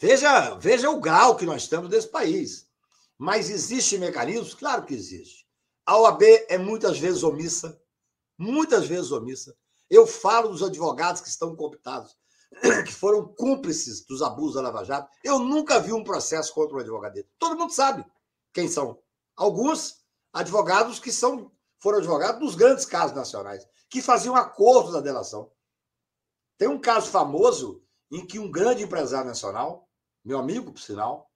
Veja, 0.00 0.54
veja 0.54 0.90
o 0.90 1.00
grau 1.00 1.36
que 1.36 1.44
nós 1.44 1.62
estamos 1.62 1.90
desse 1.90 2.08
país. 2.08 2.68
Mas 3.18 3.50
existe 3.50 3.98
mecanismos? 3.98 4.54
Claro 4.54 4.84
que 4.84 4.94
existe. 4.94 5.46
A 5.84 5.98
OAB 5.98 6.22
é 6.48 6.56
muitas 6.56 6.98
vezes 6.98 7.22
omissa, 7.22 7.80
muitas 8.38 8.86
vezes 8.86 9.10
omissa. 9.10 9.56
Eu 9.90 10.06
falo 10.06 10.50
dos 10.50 10.62
advogados 10.62 11.20
que 11.20 11.28
estão 11.28 11.56
cooptados, 11.56 12.16
que 12.86 12.92
foram 12.92 13.26
cúmplices 13.34 14.04
dos 14.04 14.22
abusos 14.22 14.54
da 14.54 14.62
Lava 14.62 14.84
Jato. 14.84 15.10
Eu 15.24 15.40
nunca 15.40 15.80
vi 15.80 15.92
um 15.92 16.04
processo 16.04 16.54
contra 16.54 16.76
um 16.76 16.80
advogado 16.80 17.14
dele. 17.14 17.28
Todo 17.38 17.58
mundo 17.58 17.72
sabe 17.72 18.04
quem 18.52 18.68
são. 18.68 19.02
Alguns 19.34 20.04
advogados 20.32 21.00
que 21.00 21.10
são 21.10 21.50
foram 21.80 21.98
advogados 21.98 22.40
dos 22.40 22.54
grandes 22.54 22.84
casos 22.84 23.16
nacionais, 23.16 23.66
que 23.88 24.02
faziam 24.02 24.36
acordos 24.36 24.92
da 24.92 25.00
delação. 25.00 25.50
Tem 26.56 26.68
um 26.68 26.80
caso 26.80 27.10
famoso 27.10 27.82
em 28.10 28.26
que 28.26 28.38
um 28.38 28.50
grande 28.50 28.82
empresário 28.82 29.26
nacional, 29.26 29.87
meu 30.28 30.38
amigo, 30.38 30.70
por 30.70 30.80
sinal, 30.80 31.32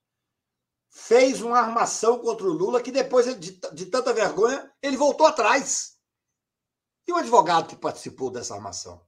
fez 0.90 1.40
uma 1.40 1.58
armação 1.58 2.18
contra 2.18 2.46
o 2.46 2.52
Lula 2.52 2.82
que 2.82 2.92
depois, 2.92 3.24
de, 3.40 3.58
de 3.72 3.86
tanta 3.86 4.12
vergonha, 4.12 4.70
ele 4.82 4.98
voltou 4.98 5.26
atrás. 5.26 5.96
E 7.08 7.12
o 7.12 7.16
advogado 7.16 7.68
que 7.68 7.74
participou 7.74 8.30
dessa 8.30 8.54
armação? 8.54 9.02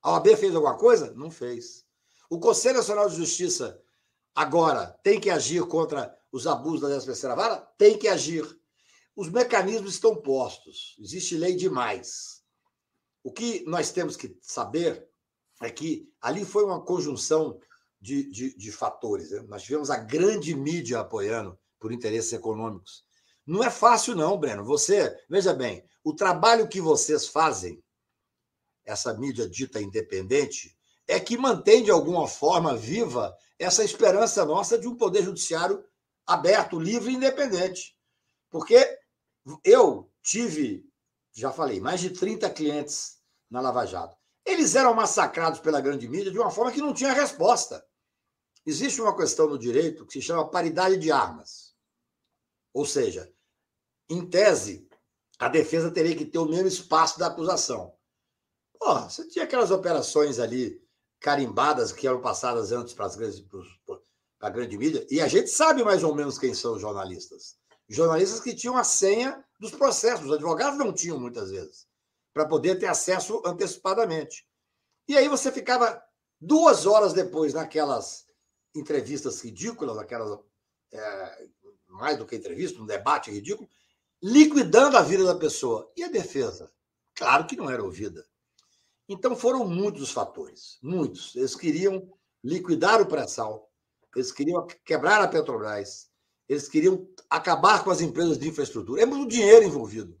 A 0.00 0.12
OAB 0.12 0.28
fez 0.36 0.54
alguma 0.54 0.78
coisa? 0.78 1.12
Não 1.12 1.30
fez. 1.30 1.84
O 2.30 2.40
Conselho 2.40 2.78
Nacional 2.78 3.10
de 3.10 3.16
Justiça 3.16 3.78
agora 4.34 4.98
tem 5.02 5.20
que 5.20 5.28
agir 5.28 5.62
contra 5.68 6.18
os 6.32 6.46
abusos 6.46 6.80
da 6.80 6.88
13 6.88 7.28
vara? 7.36 7.58
Tem 7.76 7.98
que 7.98 8.08
agir. 8.08 8.42
Os 9.14 9.28
mecanismos 9.28 9.92
estão 9.92 10.16
postos, 10.16 10.96
existe 10.98 11.36
lei 11.36 11.54
demais. 11.54 12.42
O 13.22 13.30
que 13.30 13.64
nós 13.66 13.90
temos 13.90 14.16
que 14.16 14.38
saber 14.40 15.06
é 15.60 15.70
que 15.70 16.10
ali 16.22 16.44
foi 16.44 16.64
uma 16.64 16.82
conjunção 16.82 17.60
de, 18.00 18.30
de, 18.30 18.56
de 18.56 18.72
fatores. 18.72 19.30
Né? 19.30 19.42
Nós 19.48 19.62
tivemos 19.62 19.90
a 19.90 19.96
grande 19.96 20.54
mídia 20.54 21.00
apoiando 21.00 21.58
por 21.78 21.92
interesses 21.92 22.32
econômicos. 22.32 23.04
Não 23.46 23.62
é 23.62 23.70
fácil, 23.70 24.14
não, 24.14 24.38
Breno. 24.38 24.64
Você, 24.64 25.16
veja 25.28 25.54
bem, 25.54 25.84
o 26.02 26.14
trabalho 26.14 26.68
que 26.68 26.80
vocês 26.80 27.28
fazem, 27.28 27.82
essa 28.84 29.14
mídia 29.14 29.48
dita 29.48 29.80
independente, 29.80 30.76
é 31.06 31.20
que 31.20 31.38
mantém 31.38 31.82
de 31.84 31.90
alguma 31.90 32.26
forma 32.26 32.76
viva 32.76 33.36
essa 33.58 33.84
esperança 33.84 34.44
nossa 34.44 34.78
de 34.78 34.88
um 34.88 34.96
poder 34.96 35.22
judiciário 35.22 35.84
aberto, 36.26 36.78
livre 36.78 37.12
e 37.12 37.16
independente. 37.16 37.96
Porque 38.50 38.98
eu 39.64 40.10
tive, 40.22 40.84
já 41.32 41.52
falei, 41.52 41.80
mais 41.80 42.00
de 42.00 42.10
30 42.10 42.50
clientes 42.50 43.20
na 43.48 43.60
Lava 43.60 43.86
Jato. 43.86 44.15
Eles 44.46 44.76
eram 44.76 44.94
massacrados 44.94 45.58
pela 45.58 45.80
grande 45.80 46.08
mídia 46.08 46.30
de 46.30 46.38
uma 46.38 46.50
forma 46.50 46.70
que 46.70 46.80
não 46.80 46.94
tinha 46.94 47.12
resposta. 47.12 47.84
Existe 48.64 49.02
uma 49.02 49.16
questão 49.16 49.48
no 49.48 49.58
direito 49.58 50.06
que 50.06 50.14
se 50.14 50.22
chama 50.22 50.48
paridade 50.48 50.96
de 50.96 51.10
armas. 51.10 51.74
Ou 52.72 52.86
seja, 52.86 53.32
em 54.08 54.24
tese, 54.24 54.88
a 55.38 55.48
defesa 55.48 55.90
teria 55.90 56.16
que 56.16 56.24
ter 56.24 56.38
o 56.38 56.46
mesmo 56.46 56.68
espaço 56.68 57.18
da 57.18 57.26
acusação. 57.26 57.94
Porra, 58.78 59.10
você 59.10 59.26
tinha 59.28 59.44
aquelas 59.44 59.70
operações 59.70 60.38
ali 60.38 60.80
carimbadas 61.18 61.92
que 61.92 62.06
eram 62.06 62.20
passadas 62.20 62.70
antes 62.72 62.94
para 62.94 63.06
a 64.40 64.50
grande 64.50 64.78
mídia, 64.78 65.06
e 65.10 65.20
a 65.20 65.26
gente 65.26 65.48
sabe 65.48 65.82
mais 65.82 66.04
ou 66.04 66.14
menos 66.14 66.38
quem 66.38 66.54
são 66.54 66.74
os 66.74 66.80
jornalistas. 66.80 67.56
Jornalistas 67.88 68.40
que 68.40 68.54
tinham 68.54 68.76
a 68.76 68.84
senha 68.84 69.44
dos 69.58 69.72
processos, 69.72 70.26
os 70.26 70.32
advogados 70.32 70.78
não 70.78 70.92
tinham 70.92 71.18
muitas 71.18 71.50
vezes, 71.50 71.86
para 72.36 72.44
poder 72.44 72.78
ter 72.78 72.84
acesso 72.84 73.40
antecipadamente. 73.46 74.46
E 75.08 75.16
aí 75.16 75.26
você 75.26 75.50
ficava 75.50 76.02
duas 76.38 76.84
horas 76.84 77.14
depois 77.14 77.54
naquelas 77.54 78.26
entrevistas 78.74 79.40
ridículas, 79.40 79.96
aquelas 79.96 80.38
é, 80.92 81.48
mais 81.88 82.18
do 82.18 82.26
que 82.26 82.36
entrevista, 82.36 82.78
um 82.78 82.84
debate 82.84 83.30
ridículo, 83.30 83.66
liquidando 84.22 84.98
a 84.98 85.02
vida 85.02 85.24
da 85.24 85.34
pessoa. 85.34 85.90
E 85.96 86.04
a 86.04 86.08
defesa? 86.08 86.70
Claro 87.14 87.46
que 87.46 87.56
não 87.56 87.70
era 87.70 87.82
ouvida. 87.82 88.22
Então 89.08 89.34
foram 89.34 89.66
muitos 89.66 90.02
os 90.02 90.10
fatores, 90.10 90.76
muitos. 90.82 91.34
Eles 91.36 91.54
queriam 91.56 92.06
liquidar 92.44 93.00
o 93.00 93.06
pré-sal, 93.06 93.72
eles 94.14 94.30
queriam 94.30 94.66
quebrar 94.84 95.22
a 95.22 95.28
Petrobras, 95.28 96.10
eles 96.46 96.68
queriam 96.68 97.08
acabar 97.30 97.82
com 97.82 97.90
as 97.90 98.02
empresas 98.02 98.36
de 98.36 98.46
infraestrutura. 98.46 99.00
É 99.00 99.06
muito 99.06 99.30
dinheiro 99.30 99.64
envolvido. 99.64 100.20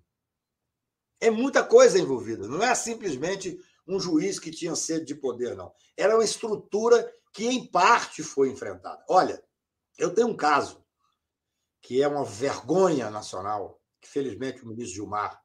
É 1.20 1.30
muita 1.30 1.64
coisa 1.64 1.98
envolvida. 1.98 2.46
Não 2.46 2.62
é 2.62 2.74
simplesmente 2.74 3.58
um 3.86 4.00
juiz 4.00 4.38
que 4.38 4.50
tinha 4.50 4.74
sede 4.74 5.06
de 5.06 5.14
poder, 5.14 5.56
não. 5.56 5.72
Era 5.96 6.14
uma 6.14 6.24
estrutura 6.24 7.10
que, 7.32 7.46
em 7.46 7.66
parte, 7.66 8.22
foi 8.22 8.50
enfrentada. 8.50 9.04
Olha, 9.08 9.42
eu 9.98 10.12
tenho 10.12 10.28
um 10.28 10.36
caso 10.36 10.84
que 11.80 12.02
é 12.02 12.08
uma 12.08 12.24
vergonha 12.24 13.10
nacional, 13.10 13.80
que 14.00 14.08
felizmente 14.08 14.62
o 14.62 14.66
ministro 14.66 14.94
Gilmar, 14.94 15.40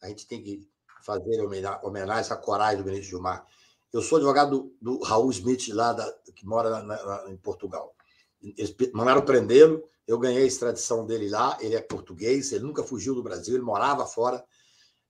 a 0.00 0.08
gente 0.08 0.26
tem 0.26 0.42
que 0.42 0.68
fazer 1.04 1.40
homenagem 1.82 2.32
à 2.32 2.36
coragem 2.36 2.78
do 2.78 2.84
ministro 2.84 3.10
Gilmar. 3.10 3.46
Eu 3.92 4.00
sou 4.00 4.16
advogado 4.16 4.72
do, 4.80 4.96
do 4.98 5.02
Raul 5.02 5.30
Smith, 5.30 5.68
lá 5.68 5.92
da, 5.92 6.10
que 6.34 6.46
mora 6.46 6.82
na, 6.82 6.82
na, 6.82 7.30
em 7.30 7.36
Portugal. 7.36 7.94
Eles 8.40 8.74
mandaram 8.92 9.22
prendê-lo, 9.22 9.82
eu 10.06 10.18
ganhei 10.18 10.44
a 10.44 10.46
extradição 10.46 11.04
dele 11.04 11.28
lá, 11.28 11.56
ele 11.60 11.74
é 11.74 11.80
português, 11.80 12.52
ele 12.52 12.64
nunca 12.64 12.82
fugiu 12.82 13.14
do 13.14 13.22
Brasil, 13.22 13.54
ele 13.54 13.64
morava 13.64 14.06
fora. 14.06 14.44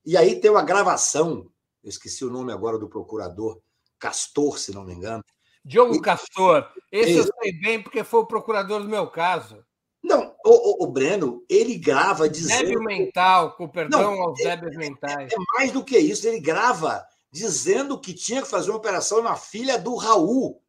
E 0.05 0.17
aí 0.17 0.39
tem 0.39 0.51
uma 0.51 0.63
gravação, 0.63 1.49
eu 1.83 1.89
esqueci 1.89 2.25
o 2.25 2.29
nome 2.29 2.51
agora 2.51 2.77
do 2.77 2.89
procurador, 2.89 3.59
Castor, 3.97 4.59
se 4.59 4.73
não 4.73 4.83
me 4.83 4.93
engano. 4.93 5.23
Diogo 5.63 6.01
Castor, 6.01 6.67
esse 6.91 7.13
eu 7.13 7.23
sei 7.23 7.53
bem 7.61 7.81
porque 7.81 8.03
foi 8.03 8.19
o 8.19 8.25
procurador 8.25 8.81
do 8.81 8.89
meu 8.89 9.07
caso. 9.09 9.63
Não, 10.03 10.35
o, 10.45 10.83
o, 10.83 10.83
o 10.83 10.91
Breno, 10.91 11.45
ele 11.49 11.77
grava 11.77 12.27
dizendo. 12.27 12.65
Débil 12.65 12.83
mental, 12.83 13.55
com 13.55 13.69
perdão 13.69 14.01
não, 14.01 14.21
aos 14.21 14.37
débeis 14.37 14.75
mentais. 14.75 15.31
É 15.31 15.35
mais 15.57 15.71
do 15.71 15.83
que 15.83 15.97
isso, 15.97 16.27
ele 16.27 16.41
grava 16.41 17.05
dizendo 17.31 17.99
que 17.99 18.13
tinha 18.13 18.41
que 18.41 18.49
fazer 18.49 18.69
uma 18.69 18.77
operação 18.77 19.23
na 19.23 19.37
filha 19.37 19.79
do 19.79 19.95
Raul. 19.95 20.61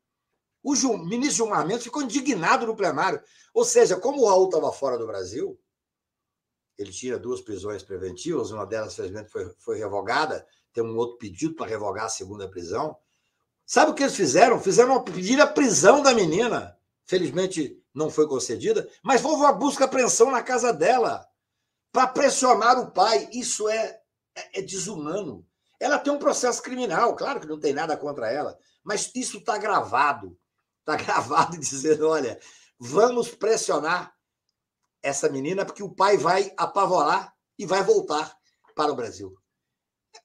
O 0.63 0.73
ministro 0.97 1.45
Gilmar 1.45 1.67
Mendes 1.67 1.85
ficou 1.85 2.03
indignado 2.03 2.67
no 2.67 2.77
plenário. 2.77 3.21
Ou 3.53 3.65
seja, 3.65 3.97
como 3.97 4.23
o 4.23 4.29
Raul 4.29 4.47
estava 4.47 4.73
fora 4.73 4.97
do 4.97 5.07
Brasil, 5.07 5.59
ele 6.79 6.91
tinha 6.91 7.19
duas 7.19 7.41
prisões 7.41 7.83
preventivas, 7.83 8.51
uma 8.51 8.67
delas, 8.67 8.95
felizmente, 8.95 9.31
foi, 9.31 9.49
foi 9.59 9.79
revogada, 9.79 10.47
tem 10.73 10.83
um 10.83 10.97
outro 10.97 11.19
pedido 11.19 11.55
para 11.55 11.71
revogar 11.71 12.07
a 12.07 12.09
segunda 12.09 12.49
prisão. 12.49 12.97
Sabe 13.65 13.93
o 13.93 13.95
que 13.95 14.03
eles 14.03 14.17
fizeram? 14.17 14.61
Fizeram 14.61 15.03
pedir 15.03 15.41
a 15.41 15.47
prisão 15.47 16.03
da 16.03 16.13
menina. 16.13 16.77
Felizmente, 17.07 17.81
não 17.95 18.11
foi 18.11 18.27
concedida, 18.27 18.89
mas 19.03 19.25
houve 19.25 19.43
uma 19.43 19.53
busca 19.53 19.85
apreensão 19.85 20.31
na 20.31 20.43
casa 20.43 20.73
dela 20.73 21.27
para 21.93 22.09
pressionar 22.09 22.79
o 22.79 22.91
pai. 22.91 23.29
Isso 23.33 23.69
é, 23.69 24.01
é, 24.35 24.59
é, 24.59 24.63
desumano. 24.63 25.47
Ela 25.79 25.99
tem 25.99 26.13
um 26.13 26.19
processo 26.19 26.63
criminal, 26.63 27.15
claro 27.15 27.41
que 27.41 27.47
não 27.47 27.61
tem 27.61 27.73
nada 27.73 27.97
contra 27.97 28.31
ela, 28.31 28.59
mas 28.83 29.11
isso 29.15 29.39
está 29.39 29.57
gravado. 29.59 30.37
Está 30.81 30.97
gravado 31.03 31.57
dizendo: 31.57 32.09
olha, 32.09 32.39
vamos 32.79 33.29
pressionar 33.29 34.14
essa 35.05 35.29
menina, 35.29 35.65
porque 35.65 35.83
o 35.83 35.95
pai 35.95 36.17
vai 36.17 36.51
apavorar 36.57 37.35
e 37.59 37.67
vai 37.67 37.83
voltar 37.85 38.35
para 38.75 38.91
o 38.91 38.97
Brasil. 38.97 39.37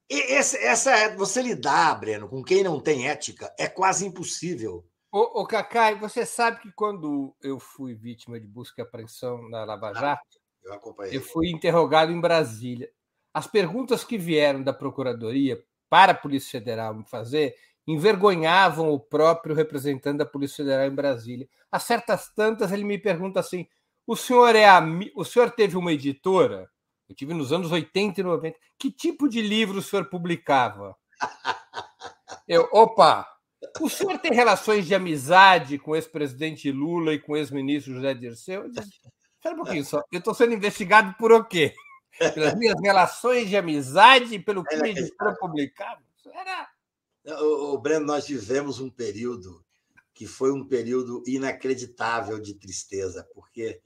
E 0.10 0.34
essa, 0.34 0.58
essa 0.58 0.92
é, 0.92 1.16
você 1.16 1.42
lidar, 1.42 2.00
Breno, 2.00 2.30
com 2.30 2.42
quem 2.42 2.64
não 2.64 2.80
tem 2.80 3.10
ética 3.10 3.54
é 3.60 3.68
quase 3.68 4.06
impossível. 4.06 4.86
Ô, 5.12 5.42
ô 5.42 5.46
Cacai, 5.46 5.96
você 5.96 6.26
sabe 6.26 6.62
que 6.62 6.72
quando 6.72 7.36
eu 7.42 7.60
fui 7.60 7.94
vítima 7.94 8.40
de 8.40 8.48
busca 8.48 8.82
e 8.82 8.84
apreensão 8.84 9.48
na 9.50 9.66
Lava 9.66 9.90
ah, 9.90 9.94
Jato, 9.94 10.40
eu, 10.64 11.06
eu 11.12 11.22
fui 11.22 11.50
interrogado 11.50 12.12
em 12.12 12.22
Brasília. 12.22 12.90
As 13.34 13.48
perguntas 13.48 14.04
que 14.04 14.18
vieram 14.18 14.64
da 14.64 14.74
Procuradoria 14.74 15.62
para 15.90 16.14
a 16.14 16.16
Polícia 16.16 16.60
Federal 16.60 16.94
me 16.94 17.04
fazer 17.06 17.56
envergonhavam 17.88 18.92
o 18.92 19.00
próprio 19.00 19.56
representante 19.56 20.20
da 20.20 20.26
Polícia 20.26 20.58
Federal 20.58 20.86
em 20.86 20.96
Brasília. 20.96 21.50
A 21.72 21.80
certas 21.80 22.32
tantas 22.34 22.72
ele 22.72 22.84
me 22.84 22.98
pergunta 22.98 23.40
assim: 23.40 23.68
o 24.10 24.16
senhor 24.16 24.56
é 24.56 24.68
o 25.14 25.24
senhor 25.24 25.52
teve 25.52 25.78
uma 25.78 25.94
editora? 25.94 26.68
Eu 27.08 27.16
tive 27.16 27.32
nos 27.32 27.54
anos 27.54 27.72
80 27.72 28.20
e 28.20 28.24
90. 28.24 28.58
Que 28.76 28.92
tipo 28.92 29.30
de 29.30 29.40
livro 29.40 29.78
o 29.78 29.84
senhor 29.84 30.06
publicava? 30.06 30.96
Eu, 32.48 32.68
opa, 32.72 33.28
o 33.80 33.88
senhor 33.88 34.18
tem 34.18 34.34
relações 34.34 34.88
de 34.88 34.96
amizade 34.96 35.78
com 35.78 35.92
o 35.92 35.96
ex-presidente 35.96 36.72
Lula 36.72 37.14
e 37.14 37.20
com 37.20 37.34
o 37.34 37.38
ex-ministro 37.38 37.94
José 37.94 38.16
Dirceu? 38.16 38.66
Espera 38.66 39.54
um 39.54 39.58
pouquinho 39.58 39.86
só. 39.86 40.02
Eu 40.12 40.18
estou 40.18 40.34
sendo 40.34 40.56
investigado 40.56 41.14
por 41.20 41.32
o 41.32 41.46
quê? 41.46 41.76
Pelas 42.34 42.56
minhas 42.56 42.82
relações 42.82 43.48
de 43.48 43.56
amizade, 43.56 44.40
pelo 44.40 44.64
que 44.64 44.76
me 44.78 44.96
foram 45.16 45.36
publicado? 45.36 46.02
Era... 46.34 46.68
O, 47.44 47.76
o 47.76 47.78
Breno, 47.78 48.08
nós 48.08 48.28
vivemos 48.28 48.80
um 48.80 48.90
período 48.90 49.64
que 50.16 50.26
foi 50.26 50.52
um 50.52 50.68
período 50.68 51.24
inacreditável 51.28 52.40
de 52.40 52.56
tristeza, 52.56 53.28
porque 53.36 53.80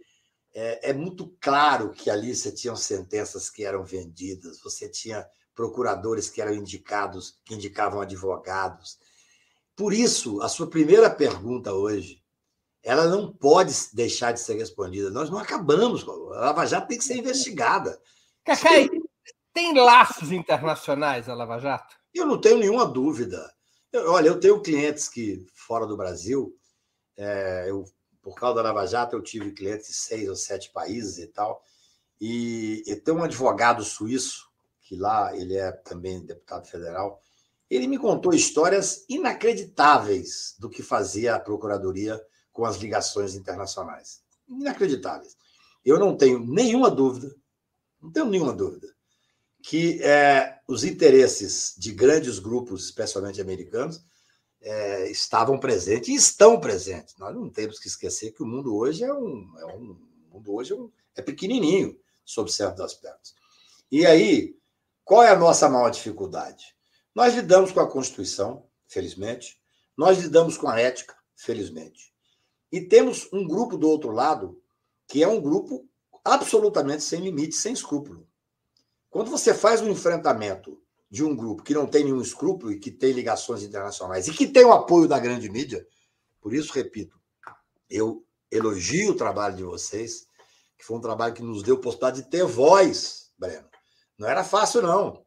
é, 0.54 0.92
é, 0.92 0.94
muito 0.94 1.36
claro 1.42 1.92
que 1.92 2.10
ali 2.10 2.36
você 2.36 2.52
tinha 2.52 2.76
sentenças 2.76 3.50
que 3.50 3.64
eram 3.64 3.84
vendidas, 3.84 4.62
você 4.62 4.88
tinha 4.88 5.26
procuradores 5.56 6.30
que 6.30 6.42
eram 6.42 6.54
indicados, 6.54 7.40
que 7.46 7.54
indicavam 7.54 8.02
advogados, 8.02 8.98
por 9.76 9.92
isso, 9.92 10.42
a 10.42 10.50
sua 10.50 10.70
primeira 10.70 11.10
pergunta 11.10 11.74
hoje, 11.74 12.22
ela 12.84 13.08
não 13.08 13.32
pode 13.32 13.74
deixar 13.94 14.32
de 14.32 14.40
ser 14.40 14.56
respondida. 14.56 15.10
Nós 15.10 15.30
não 15.30 15.40
acabamos. 15.40 16.08
A 16.08 16.42
Lava 16.42 16.66
Jato 16.66 16.88
tem 16.88 16.98
que 16.98 17.04
ser 17.04 17.18
investigada. 17.18 18.00
Cacai, 18.44 18.88
tem 19.54 19.74
laços 19.74 20.32
internacionais 20.32 21.28
a 21.28 21.34
Lava 21.34 21.60
Jato? 21.60 21.96
Eu 22.14 22.26
não 22.26 22.40
tenho 22.40 22.60
nenhuma 22.60 22.86
dúvida. 22.86 23.52
Eu, 23.92 24.12
olha, 24.12 24.28
eu 24.28 24.40
tenho 24.40 24.62
clientes 24.62 25.08
que, 25.08 25.46
fora 25.56 25.88
do 25.88 25.98
Brasil, 25.98 26.56
é, 27.18 27.66
eu, 27.70 27.86
por 28.24 28.36
causa 28.36 28.56
da 28.56 28.72
Lava 28.72 28.88
Jato, 28.88 29.16
eu 29.16 29.22
tive 29.22 29.52
clientes 29.52 29.88
de 29.88 29.94
seis 29.94 30.30
ou 30.30 30.36
sete 30.36 30.72
países 30.72 31.18
e 31.18 31.28
tal. 31.28 31.64
E, 32.20 32.82
e 32.88 32.96
tem 32.96 33.14
um 33.14 33.24
advogado 33.24 33.84
suíço, 33.84 34.50
que 34.82 34.96
lá 34.96 35.36
ele 35.36 35.58
é 35.58 35.72
também 35.72 36.26
deputado 36.26 36.66
federal, 36.66 37.22
ele 37.70 37.88
me 37.88 37.98
contou 37.98 38.34
histórias 38.34 39.04
inacreditáveis 39.10 40.56
do 40.58 40.70
que 40.70 40.82
fazia 40.82 41.36
a 41.36 41.40
Procuradoria 41.40 42.22
com 42.52 42.66
as 42.66 42.78
ligações 42.78 43.36
internacionais. 43.36 44.22
Inacreditáveis. 44.48 45.36
Eu 45.84 46.00
não 46.00 46.16
tenho 46.16 46.40
nenhuma 46.40 46.90
dúvida, 46.90 47.36
não 48.02 48.12
tenho 48.12 48.28
nenhuma 48.28 48.54
dúvida, 48.54 48.88
que 49.62 50.02
é, 50.02 50.60
os 50.68 50.84
interesses 50.84 51.74
de 51.78 51.92
grandes 51.92 52.40
grupos, 52.40 52.86
especialmente 52.86 53.42
americanos, 53.42 54.02
é, 54.64 55.12
estavam 55.12 55.60
presentes 55.60 56.08
e 56.10 56.16
estão 56.16 56.60
presentes. 56.60 57.16
Nós 57.18 57.36
não 57.36 57.50
temos 57.50 57.80
que 57.80 57.88
esquecer 57.88 58.32
que 58.32 58.42
o 58.42 58.46
mundo 58.46 58.76
hoje 58.76 59.04
é 59.04 59.14
um, 59.14 59.54
é 59.60 59.66
um 59.76 59.98
mundo 60.32 60.54
hoje 60.54 60.72
é, 60.72 60.76
um, 60.76 60.90
é 61.16 61.22
pequenininho 61.22 62.00
sob 62.26 62.52
certos 62.52 62.82
aspectos. 62.82 63.36
E 63.92 64.06
aí, 64.06 64.56
qual 65.04 65.22
é 65.22 65.30
a 65.30 65.38
nossa 65.38 65.70
maior 65.70 65.90
dificuldade? 65.90 66.74
Nós 67.14 67.36
lidamos 67.36 67.72
com 67.72 67.82
a 67.82 67.90
Constituição, 67.90 68.66
felizmente, 68.88 69.62
nós 69.96 70.18
lidamos 70.18 70.58
com 70.58 70.68
a 70.68 70.80
ética, 70.80 71.16
felizmente. 71.36 72.14
E 72.72 72.82
temos 72.82 73.28
um 73.32 73.46
grupo 73.46 73.78
do 73.78 73.88
outro 73.88 74.12
lado 74.12 74.60
que 75.08 75.22
é 75.22 75.28
um 75.28 75.42
grupo 75.42 75.88
absolutamente 76.24 77.04
sem 77.04 77.20
limite, 77.20 77.54
sem 77.54 77.74
escrúpulo. 77.74 78.26
Quando 79.10 79.30
você 79.30 79.54
faz 79.54 79.82
um 79.82 79.90
enfrentamento 79.90 80.82
de 81.14 81.24
um 81.24 81.36
grupo 81.36 81.62
que 81.62 81.76
não 81.76 81.86
tem 81.86 82.06
nenhum 82.06 82.24
escrúpulo 82.24 82.72
e 82.72 82.80
que 82.80 82.90
tem 82.90 83.12
ligações 83.12 83.62
internacionais 83.62 84.28
e 84.28 84.34
que 84.34 84.48
tem 84.48 84.66
o 84.66 84.72
apoio 84.72 85.08
da 85.08 85.20
grande 85.20 85.48
mídia, 85.48 85.86
por 86.42 86.56
isso, 86.56 86.74
repito, 86.74 87.16
eu 87.88 88.26
elogio 88.50 89.12
o 89.12 89.16
trabalho 89.16 89.56
de 89.56 89.64
vocês, 89.64 90.26
que 90.76 90.84
foi 90.84 90.98
um 90.98 91.02
trabalho 91.02 91.36
que 91.36 91.44
nos 91.44 91.62
deu 91.62 91.78
possibilidade 91.78 92.24
de 92.24 92.32
ter 92.32 92.44
voz, 92.46 93.32
Breno. 93.38 93.70
Não 94.18 94.28
era 94.28 94.44
fácil, 94.44 94.82
não. 94.82 95.24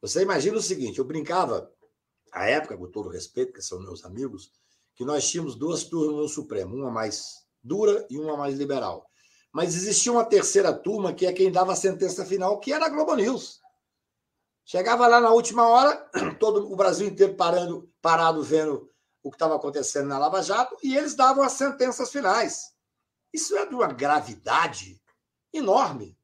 Você 0.00 0.22
imagina 0.22 0.56
o 0.56 0.62
seguinte: 0.62 0.98
eu 0.98 1.04
brincava, 1.04 1.70
à 2.32 2.46
época, 2.46 2.78
com 2.78 2.90
todo 2.90 3.10
respeito, 3.10 3.52
que 3.52 3.60
são 3.60 3.78
meus 3.78 4.06
amigos, 4.06 4.50
que 4.94 5.04
nós 5.04 5.28
tínhamos 5.28 5.54
duas 5.54 5.84
turmas 5.84 6.16
no 6.16 6.28
Supremo, 6.30 6.74
uma 6.74 6.90
mais 6.90 7.44
dura 7.62 8.06
e 8.08 8.18
uma 8.18 8.38
mais 8.38 8.56
liberal. 8.56 9.06
Mas 9.52 9.74
existia 9.74 10.12
uma 10.12 10.24
terceira 10.24 10.72
turma, 10.72 11.12
que 11.12 11.26
é 11.26 11.32
quem 11.34 11.52
dava 11.52 11.74
a 11.74 11.76
sentença 11.76 12.24
final, 12.24 12.58
que 12.58 12.72
era 12.72 12.86
a 12.86 12.88
Globo 12.88 13.14
News. 13.14 13.60
Chegava 14.70 15.08
lá 15.08 15.20
na 15.20 15.32
última 15.32 15.68
hora, 15.68 15.96
todo 16.38 16.72
o 16.72 16.76
Brasil 16.76 17.08
inteiro 17.08 17.34
parando, 17.34 17.92
parado 18.00 18.40
vendo 18.40 18.88
o 19.20 19.28
que 19.28 19.34
estava 19.34 19.56
acontecendo 19.56 20.06
na 20.06 20.16
Lava 20.16 20.40
Jato, 20.44 20.76
e 20.80 20.96
eles 20.96 21.16
davam 21.16 21.42
as 21.42 21.54
sentenças 21.54 22.12
finais. 22.12 22.72
Isso 23.32 23.56
é 23.56 23.66
de 23.66 23.74
uma 23.74 23.88
gravidade 23.88 25.02
enorme. 25.52 26.16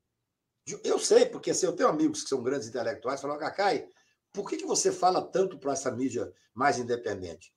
Eu 0.84 0.96
sei, 1.00 1.26
porque 1.26 1.50
assim, 1.50 1.66
eu 1.66 1.74
tenho 1.74 1.88
amigos 1.88 2.22
que 2.22 2.28
são 2.28 2.40
grandes 2.40 2.68
intelectuais, 2.68 3.20
falam, 3.20 3.36
Cacai, 3.36 3.88
por 4.32 4.48
que, 4.48 4.58
que 4.58 4.64
você 4.64 4.92
fala 4.92 5.20
tanto 5.20 5.58
para 5.58 5.72
essa 5.72 5.90
mídia 5.90 6.32
mais 6.54 6.78
independente? 6.78 7.52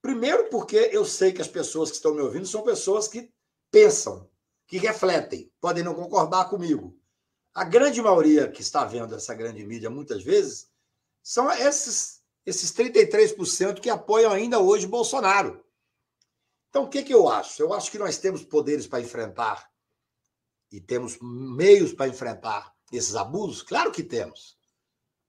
Primeiro, 0.00 0.48
porque 0.48 0.88
eu 0.94 1.04
sei 1.04 1.30
que 1.30 1.42
as 1.42 1.48
pessoas 1.48 1.90
que 1.90 1.96
estão 1.96 2.14
me 2.14 2.22
ouvindo 2.22 2.46
são 2.46 2.62
pessoas 2.62 3.06
que 3.06 3.30
pensam, 3.70 4.26
que 4.66 4.78
refletem, 4.78 5.52
podem 5.60 5.84
não 5.84 5.94
concordar 5.94 6.48
comigo. 6.48 6.98
A 7.56 7.64
grande 7.64 8.02
maioria 8.02 8.50
que 8.50 8.60
está 8.60 8.84
vendo 8.84 9.14
essa 9.14 9.32
grande 9.32 9.64
mídia, 9.64 9.88
muitas 9.88 10.22
vezes, 10.22 10.68
são 11.22 11.50
esses, 11.50 12.20
esses 12.44 12.70
33% 12.70 13.80
que 13.80 13.88
apoiam 13.88 14.30
ainda 14.30 14.60
hoje 14.60 14.86
Bolsonaro. 14.86 15.64
Então, 16.68 16.84
o 16.84 16.88
que, 16.90 17.02
que 17.02 17.14
eu 17.14 17.30
acho? 17.30 17.62
Eu 17.62 17.72
acho 17.72 17.90
que 17.90 17.96
nós 17.96 18.18
temos 18.18 18.44
poderes 18.44 18.86
para 18.86 19.00
enfrentar 19.00 19.72
e 20.70 20.82
temos 20.82 21.16
meios 21.22 21.94
para 21.94 22.08
enfrentar 22.08 22.74
esses 22.92 23.16
abusos? 23.16 23.62
Claro 23.62 23.90
que 23.90 24.02
temos. 24.02 24.58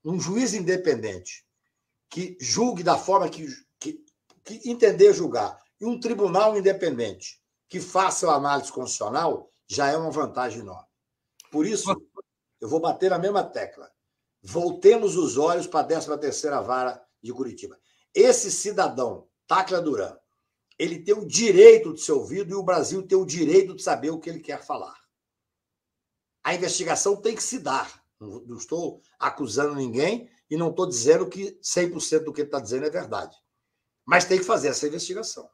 Um 0.04 0.20
juiz 0.20 0.54
independente 0.54 1.48
que 2.10 2.38
julgue 2.42 2.84
da 2.84 2.98
forma 2.98 3.30
que, 3.30 3.48
que, 3.80 4.04
que 4.44 4.70
entender 4.70 5.14
julgar 5.14 5.64
e 5.80 5.86
um 5.86 5.98
tribunal 5.98 6.58
independente 6.58 7.42
que 7.70 7.80
faça 7.80 8.30
a 8.30 8.36
análise 8.36 8.70
constitucional 8.70 9.50
já 9.66 9.88
é 9.88 9.96
uma 9.96 10.12
vantagem 10.12 10.60
enorme. 10.60 10.88
Por 11.50 11.66
isso, 11.66 11.96
eu 12.68 12.70
vou 12.70 12.82
bater 12.82 13.10
na 13.10 13.18
mesma 13.18 13.46
tecla. 13.46 13.90
Voltemos 14.44 15.16
os 15.16 15.38
olhos 15.38 15.66
para 15.66 15.80
a 15.80 15.84
13 15.86 16.18
terceira 16.18 16.62
vara 16.62 17.02
de 17.24 17.32
Curitiba. 17.32 17.80
Esse 18.14 18.52
cidadão, 18.52 19.26
Tacla 19.48 19.82
Duran, 19.82 20.18
ele 20.78 21.02
tem 21.02 21.16
o 21.16 21.26
direito 21.26 21.94
de 21.94 22.02
ser 22.02 22.12
ouvido 22.12 22.52
e 22.52 22.56
o 22.56 22.64
Brasil 22.64 23.08
tem 23.08 23.18
o 23.18 23.26
direito 23.26 23.74
de 23.74 23.82
saber 23.82 24.10
o 24.10 24.20
que 24.20 24.30
ele 24.30 24.42
quer 24.42 24.62
falar. 24.62 24.98
A 26.44 26.54
investigação 26.54 27.16
tem 27.16 27.36
que 27.36 27.42
se 27.42 27.60
dar. 27.60 28.04
Não 28.20 28.58
estou 28.58 29.02
acusando 29.18 29.74
ninguém 29.74 30.30
e 30.50 30.58
não 30.58 30.70
estou 30.70 30.86
dizendo 30.86 31.30
que 31.30 31.58
100% 31.64 32.26
do 32.26 32.34
que 32.34 32.42
ele 32.42 32.50
está 32.50 32.60
dizendo 32.60 32.86
é 32.86 32.90
verdade. 32.90 33.36
Mas 34.06 34.26
tem 34.26 34.40
que 34.40 34.44
fazer 34.44 34.68
essa 34.68 34.88
investigação. 34.88 35.50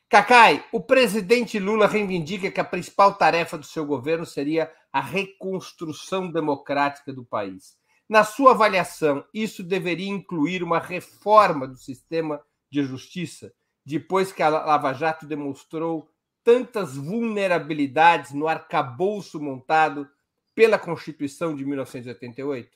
Cacai, 0.09 0.65
o 0.73 0.81
presidente 0.81 1.59
Lula 1.59 1.87
reivindica 1.87 2.51
que 2.51 2.61
a 2.61 2.65
principal 2.65 3.15
tarefa 3.15 3.59
do 3.59 3.67
seu 3.67 3.85
governo 3.85 4.25
seria 4.25 4.73
a 4.93 5.01
reconstrução 5.01 6.31
democrática 6.31 7.13
do 7.13 7.25
país. 7.25 7.77
Na 8.09 8.23
sua 8.23 8.53
avaliação, 8.53 9.25
isso 9.35 9.65
deveria 9.65 10.09
incluir 10.09 10.63
uma 10.63 10.79
reforma 10.79 11.67
do 11.67 11.77
sistema 11.77 12.41
de 12.71 12.85
justiça, 12.85 13.53
depois 13.85 14.31
que 14.31 14.43
a 14.43 14.49
Lava 14.49 14.93
Jato 14.93 15.27
demonstrou 15.27 16.09
tantas 16.47 16.95
vulnerabilidades 16.95 18.31
no 18.31 18.47
arcabouço 18.47 19.41
montado 19.41 20.09
pela 20.55 20.79
Constituição 20.79 21.57
de 21.57 21.65
1988? 21.65 22.71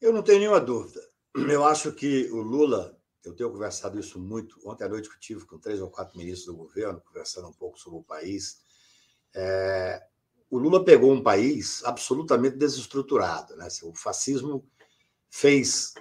Eu 0.00 0.14
não 0.14 0.22
tenho 0.22 0.38
nenhuma 0.38 0.58
dúvida. 0.58 1.02
Eu 1.34 1.66
acho 1.66 1.92
que 1.92 2.30
o 2.30 2.40
Lula, 2.40 2.98
eu 3.22 3.36
tenho 3.36 3.52
conversado 3.52 4.00
isso 4.00 4.18
muito. 4.18 4.58
Ontem 4.64 4.84
à 4.84 4.88
noite 4.88 5.10
eu 5.10 5.20
tive 5.20 5.44
com 5.44 5.58
três 5.58 5.82
ou 5.82 5.90
quatro 5.90 6.16
ministros 6.16 6.46
do 6.46 6.56
governo, 6.56 7.02
conversando 7.02 7.46
um 7.46 7.52
pouco 7.52 7.78
sobre 7.78 7.98
o 7.98 8.02
país. 8.02 8.62
É, 9.36 10.02
o 10.48 10.56
Lula 10.56 10.82
pegou 10.82 11.12
um 11.12 11.22
país 11.22 11.84
absolutamente 11.84 12.56
desestruturado. 12.56 13.54
Né? 13.54 13.68
O 13.82 13.94
fascismo 13.94 14.66
fez, 15.28 15.92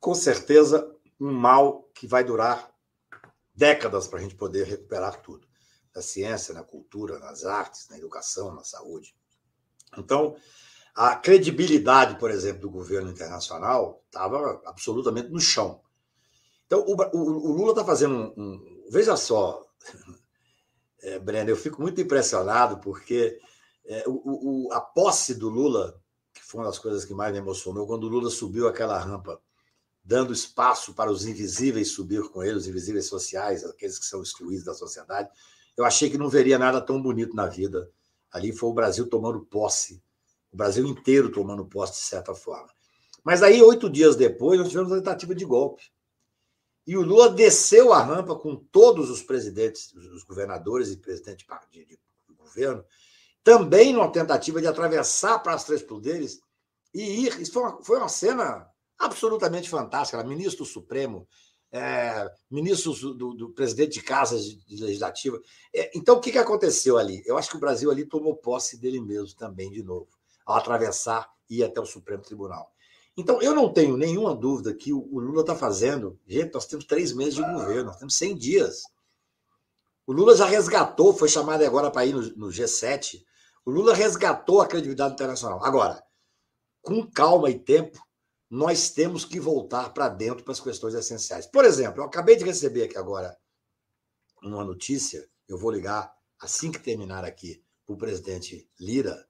com 0.00 0.12
certeza, 0.12 0.92
um 1.20 1.30
mal 1.32 1.88
que 1.94 2.04
vai 2.04 2.24
durar 2.24 2.73
décadas 3.54 4.06
para 4.06 4.18
a 4.18 4.22
gente 4.22 4.34
poder 4.34 4.66
recuperar 4.66 5.20
tudo. 5.22 5.46
Na 5.94 6.02
ciência, 6.02 6.52
na 6.52 6.64
cultura, 6.64 7.18
nas 7.20 7.44
artes, 7.44 7.88
na 7.88 7.96
educação, 7.96 8.52
na 8.52 8.64
saúde. 8.64 9.14
Então, 9.96 10.36
a 10.94 11.14
credibilidade, 11.16 12.18
por 12.18 12.30
exemplo, 12.30 12.62
do 12.62 12.70
governo 12.70 13.10
internacional 13.10 14.02
estava 14.06 14.60
absolutamente 14.64 15.28
no 15.28 15.40
chão. 15.40 15.80
Então, 16.66 16.80
o, 16.80 16.94
o, 16.94 17.50
o 17.50 17.52
Lula 17.52 17.70
está 17.70 17.84
fazendo 17.84 18.14
um, 18.14 18.34
um, 18.36 18.84
Veja 18.90 19.16
só, 19.16 19.64
é, 21.02 21.18
Breno, 21.18 21.50
eu 21.50 21.56
fico 21.56 21.80
muito 21.80 22.00
impressionado 22.00 22.78
porque 22.78 23.38
é, 23.86 24.04
o, 24.06 24.68
a 24.72 24.80
posse 24.80 25.34
do 25.34 25.48
Lula, 25.48 26.00
que 26.32 26.42
foi 26.42 26.60
uma 26.60 26.66
das 26.66 26.78
coisas 26.78 27.04
que 27.04 27.14
mais 27.14 27.32
me 27.32 27.38
emocionou, 27.38 27.86
quando 27.86 28.04
o 28.04 28.08
Lula 28.08 28.30
subiu 28.30 28.66
aquela 28.66 28.98
rampa, 28.98 29.40
dando 30.04 30.32
espaço 30.32 30.92
para 30.92 31.10
os 31.10 31.24
invisíveis 31.24 31.92
subir 31.92 32.22
com 32.28 32.42
ele, 32.42 32.56
os 32.56 32.68
invisíveis 32.68 33.06
sociais, 33.06 33.64
aqueles 33.64 33.98
que 33.98 34.04
são 34.04 34.22
excluídos 34.22 34.64
da 34.64 34.74
sociedade, 34.74 35.30
eu 35.76 35.84
achei 35.84 36.10
que 36.10 36.18
não 36.18 36.28
veria 36.28 36.58
nada 36.58 36.80
tão 36.80 37.00
bonito 37.00 37.34
na 37.34 37.46
vida. 37.46 37.90
Ali 38.30 38.52
foi 38.52 38.68
o 38.68 38.74
Brasil 38.74 39.08
tomando 39.08 39.40
posse, 39.40 40.02
o 40.52 40.56
Brasil 40.56 40.86
inteiro 40.86 41.32
tomando 41.32 41.64
posse, 41.64 41.94
de 41.94 42.06
certa 42.06 42.34
forma. 42.34 42.68
Mas 43.24 43.42
aí, 43.42 43.62
oito 43.62 43.88
dias 43.88 44.14
depois, 44.14 44.60
nós 44.60 44.68
tivemos 44.68 44.92
a 44.92 44.96
tentativa 44.96 45.34
de 45.34 45.44
golpe. 45.44 45.82
E 46.86 46.98
o 46.98 47.02
Lula 47.02 47.30
desceu 47.30 47.94
a 47.94 48.02
rampa 48.02 48.36
com 48.36 48.54
todos 48.54 49.08
os 49.08 49.22
presidentes, 49.22 49.90
os 49.94 50.22
governadores 50.22 50.90
e 50.90 50.98
presidente 50.98 51.46
de, 51.72 51.86
de, 51.86 51.98
de 52.28 52.34
governo, 52.36 52.84
também 53.42 53.94
numa 53.94 54.12
tentativa 54.12 54.60
de 54.60 54.66
atravessar 54.66 55.38
para 55.38 55.54
as 55.54 55.64
três 55.64 55.82
poderes 55.82 56.40
e 56.92 57.24
ir. 57.24 57.40
Isso 57.40 57.52
foi 57.52 57.62
uma, 57.62 57.82
foi 57.82 57.98
uma 57.98 58.08
cena 58.08 58.70
absolutamente 58.98 59.68
fantástica. 59.68 60.22
Ministro 60.24 60.64
Supremo, 60.64 61.26
é, 61.72 62.30
ministros 62.50 63.00
do, 63.00 63.34
do, 63.34 63.50
presidente 63.50 63.94
de 63.94 64.02
casas 64.02 64.44
de, 64.44 64.82
legislativa. 64.82 65.40
É, 65.74 65.90
então, 65.96 66.16
o 66.16 66.20
que, 66.20 66.30
que 66.30 66.38
aconteceu 66.38 66.96
ali? 66.96 67.22
Eu 67.26 67.36
acho 67.36 67.50
que 67.50 67.56
o 67.56 67.60
Brasil 67.60 67.90
ali 67.90 68.04
tomou 68.06 68.36
posse 68.36 68.78
dele 68.78 69.00
mesmo 69.00 69.36
também, 69.36 69.70
de 69.70 69.82
novo, 69.82 70.08
ao 70.46 70.56
atravessar 70.56 71.28
e 71.50 71.58
ir 71.58 71.64
até 71.64 71.80
o 71.80 71.86
Supremo 71.86 72.22
Tribunal. 72.22 72.72
Então, 73.16 73.40
eu 73.42 73.54
não 73.54 73.72
tenho 73.72 73.96
nenhuma 73.96 74.34
dúvida 74.34 74.74
que 74.74 74.92
o 74.92 75.18
Lula 75.18 75.40
está 75.40 75.54
fazendo. 75.54 76.18
Gente, 76.26 76.54
nós 76.54 76.66
temos 76.66 76.84
três 76.84 77.12
meses 77.12 77.34
de 77.34 77.42
governo, 77.42 77.86
nós 77.86 77.96
temos 77.96 78.16
100 78.16 78.36
dias. 78.36 78.82
O 80.06 80.12
Lula 80.12 80.36
já 80.36 80.46
resgatou, 80.46 81.14
foi 81.14 81.28
chamado 81.28 81.64
agora 81.64 81.90
para 81.90 82.04
ir 82.06 82.12
no, 82.12 82.22
no 82.36 82.46
G7. 82.48 83.24
O 83.64 83.70
Lula 83.70 83.94
resgatou 83.94 84.60
a 84.60 84.66
credibilidade 84.66 85.14
internacional. 85.14 85.64
Agora, 85.64 86.02
com 86.82 87.08
calma 87.08 87.50
e 87.50 87.58
tempo, 87.58 87.98
nós 88.54 88.88
temos 88.88 89.24
que 89.24 89.40
voltar 89.40 89.92
para 89.92 90.08
dentro 90.08 90.44
para 90.44 90.52
as 90.52 90.60
questões 90.60 90.94
essenciais. 90.94 91.44
Por 91.44 91.64
exemplo, 91.64 92.00
eu 92.00 92.06
acabei 92.06 92.36
de 92.36 92.44
receber 92.44 92.84
aqui 92.84 92.96
agora 92.96 93.36
uma 94.40 94.64
notícia, 94.64 95.28
eu 95.48 95.58
vou 95.58 95.72
ligar 95.72 96.14
assim 96.40 96.70
que 96.70 96.78
terminar 96.78 97.24
aqui 97.24 97.64
para 97.84 97.94
o 97.94 97.98
presidente 97.98 98.70
Lira, 98.78 99.26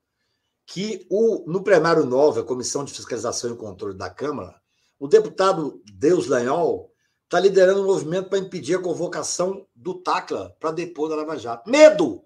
que 0.66 1.06
o, 1.10 1.50
no 1.50 1.62
plenário 1.64 2.04
9, 2.04 2.40
a 2.40 2.44
Comissão 2.44 2.84
de 2.84 2.92
Fiscalização 2.92 3.54
e 3.54 3.56
Controle 3.56 3.96
da 3.96 4.10
Câmara, 4.10 4.60
o 4.98 5.08
deputado 5.08 5.82
Deus 5.90 6.26
Lanhol 6.26 6.92
está 7.24 7.40
liderando 7.40 7.80
um 7.80 7.86
movimento 7.86 8.28
para 8.28 8.38
impedir 8.38 8.74
a 8.74 8.82
convocação 8.82 9.66
do 9.74 10.02
Tacla 10.02 10.54
para 10.60 10.70
depor 10.70 11.08
da 11.08 11.16
Lava 11.16 11.38
Jato. 11.38 11.70
Medo! 11.70 12.22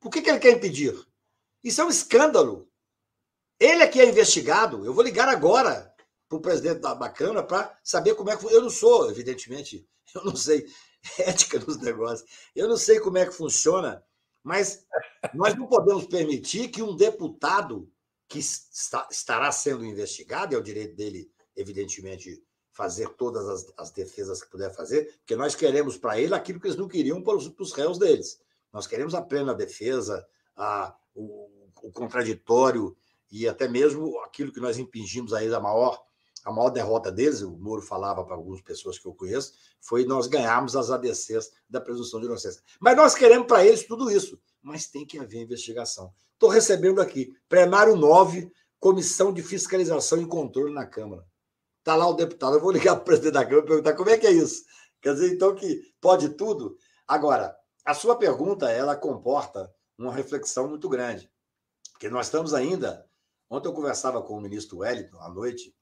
Por 0.00 0.10
que, 0.10 0.22
que 0.22 0.30
ele 0.30 0.38
quer 0.38 0.56
impedir? 0.56 0.98
Isso 1.62 1.82
é 1.82 1.84
um 1.84 1.90
escândalo. 1.90 2.66
Ele 3.58 3.82
é 3.82 3.86
que 3.86 4.00
é 4.00 4.08
investigado. 4.08 4.86
Eu 4.86 4.94
vou 4.94 5.04
ligar 5.04 5.28
agora 5.28 5.89
para 6.30 6.38
o 6.38 6.40
presidente 6.40 6.80
da, 6.80 6.94
da 6.94 7.10
Câmara 7.10 7.42
para 7.42 7.76
saber 7.82 8.14
como 8.14 8.30
é 8.30 8.36
que. 8.36 8.46
Eu 8.46 8.62
não 8.62 8.70
sou, 8.70 9.10
evidentemente, 9.10 9.86
eu 10.14 10.24
não 10.24 10.36
sei 10.36 10.64
ética 11.18 11.58
dos 11.58 11.76
negócios. 11.78 12.28
Eu 12.54 12.68
não 12.68 12.76
sei 12.76 13.00
como 13.00 13.18
é 13.18 13.26
que 13.26 13.32
funciona, 13.32 14.02
mas 14.42 14.86
nós 15.34 15.56
não 15.56 15.66
podemos 15.66 16.06
permitir 16.06 16.68
que 16.68 16.82
um 16.82 16.94
deputado 16.94 17.90
que 18.28 18.38
está, 18.38 19.08
estará 19.10 19.50
sendo 19.50 19.84
investigado, 19.84 20.54
é 20.54 20.58
o 20.58 20.62
direito 20.62 20.94
dele, 20.94 21.32
evidentemente, 21.56 22.40
fazer 22.70 23.08
todas 23.10 23.48
as, 23.48 23.72
as 23.76 23.90
defesas 23.90 24.40
que 24.40 24.50
puder 24.50 24.72
fazer, 24.72 25.16
porque 25.18 25.34
nós 25.34 25.56
queremos 25.56 25.98
para 25.98 26.20
ele 26.20 26.32
aquilo 26.32 26.60
que 26.60 26.68
eles 26.68 26.78
não 26.78 26.86
queriam 26.86 27.20
para 27.20 27.36
os, 27.36 27.72
réus 27.72 27.98
deles. 27.98 28.40
Nós 28.72 28.86
queremos 28.86 29.16
a 29.16 29.20
plena 29.20 29.52
defesa, 29.52 30.24
a, 30.56 30.96
o, 31.12 31.50
o 31.82 31.90
contraditório 31.90 32.96
e 33.32 33.48
até 33.48 33.66
mesmo 33.66 34.16
aquilo 34.20 34.52
que 34.52 34.60
nós 34.60 34.78
impingimos 34.78 35.32
aí 35.32 35.50
da 35.50 35.58
maior 35.58 36.00
a 36.44 36.52
maior 36.52 36.70
derrota 36.70 37.12
deles, 37.12 37.42
o 37.42 37.50
Moro 37.50 37.82
falava 37.82 38.24
para 38.24 38.34
algumas 38.34 38.60
pessoas 38.60 38.98
que 38.98 39.06
eu 39.06 39.14
conheço, 39.14 39.52
foi 39.80 40.04
nós 40.04 40.26
ganharmos 40.26 40.74
as 40.74 40.90
ADCs 40.90 41.52
da 41.68 41.80
presunção 41.80 42.20
de 42.20 42.26
inocência. 42.26 42.62
Mas 42.80 42.96
nós 42.96 43.14
queremos 43.14 43.46
para 43.46 43.64
eles 43.64 43.86
tudo 43.86 44.10
isso, 44.10 44.40
mas 44.62 44.86
tem 44.86 45.06
que 45.06 45.18
haver 45.18 45.42
investigação. 45.42 46.12
Estou 46.32 46.48
recebendo 46.48 47.00
aqui, 47.00 47.34
plenário 47.48 47.96
9, 47.96 48.50
Comissão 48.78 49.32
de 49.32 49.42
Fiscalização 49.42 50.22
e 50.22 50.26
Controle 50.26 50.72
na 50.72 50.86
Câmara. 50.86 51.26
Está 51.80 51.94
lá 51.94 52.08
o 52.08 52.14
deputado, 52.14 52.56
eu 52.56 52.60
vou 52.60 52.70
ligar 52.70 52.94
para 52.94 53.02
o 53.02 53.04
presidente 53.04 53.34
da 53.34 53.44
Câmara 53.44 53.64
e 53.64 53.68
perguntar 53.68 53.94
como 53.94 54.10
é 54.10 54.16
que 54.16 54.26
é 54.26 54.32
isso. 54.32 54.64
Quer 55.02 55.14
dizer, 55.14 55.34
então, 55.34 55.54
que 55.54 55.82
pode 56.00 56.30
tudo? 56.30 56.76
Agora, 57.06 57.56
a 57.84 57.94
sua 57.94 58.16
pergunta, 58.16 58.70
ela 58.70 58.96
comporta 58.96 59.72
uma 59.98 60.12
reflexão 60.12 60.68
muito 60.68 60.88
grande, 60.88 61.30
porque 61.92 62.08
nós 62.08 62.26
estamos 62.26 62.54
ainda... 62.54 63.06
Ontem 63.52 63.68
eu 63.68 63.72
conversava 63.72 64.22
com 64.22 64.34
o 64.34 64.40
ministro 64.40 64.78
Wellington, 64.78 65.18
à 65.18 65.28
noite, 65.28 65.74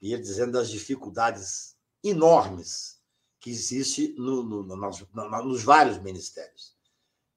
e 0.00 0.12
ele 0.12 0.22
dizendo 0.22 0.52
das 0.52 0.70
dificuldades 0.70 1.76
enormes 2.02 2.98
que 3.40 3.50
existe 3.50 4.14
no, 4.18 4.42
no, 4.42 4.62
no, 4.62 5.42
nos, 5.44 5.62
vários 5.62 5.98
ministérios. 5.98 6.76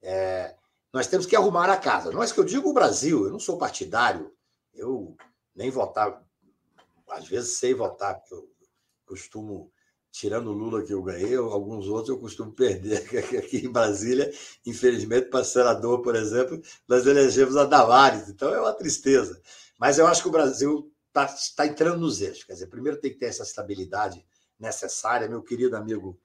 É, 0.00 0.54
nós 0.92 1.06
temos 1.06 1.26
que 1.26 1.36
arrumar 1.36 1.70
a 1.70 1.76
casa. 1.76 2.10
Não 2.10 2.22
é 2.22 2.26
que 2.30 2.38
eu 2.38 2.44
digo 2.44 2.68
o 2.68 2.74
Brasil, 2.74 3.24
eu 3.24 3.30
não 3.30 3.38
sou 3.38 3.56
partidário, 3.56 4.32
eu 4.74 5.16
nem 5.54 5.70
votar, 5.70 6.22
às 7.10 7.26
vezes 7.28 7.56
sei 7.58 7.74
votar, 7.74 8.16
porque 8.16 8.34
eu 8.34 8.48
costumo, 9.06 9.70
tirando 10.10 10.48
o 10.48 10.52
Lula 10.52 10.82
que 10.82 10.92
eu 10.92 11.02
ganhei, 11.02 11.36
alguns 11.36 11.86
outros 11.86 12.10
eu 12.10 12.18
costumo 12.18 12.52
perder 12.52 12.98
aqui 13.38 13.66
em 13.66 13.70
Brasília. 13.70 14.32
Infelizmente, 14.66 15.28
para 15.28 15.44
senador, 15.44 16.02
por 16.02 16.16
exemplo, 16.16 16.60
nós 16.86 17.06
elegemos 17.06 17.56
a 17.56 17.64
Davares, 17.64 18.28
então 18.28 18.52
é 18.52 18.60
uma 18.60 18.74
tristeza. 18.74 19.40
Mas 19.78 19.98
eu 19.98 20.06
acho 20.06 20.22
que 20.22 20.28
o 20.28 20.32
Brasil 20.32 20.91
está 21.12 21.26
tá 21.54 21.66
entrando 21.66 22.00
nos 22.00 22.20
eixos. 22.22 22.44
Quer 22.44 22.54
dizer, 22.54 22.66
primeiro 22.68 22.98
tem 22.98 23.12
que 23.12 23.18
ter 23.18 23.26
essa 23.26 23.42
estabilidade 23.42 24.24
necessária. 24.58 25.28
Meu 25.28 25.42
querido 25.42 25.76
amigo 25.76 26.18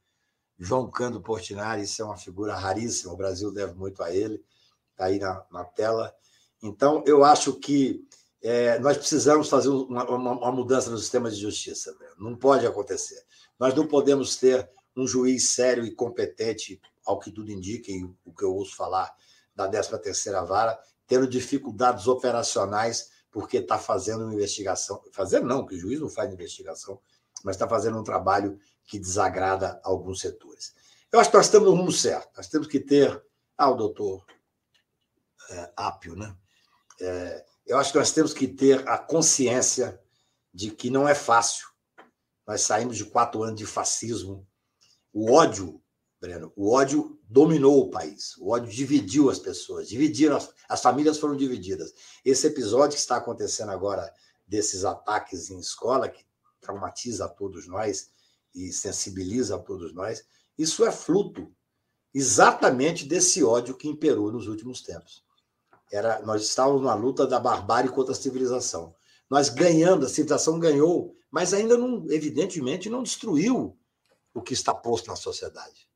João 0.57 0.89
Cando 0.89 1.21
Portinari, 1.21 1.83
isso 1.83 2.01
é 2.01 2.05
uma 2.05 2.17
figura 2.17 2.55
raríssima, 2.55 3.13
o 3.13 3.17
Brasil 3.17 3.51
deve 3.51 3.73
muito 3.75 4.01
a 4.01 4.13
ele, 4.13 4.43
está 4.91 5.05
aí 5.05 5.19
na, 5.19 5.45
na, 5.51 5.63
tela. 5.63 6.15
Então, 6.63 7.03
eu 7.05 7.23
acho 7.23 7.53
que 7.53 8.07
é, 8.41 8.79
nós 8.79 8.97
precisamos 8.97 9.49
fazer 9.49 9.69
uma, 9.69 10.09
uma, 10.09 10.31
uma, 10.31 10.51
mudança 10.51 10.89
no 10.89 10.97
sistema 10.97 11.29
de 11.29 11.35
justiça. 11.35 11.91
Né? 11.99 12.07
Não 12.17 12.35
pode 12.35 12.65
acontecer. 12.65 13.23
Nós 13.59 13.75
não 13.75 13.85
podemos 13.85 14.37
ter 14.37 14.67
um 14.95 15.07
juiz 15.07 15.49
sério 15.49 15.85
e 15.85 15.91
competente, 15.91 16.81
ao 17.05 17.19
que 17.19 17.31
tudo 17.31 17.51
indica, 17.51 17.91
e 17.91 18.03
o 18.25 18.33
que 18.33 18.43
eu 18.43 18.53
ouço 18.53 18.75
falar 18.75 19.13
da 19.55 19.69
13ª 19.69 20.45
Vara, 20.45 20.79
tendo 21.07 21.27
dificuldades 21.27 22.07
operacionais 22.07 23.09
porque 23.37 23.57
está 23.57 23.77
fazendo 23.77 24.23
uma 24.23 24.33
investigação. 24.33 24.99
Fazendo 25.11 25.45
não, 25.45 25.63
que 25.63 25.75
o 25.75 25.77
juiz 25.77 25.99
não 25.99 26.09
faz 26.09 26.33
investigação, 26.33 26.99
mas 27.43 27.55
está 27.55 27.69
fazendo 27.69 27.95
um 27.95 28.03
trabalho 28.03 28.59
que 28.83 28.97
desagrada 28.97 29.79
alguns 29.83 30.21
setores. 30.21 30.73
Eu 31.11 31.19
acho 31.19 31.29
que 31.29 31.37
nós 31.37 31.45
estamos 31.45 31.69
no 31.69 31.75
rumo 31.75 31.91
certo. 31.91 32.35
Nós 32.35 32.47
temos 32.47 32.67
que 32.67 32.79
ter. 32.79 33.23
Ah, 33.55 33.69
o 33.69 33.75
doutor 33.75 34.25
é, 35.51 35.71
Apio, 35.75 36.15
né? 36.15 36.35
É, 36.99 37.45
eu 37.67 37.77
acho 37.77 37.91
que 37.91 37.99
nós 37.99 38.11
temos 38.11 38.33
que 38.33 38.47
ter 38.47 38.89
a 38.89 38.97
consciência 38.97 40.01
de 40.51 40.71
que 40.71 40.89
não 40.89 41.07
é 41.07 41.13
fácil. 41.13 41.67
Nós 42.47 42.61
saímos 42.61 42.97
de 42.97 43.05
quatro 43.05 43.43
anos 43.43 43.59
de 43.59 43.67
fascismo. 43.67 44.47
O 45.13 45.31
ódio, 45.31 45.79
Breno, 46.19 46.51
o 46.55 46.73
ódio 46.73 47.16
dominou 47.27 47.81
o 47.81 47.89
país. 47.89 48.37
O 48.37 48.51
ódio 48.51 48.71
dividiu 48.71 49.29
as 49.29 49.39
pessoas, 49.39 49.89
dividiram 49.89 50.37
as, 50.37 50.49
as 50.69 50.81
famílias 50.81 51.19
foram 51.19 51.35
divididas. 51.35 51.93
Esse 52.23 52.47
episódio 52.47 52.95
que 52.95 53.01
está 53.01 53.17
acontecendo 53.17 53.71
agora 53.71 54.11
desses 54.47 54.85
ataques 54.85 55.51
em 55.51 55.59
escola 55.59 56.07
que 56.07 56.25
traumatiza 56.61 57.25
a 57.25 57.29
todos 57.29 57.67
nós 57.67 58.09
e 58.55 58.71
sensibiliza 58.71 59.55
a 59.55 59.59
todos 59.59 59.93
nós, 59.93 60.25
isso 60.57 60.85
é 60.85 60.91
fruto 60.91 61.51
exatamente 62.13 63.05
desse 63.05 63.43
ódio 63.43 63.75
que 63.75 63.87
imperou 63.87 64.31
nos 64.31 64.47
últimos 64.47 64.81
tempos. 64.81 65.23
Era, 65.91 66.21
nós 66.21 66.41
estávamos 66.41 66.81
numa 66.81 66.95
luta 66.95 67.27
da 67.27 67.39
barbárie 67.39 67.91
contra 67.91 68.13
a 68.13 68.15
civilização. 68.15 68.95
Nós 69.29 69.49
ganhando, 69.49 70.05
a 70.05 70.09
civilização 70.09 70.59
ganhou, 70.59 71.15
mas 71.29 71.53
ainda 71.53 71.77
não, 71.77 72.05
evidentemente, 72.09 72.89
não 72.89 73.03
destruiu 73.03 73.77
o 74.33 74.41
que 74.41 74.53
está 74.53 74.73
posto 74.73 75.07
na 75.07 75.15
sociedade. 75.15 75.87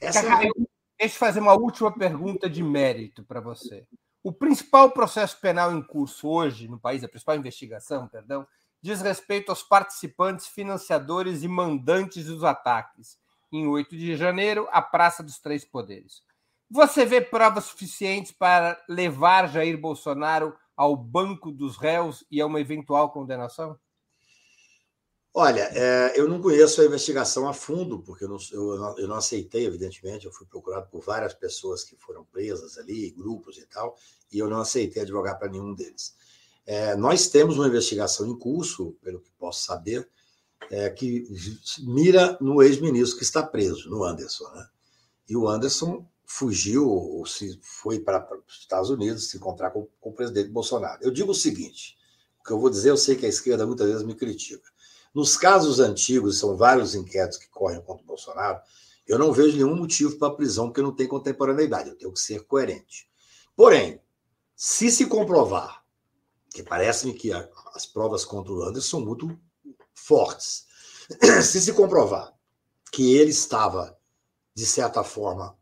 Essa 0.00 0.20
é... 0.20 0.50
Deixa 0.98 1.14
eu 1.14 1.18
fazer 1.18 1.40
uma 1.40 1.54
última 1.54 1.92
pergunta 1.92 2.48
de 2.48 2.62
mérito 2.62 3.22
para 3.22 3.40
você. 3.40 3.86
O 4.22 4.32
principal 4.32 4.90
processo 4.90 5.38
penal 5.40 5.70
em 5.72 5.82
curso 5.82 6.26
hoje 6.26 6.66
no 6.68 6.80
país, 6.80 7.04
a 7.04 7.08
principal 7.08 7.36
investigação, 7.36 8.08
perdão, 8.08 8.46
diz 8.80 9.02
respeito 9.02 9.50
aos 9.50 9.62
participantes, 9.62 10.46
financiadores 10.46 11.42
e 11.42 11.48
mandantes 11.48 12.26
dos 12.26 12.42
ataques 12.42 13.18
em 13.52 13.66
8 13.66 13.96
de 13.96 14.16
janeiro, 14.16 14.66
à 14.72 14.80
Praça 14.80 15.22
dos 15.22 15.38
Três 15.38 15.64
Poderes. 15.64 16.22
Você 16.70 17.04
vê 17.04 17.20
provas 17.20 17.64
suficientes 17.64 18.32
para 18.32 18.82
levar 18.88 19.48
Jair 19.48 19.78
Bolsonaro 19.78 20.56
ao 20.76 20.96
banco 20.96 21.52
dos 21.52 21.76
réus 21.76 22.24
e 22.30 22.40
a 22.40 22.46
uma 22.46 22.60
eventual 22.60 23.10
condenação? 23.10 23.78
Olha, 25.38 25.68
é, 25.74 26.18
eu 26.18 26.26
não 26.26 26.40
conheço 26.40 26.80
a 26.80 26.86
investigação 26.86 27.46
a 27.46 27.52
fundo, 27.52 27.98
porque 27.98 28.24
eu 28.24 28.28
não, 28.30 28.38
eu, 28.52 28.76
não, 28.78 28.98
eu 28.98 29.06
não, 29.06 29.16
aceitei, 29.16 29.66
evidentemente. 29.66 30.24
Eu 30.24 30.32
fui 30.32 30.46
procurado 30.46 30.88
por 30.88 31.02
várias 31.02 31.34
pessoas 31.34 31.84
que 31.84 31.94
foram 31.94 32.24
presas 32.24 32.78
ali, 32.78 33.10
grupos 33.10 33.58
e 33.58 33.66
tal, 33.66 33.98
e 34.32 34.38
eu 34.38 34.48
não 34.48 34.60
aceitei 34.60 35.02
advogar 35.02 35.38
para 35.38 35.50
nenhum 35.50 35.74
deles. 35.74 36.16
É, 36.64 36.96
nós 36.96 37.28
temos 37.28 37.58
uma 37.58 37.68
investigação 37.68 38.26
em 38.26 38.38
curso, 38.38 38.96
pelo 39.02 39.20
que 39.20 39.30
posso 39.38 39.62
saber, 39.62 40.08
é, 40.70 40.88
que 40.88 41.28
mira 41.80 42.38
no 42.40 42.62
ex-ministro 42.62 43.18
que 43.18 43.24
está 43.24 43.42
preso, 43.42 43.90
no 43.90 44.04
Anderson. 44.04 44.50
Né? 44.54 44.66
E 45.28 45.36
o 45.36 45.46
Anderson 45.46 46.08
fugiu, 46.24 46.88
ou 46.88 47.26
se 47.26 47.60
foi 47.60 48.00
para 48.00 48.26
os 48.48 48.60
Estados 48.60 48.88
Unidos 48.88 49.28
se 49.28 49.36
encontrar 49.36 49.70
com, 49.70 49.86
com 50.00 50.08
o 50.08 50.14
presidente 50.14 50.48
Bolsonaro. 50.48 51.04
Eu 51.04 51.10
digo 51.10 51.32
o 51.32 51.34
seguinte: 51.34 51.94
o 52.40 52.42
que 52.42 52.54
eu 52.54 52.58
vou 52.58 52.70
dizer, 52.70 52.88
eu 52.88 52.96
sei 52.96 53.16
que 53.16 53.26
a 53.26 53.28
esquerda 53.28 53.66
muitas 53.66 53.86
vezes 53.86 54.02
me 54.02 54.14
critica. 54.14 54.74
Nos 55.16 55.34
casos 55.34 55.80
antigos, 55.80 56.38
são 56.38 56.58
vários 56.58 56.94
inquéritos 56.94 57.38
que 57.38 57.48
correm 57.48 57.80
contra 57.80 58.04
o 58.04 58.06
Bolsonaro, 58.06 58.60
eu 59.08 59.18
não 59.18 59.32
vejo 59.32 59.56
nenhum 59.56 59.74
motivo 59.74 60.18
para 60.18 60.34
prisão, 60.34 60.66
porque 60.66 60.82
não 60.82 60.94
tem 60.94 61.08
contemporaneidade, 61.08 61.88
eu 61.88 61.96
tenho 61.96 62.12
que 62.12 62.20
ser 62.20 62.44
coerente. 62.44 63.08
Porém, 63.56 63.98
se 64.54 64.90
se 64.90 65.06
comprovar, 65.06 65.82
que 66.50 66.62
parece-me 66.62 67.14
que 67.14 67.32
a, 67.32 67.48
as 67.74 67.86
provas 67.86 68.26
contra 68.26 68.52
o 68.52 68.62
Anderson 68.62 68.98
são 68.98 69.00
muito 69.00 69.40
fortes, 69.94 70.66
se 71.42 71.62
se 71.62 71.72
comprovar 71.72 72.34
que 72.92 73.16
ele 73.16 73.30
estava, 73.30 73.98
de 74.54 74.66
certa 74.66 75.02
forma, 75.02 75.56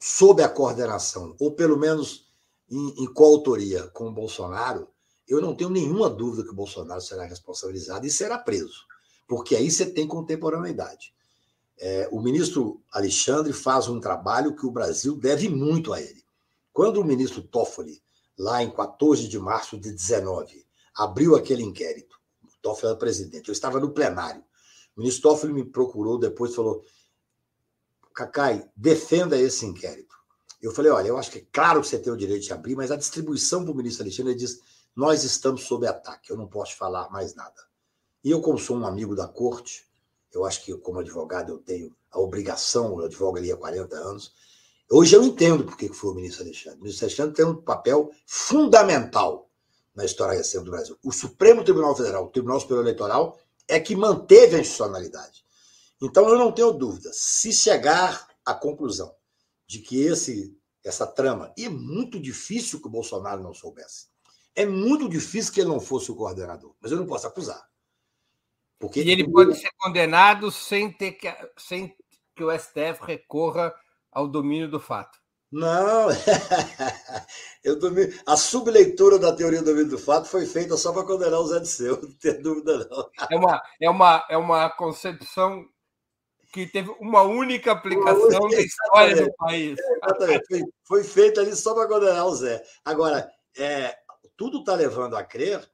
sob 0.00 0.42
a 0.42 0.48
coordenação, 0.48 1.36
ou 1.38 1.52
pelo 1.52 1.78
menos 1.78 2.28
em, 2.68 3.04
em 3.04 3.06
coautoria 3.06 3.86
com 3.86 4.08
o 4.08 4.12
Bolsonaro, 4.12 4.88
eu 5.28 5.40
não 5.40 5.54
tenho 5.54 5.70
nenhuma 5.70 6.10
dúvida 6.10 6.42
que 6.42 6.50
o 6.50 6.56
Bolsonaro 6.56 7.00
será 7.00 7.24
responsabilizado 7.24 8.04
e 8.04 8.10
será 8.10 8.36
preso, 8.36 8.84
porque 9.26 9.56
aí 9.56 9.70
você 9.70 9.86
tem 9.86 10.06
contemporaneidade. 10.06 11.12
É, 11.78 12.08
o 12.10 12.20
ministro 12.20 12.82
Alexandre 12.90 13.52
faz 13.52 13.88
um 13.88 14.00
trabalho 14.00 14.56
que 14.56 14.64
o 14.64 14.70
Brasil 14.70 15.16
deve 15.16 15.48
muito 15.48 15.92
a 15.92 16.00
ele. 16.00 16.24
Quando 16.72 17.00
o 17.00 17.04
ministro 17.04 17.42
Toffoli, 17.42 18.02
lá 18.38 18.62
em 18.62 18.70
14 18.70 19.28
de 19.28 19.38
março 19.38 19.78
de 19.78 19.90
19, 19.90 20.66
abriu 20.94 21.34
aquele 21.34 21.62
inquérito, 21.62 22.18
o 22.42 22.48
Toffoli 22.62 22.88
era 22.88 22.96
presidente, 22.98 23.48
eu 23.48 23.52
estava 23.52 23.78
no 23.80 23.90
plenário. 23.90 24.42
O 24.96 25.00
ministro 25.00 25.30
Toffoli 25.30 25.52
me 25.52 25.64
procurou 25.64 26.18
depois 26.18 26.52
e 26.52 26.56
falou: 26.56 26.84
Cacai, 28.14 28.68
defenda 28.74 29.38
esse 29.38 29.66
inquérito. 29.66 30.16
Eu 30.62 30.72
falei: 30.72 30.90
olha, 30.90 31.08
eu 31.08 31.18
acho 31.18 31.30
que 31.30 31.38
é 31.38 31.46
claro 31.52 31.82
que 31.82 31.88
você 31.88 31.98
tem 31.98 32.12
o 32.12 32.16
direito 32.16 32.44
de 32.44 32.52
abrir, 32.52 32.74
mas 32.74 32.90
a 32.90 32.96
distribuição 32.96 33.62
para 33.62 33.72
o 33.72 33.76
ministro 33.76 34.02
Alexandre 34.02 34.34
diz 34.34 34.60
nós 34.96 35.24
estamos 35.24 35.64
sob 35.64 35.86
ataque, 35.86 36.30
eu 36.30 36.38
não 36.38 36.48
posso 36.48 36.74
falar 36.74 37.10
mais 37.10 37.34
nada. 37.34 37.62
E 38.22 38.30
eu, 38.30 38.40
como 38.40 38.58
sou 38.58 38.76
um 38.76 38.86
amigo 38.86 39.14
da 39.14 39.26
corte, 39.26 39.86
eu 40.32 40.44
acho 40.44 40.64
que 40.64 40.76
como 40.78 41.00
advogado 41.00 41.52
eu 41.52 41.58
tenho 41.58 41.94
a 42.10 42.20
obrigação, 42.20 42.98
eu 42.98 43.06
advogo 43.06 43.38
ali 43.38 43.50
há 43.52 43.56
40 43.56 43.96
anos, 43.96 44.32
hoje 44.90 45.14
eu 45.14 45.22
entendo 45.22 45.64
por 45.64 45.76
que 45.76 45.88
foi 45.88 46.10
o 46.10 46.14
ministro 46.14 46.44
Alexandre. 46.44 46.78
O 46.78 46.82
ministro 46.82 47.06
Alexandre 47.06 47.34
tem 47.34 47.44
um 47.44 47.56
papel 47.56 48.10
fundamental 48.26 49.48
na 49.94 50.04
história 50.04 50.36
recente 50.36 50.64
do 50.64 50.70
Brasil. 50.70 50.98
O 51.02 51.12
Supremo 51.12 51.64
Tribunal 51.64 51.96
Federal, 51.96 52.24
o 52.24 52.30
Tribunal 52.30 52.60
Superior 52.60 52.84
Eleitoral, 52.84 53.38
é 53.68 53.80
que 53.80 53.96
manteve 53.96 54.56
a 54.56 54.60
institucionalidade. 54.60 55.44
Então 56.00 56.28
eu 56.28 56.38
não 56.38 56.52
tenho 56.52 56.72
dúvida, 56.72 57.10
se 57.12 57.52
chegar 57.52 58.28
à 58.44 58.52
conclusão 58.54 59.14
de 59.66 59.78
que 59.78 60.02
esse 60.02 60.54
essa 60.84 61.04
trama, 61.04 61.52
e 61.56 61.64
é 61.64 61.68
muito 61.68 62.20
difícil 62.20 62.80
que 62.80 62.86
o 62.86 62.90
Bolsonaro 62.90 63.42
não 63.42 63.52
soubesse, 63.52 64.06
é 64.54 64.64
muito 64.64 65.08
difícil 65.08 65.52
que 65.52 65.60
ele 65.60 65.68
não 65.68 65.80
fosse 65.80 66.12
o 66.12 66.14
coordenador, 66.14 66.74
mas 66.80 66.92
eu 66.92 66.98
não 66.98 67.06
posso 67.06 67.26
acusar. 67.26 67.65
Porque 68.78 69.02
e 69.02 69.10
ele 69.10 69.30
pode 69.30 69.54
ser 69.56 69.70
condenado 69.78 70.50
sem, 70.50 70.92
ter 70.92 71.12
que, 71.12 71.32
sem 71.56 71.94
que 72.34 72.44
o 72.44 72.56
STF 72.56 73.02
recorra 73.02 73.74
ao 74.12 74.28
domínio 74.28 74.70
do 74.70 74.78
fato. 74.78 75.18
Não, 75.50 76.08
eu 77.62 77.78
domino... 77.78 78.12
a 78.26 78.36
subleitura 78.36 79.18
da 79.18 79.34
teoria 79.34 79.60
do 79.60 79.66
domínio 79.66 79.90
do 79.90 79.98
fato 79.98 80.28
foi 80.28 80.44
feita 80.44 80.76
só 80.76 80.92
para 80.92 81.04
condenar 81.04 81.40
o 81.40 81.46
Zé 81.46 81.60
de 81.60 81.68
Seu, 81.68 82.00
não 82.02 82.12
tem 82.12 82.42
dúvida 82.42 82.88
não. 82.90 83.10
É 83.30 83.36
uma, 83.36 83.62
é 83.80 83.90
uma, 83.90 84.26
é 84.30 84.36
uma 84.36 84.70
concepção 84.70 85.64
que 86.52 86.66
teve 86.66 86.90
uma 87.00 87.22
única 87.22 87.72
aplicação 87.72 88.48
na 88.48 88.60
história 88.60 89.22
do 89.24 89.32
país. 89.34 89.78
Exatamente, 89.78 90.46
foi, 90.48 90.62
foi 90.84 91.04
feita 91.04 91.40
ali 91.40 91.54
só 91.54 91.74
para 91.74 91.88
condenar 91.88 92.26
o 92.26 92.34
Zé. 92.34 92.62
Agora, 92.84 93.30
é, 93.56 93.96
tudo 94.36 94.60
está 94.60 94.74
levando 94.74 95.16
a 95.16 95.24
crer, 95.24 95.66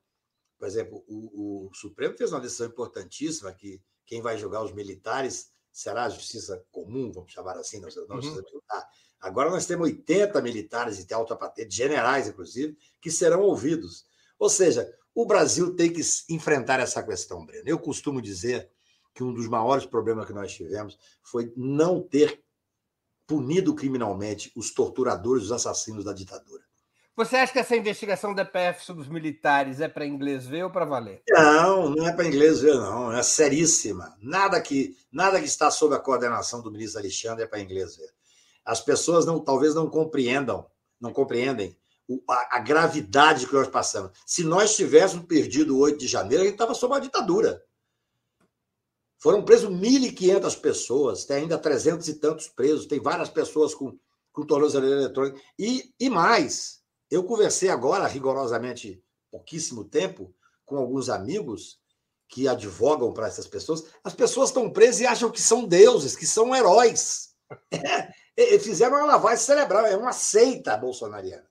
por 0.63 0.69
exemplo, 0.69 1.05
o, 1.09 1.67
o, 1.67 1.75
Supremo 1.75 2.17
fez 2.17 2.31
uma 2.31 2.41
decisão 2.41 2.69
importantíssima 2.69 3.53
que 3.53 3.83
quem 4.07 4.23
vai 4.23 4.39
julgar 4.39 4.63
os 4.63 4.73
militares 4.73 5.51
será 5.73 6.05
a 6.05 6.09
justiça 6.09 6.65
comum, 6.71 7.11
vamos 7.11 7.33
chamar 7.33 7.57
assim, 7.57 7.81
não, 7.81 7.89
não 8.09 8.15
uhum. 8.15 8.23
justiça 8.23 8.45
militar. 8.45 8.89
Agora 9.21 9.51
nós 9.51 9.67
temos 9.67 9.89
80 9.89 10.41
militares 10.41 11.01
e 11.01 11.05
tem 11.05 11.17
alta 11.17 11.35
patente, 11.35 11.75
generais, 11.75 12.29
inclusive, 12.29 12.79
que 13.01 13.11
serão 13.11 13.41
ouvidos. 13.41 14.07
Ou 14.39 14.49
seja, 14.49 14.89
o 15.13 15.27
Brasil 15.27 15.75
tem 15.75 15.93
que 15.93 16.01
enfrentar 16.31 16.79
essa 16.79 17.03
questão, 17.03 17.45
Breno. 17.45 17.65
Eu 17.67 17.81
costumo 17.81 18.23
dizer 18.23 18.71
que 19.13 19.25
um 19.25 19.35
dos 19.35 19.49
maiores 19.49 19.85
problemas 19.85 20.27
que 20.27 20.33
nós 20.33 20.55
tivemos 20.55 20.97
foi 21.25 21.53
não 21.57 22.01
ter 22.01 22.41
punido 23.27 23.75
criminalmente 23.75 24.53
os 24.55 24.73
torturadores, 24.73 25.47
os 25.47 25.51
assassinos 25.51 26.05
da 26.05 26.13
ditadura. 26.13 26.63
Você 27.15 27.37
acha 27.37 27.53
que 27.53 27.59
essa 27.59 27.77
investigação 27.77 28.35
da 28.35 28.45
PF 28.45 28.85
sobre 28.85 29.03
os 29.03 29.09
militares 29.09 29.81
é 29.81 29.89
para 29.89 30.07
inglês 30.07 30.47
ver 30.47 30.65
ou 30.65 30.71
para 30.71 30.87
valer? 30.87 31.23
Não, 31.29 31.91
não 31.91 32.09
é 32.09 32.13
para 32.13 32.27
inglês 32.27 32.61
ver, 32.61 32.75
não. 32.75 33.13
É 33.13 33.23
seríssima. 33.23 34.17
Nada 34.19 34.59
que, 34.63 34.97
nada 35.13 35.39
que 35.39 35.45
está 35.45 35.71
sob 35.71 35.95
a 35.95 35.99
coordenação 35.99 36.63
do 36.63 36.73
ministro 36.73 37.01
Alexandre 37.01 37.45
é 37.45 37.47
para 37.47 37.61
inglês 37.61 37.97
ver. 37.97 38.09
As 38.65 38.81
pessoas 38.81 39.27
não, 39.27 39.39
talvez 39.41 39.75
não 39.75 39.91
compreendam, 39.91 40.67
não 40.99 41.13
compreendem 41.13 41.77
a, 42.29 42.57
a, 42.57 42.59
gravidade 42.61 43.47
que 43.47 43.55
nós 43.55 43.69
passamos. 43.69 44.13
Se 44.25 44.43
nós 44.43 44.75
tivéssemos 44.75 45.27
perdido 45.27 45.77
o 45.77 45.81
8 45.81 45.99
de 45.99 46.07
janeiro, 46.07 46.43
a 46.43 46.47
gente 46.47 46.55
estava 46.55 46.75
sob 46.75 46.95
a 46.95 46.99
ditadura. 46.99 47.63
Foram 49.19 49.45
presos 49.45 49.71
1.500 49.71 50.61
pessoas, 50.61 51.25
tem 51.25 51.43
ainda 51.43 51.59
300 51.59 52.09
e 52.09 52.15
tantos 52.15 52.49
presos, 52.49 52.87
tem 52.87 53.01
várias 53.01 53.29
pessoas 53.29 53.75
com, 53.75 53.97
com 54.33 54.47
tornozeleira 54.47 55.03
eletrônica. 55.03 55.41
E, 55.59 55.93
e 56.01 56.11
mais, 56.11 56.82
eu 57.13 57.23
conversei 57.23 57.69
agora, 57.69 58.07
rigorosamente 58.07 59.05
pouquíssimo 59.31 59.85
tempo, 59.85 60.35
com 60.65 60.79
alguns 60.79 61.11
amigos 61.11 61.79
que 62.27 62.49
advogam 62.49 63.13
para 63.13 63.27
essas 63.27 63.47
pessoas. 63.47 63.85
As 64.03 64.15
pessoas 64.15 64.49
estão 64.49 64.73
presas 64.73 65.01
e 65.03 65.07
acham 65.07 65.31
que 65.31 65.43
são 65.43 65.67
deuses, 65.67 66.17
que 66.17 66.27
são 66.27 66.57
heróis. 66.57 67.35
É, 68.35 68.57
fizeram 68.59 68.97
uma 68.97 69.05
lavagem 69.05 69.45
cerebral, 69.45 69.85
é 69.85 69.95
uma 69.95 70.15
seita 70.15 70.75
bolsonariana. 70.75 71.47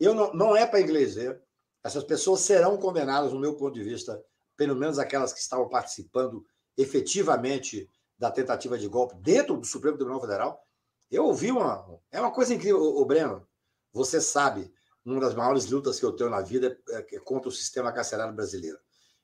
Eu 0.00 0.14
não, 0.14 0.32
não 0.32 0.56
é 0.56 0.66
para 0.66 0.80
igreja. 0.80 1.38
Essas 1.84 2.04
pessoas 2.04 2.40
serão 2.40 2.78
condenadas, 2.78 3.34
no 3.34 3.38
meu 3.38 3.54
ponto 3.54 3.74
de 3.74 3.84
vista, 3.84 4.18
pelo 4.56 4.74
menos 4.74 4.98
aquelas 4.98 5.34
que 5.34 5.40
estavam 5.40 5.68
participando 5.68 6.42
efetivamente 6.74 7.86
da 8.18 8.30
tentativa 8.30 8.78
de 8.78 8.88
golpe 8.88 9.14
dentro 9.16 9.58
do 9.58 9.66
Supremo 9.66 9.98
Tribunal 9.98 10.22
Federal. 10.22 10.66
Eu 11.10 11.26
ouvi 11.26 11.52
uma. 11.52 12.00
É 12.10 12.18
uma 12.18 12.32
coisa 12.32 12.54
incrível, 12.54 12.80
o 12.80 13.04
Breno. 13.04 13.46
Você 13.92 14.22
sabe, 14.22 14.72
uma 15.04 15.20
das 15.20 15.34
maiores 15.34 15.68
lutas 15.70 15.98
que 15.98 16.06
eu 16.06 16.12
tenho 16.12 16.30
na 16.30 16.40
vida 16.40 16.78
é, 16.90 17.16
é 17.16 17.18
contra 17.20 17.48
o 17.48 17.52
sistema 17.52 17.92
carcerário 17.92 18.34
brasileiro. 18.34 18.78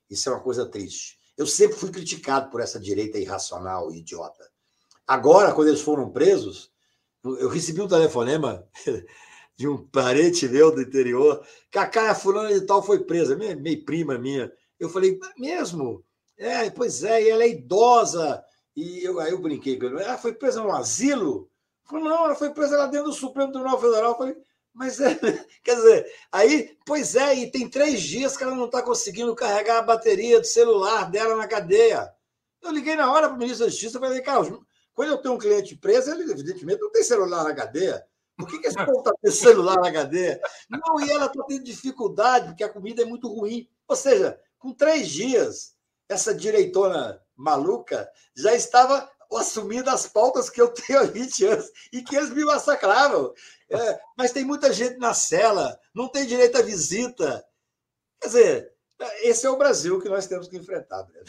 Isso 0.09 0.29
é 0.29 0.33
uma 0.33 0.41
coisa 0.41 0.65
triste. 0.65 1.19
Eu 1.37 1.47
sempre 1.47 1.77
fui 1.77 1.89
criticado 1.91 2.49
por 2.49 2.59
essa 2.59 2.79
direita 2.79 3.17
irracional 3.17 3.91
e 3.91 3.99
idiota. 3.99 4.49
Agora, 5.07 5.53
quando 5.53 5.69
eles 5.69 5.81
foram 5.81 6.09
presos, 6.11 6.71
eu 7.23 7.47
recebi 7.47 7.81
um 7.81 7.87
telefonema 7.87 8.67
de 9.55 9.67
um 9.67 9.77
parente 9.87 10.47
meu 10.47 10.73
do 10.73 10.81
interior. 10.81 11.45
Cacá, 11.71 12.13
fulana 12.13 12.53
de 12.53 12.65
tal 12.65 12.83
foi 12.83 13.03
presa, 13.03 13.35
minha 13.35 13.85
prima 13.85 14.17
minha. 14.17 14.51
Eu 14.79 14.89
falei, 14.89 15.19
mesmo? 15.37 16.03
É, 16.37 16.69
pois 16.69 17.03
é, 17.03 17.23
e 17.23 17.29
ela 17.29 17.43
é 17.43 17.49
idosa. 17.49 18.43
E 18.75 19.03
eu, 19.03 19.19
aí 19.19 19.31
eu 19.31 19.41
brinquei 19.41 19.77
com 19.77 19.85
ele. 19.85 20.01
Ela 20.01 20.17
foi 20.17 20.33
presa 20.33 20.61
no 20.61 20.71
asilo? 20.71 21.49
Falei, 21.83 22.05
não, 22.05 22.25
ela 22.25 22.35
foi 22.35 22.51
presa 22.51 22.77
lá 22.77 22.87
dentro 22.87 23.09
do 23.09 23.13
Supremo 23.13 23.51
Tribunal 23.51 23.79
Federal. 23.79 24.11
Eu 24.11 24.17
falei, 24.17 24.37
mas 24.79 24.97
é, 25.01 25.13
quer 25.61 25.75
dizer, 25.75 26.05
aí, 26.31 26.77
pois 26.85 27.13
é, 27.13 27.35
e 27.35 27.51
tem 27.51 27.69
três 27.69 28.01
dias 28.01 28.37
que 28.37 28.43
ela 28.45 28.55
não 28.55 28.65
está 28.65 28.81
conseguindo 28.81 29.35
carregar 29.35 29.79
a 29.79 29.83
bateria 29.83 30.39
do 30.39 30.47
celular 30.47 31.11
dela 31.11 31.35
na 31.35 31.49
cadeia. 31.49 32.09
Eu 32.61 32.71
liguei 32.71 32.95
na 32.95 33.11
hora 33.11 33.27
para 33.27 33.35
o 33.35 33.37
ministro 33.37 33.65
da 33.65 33.71
Justiça 33.71 33.97
e 33.97 33.99
falei, 33.99 34.21
Carlos, 34.21 34.57
quando 34.93 35.09
eu 35.09 35.17
tenho 35.17 35.33
um 35.33 35.37
cliente 35.37 35.75
preso, 35.75 36.09
ele 36.11 36.31
evidentemente 36.31 36.79
não 36.79 36.89
tem 36.89 37.03
celular 37.03 37.43
na 37.43 37.53
cadeia. 37.53 38.05
Por 38.37 38.47
que, 38.47 38.57
que 38.57 38.67
esse 38.67 38.77
povo 38.77 38.99
está 38.99 39.11
tendo 39.21 39.33
celular 39.33 39.75
na 39.81 39.91
cadeia? 39.91 40.41
Não, 40.69 41.05
e 41.05 41.11
ela 41.11 41.25
está 41.25 41.43
tendo 41.43 41.63
dificuldade, 41.65 42.47
porque 42.47 42.63
a 42.63 42.69
comida 42.69 43.01
é 43.01 43.05
muito 43.05 43.27
ruim. 43.27 43.67
Ou 43.85 43.97
seja, 43.97 44.39
com 44.57 44.73
três 44.73 45.09
dias, 45.09 45.75
essa 46.07 46.33
direitona 46.33 47.21
maluca 47.35 48.09
já 48.33 48.53
estava 48.55 49.11
assumindo 49.37 49.89
as 49.89 50.07
pautas 50.07 50.49
que 50.49 50.61
eu 50.61 50.69
tenho 50.69 50.99
há 50.99 51.03
20 51.03 51.45
anos 51.45 51.71
e 51.93 52.01
que 52.01 52.15
eles 52.15 52.31
me 52.31 52.43
massacravam. 52.43 53.33
É, 53.69 53.99
mas 54.17 54.31
tem 54.31 54.43
muita 54.43 54.73
gente 54.73 54.97
na 54.97 55.13
cela, 55.13 55.79
não 55.93 56.07
tem 56.07 56.25
direito 56.25 56.57
à 56.57 56.61
visita. 56.61 57.45
Quer 58.19 58.27
dizer, 58.27 58.73
esse 59.21 59.45
é 59.45 59.49
o 59.49 59.57
Brasil 59.57 60.01
que 60.01 60.09
nós 60.09 60.27
temos 60.27 60.47
que 60.47 60.57
enfrentar, 60.57 61.03
Breno. 61.03 61.25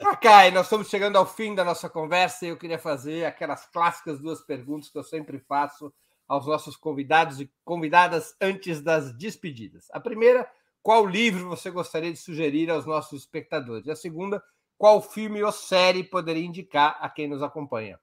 Cacai, 0.00 0.50
nós 0.50 0.66
estamos 0.66 0.88
chegando 0.88 1.16
ao 1.16 1.26
fim 1.26 1.54
da 1.54 1.64
nossa 1.64 1.88
conversa 1.88 2.44
e 2.44 2.48
eu 2.48 2.56
queria 2.56 2.78
fazer 2.78 3.24
aquelas 3.24 3.66
clássicas 3.66 4.18
duas 4.18 4.40
perguntas 4.40 4.88
que 4.88 4.98
eu 4.98 5.04
sempre 5.04 5.38
faço 5.38 5.92
aos 6.26 6.46
nossos 6.46 6.76
convidados 6.76 7.40
e 7.40 7.52
convidadas 7.64 8.34
antes 8.40 8.80
das 8.80 9.12
despedidas. 9.16 9.86
A 9.92 10.00
primeira, 10.00 10.50
qual 10.82 11.06
livro 11.06 11.48
você 11.48 11.70
gostaria 11.70 12.12
de 12.12 12.18
sugerir 12.18 12.68
aos 12.68 12.84
nossos 12.84 13.20
espectadores? 13.20 13.86
E 13.86 13.90
a 13.90 13.96
segunda, 13.96 14.42
qual 14.82 15.00
filme 15.00 15.40
ou 15.44 15.52
série 15.52 16.02
poderia 16.02 16.44
indicar 16.44 16.98
a 17.00 17.08
quem 17.08 17.28
nos 17.28 17.40
acompanha? 17.40 18.00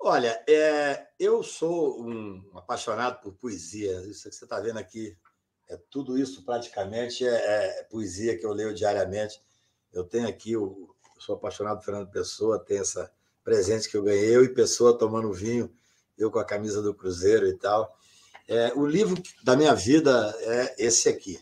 Olha, 0.00 0.42
é, 0.48 1.06
eu 1.20 1.40
sou 1.44 2.02
um 2.04 2.50
apaixonado 2.56 3.20
por 3.20 3.32
poesia. 3.34 4.00
Isso 4.00 4.28
que 4.28 4.34
você 4.34 4.42
está 4.42 4.58
vendo 4.58 4.80
aqui, 4.80 5.16
é, 5.68 5.78
tudo 5.88 6.18
isso 6.18 6.44
praticamente 6.44 7.24
é, 7.24 7.30
é, 7.30 7.84
poesia 7.84 8.36
que 8.36 8.44
eu 8.44 8.52
leio 8.52 8.74
diariamente. 8.74 9.40
Eu 9.92 10.02
tenho 10.02 10.26
aqui, 10.26 10.50
eu, 10.50 10.96
eu 11.14 11.20
sou 11.20 11.36
apaixonado 11.36 11.78
por 11.78 11.84
Fernando 11.84 12.10
Pessoa, 12.10 12.58
tem 12.58 12.78
essa 12.80 13.08
presente 13.44 13.88
que 13.88 13.96
eu 13.96 14.02
ganhei, 14.02 14.34
eu 14.34 14.42
e 14.42 14.52
Pessoa 14.52 14.98
tomando 14.98 15.32
vinho, 15.32 15.72
eu 16.18 16.28
com 16.28 16.40
a 16.40 16.44
camisa 16.44 16.82
do 16.82 16.92
Cruzeiro 16.92 17.46
e 17.46 17.56
tal. 17.56 17.96
É, 18.48 18.72
o 18.74 18.84
livro 18.84 19.22
da 19.44 19.56
minha 19.56 19.76
vida 19.76 20.34
é 20.40 20.74
esse 20.86 21.08
aqui, 21.08 21.38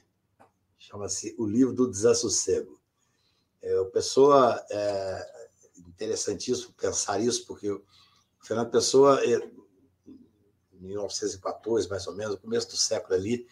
chama-se 0.78 1.34
O 1.38 1.46
Livro 1.46 1.72
do 1.72 1.90
Desassossego. 1.90 2.81
É, 3.62 3.78
o 3.78 3.86
Pessoa, 3.86 4.64
é 4.70 5.46
interessantíssimo 5.78 6.74
pensar 6.74 7.20
isso, 7.20 7.46
porque 7.46 7.70
o 7.70 7.82
Fernando 8.40 8.70
Pessoa, 8.70 9.24
em 9.24 9.40
1914, 10.80 11.88
mais 11.88 12.06
ou 12.06 12.14
menos, 12.14 12.34
no 12.34 12.40
começo 12.40 12.68
do 12.68 12.76
século 12.76 13.14
ali, 13.14 13.46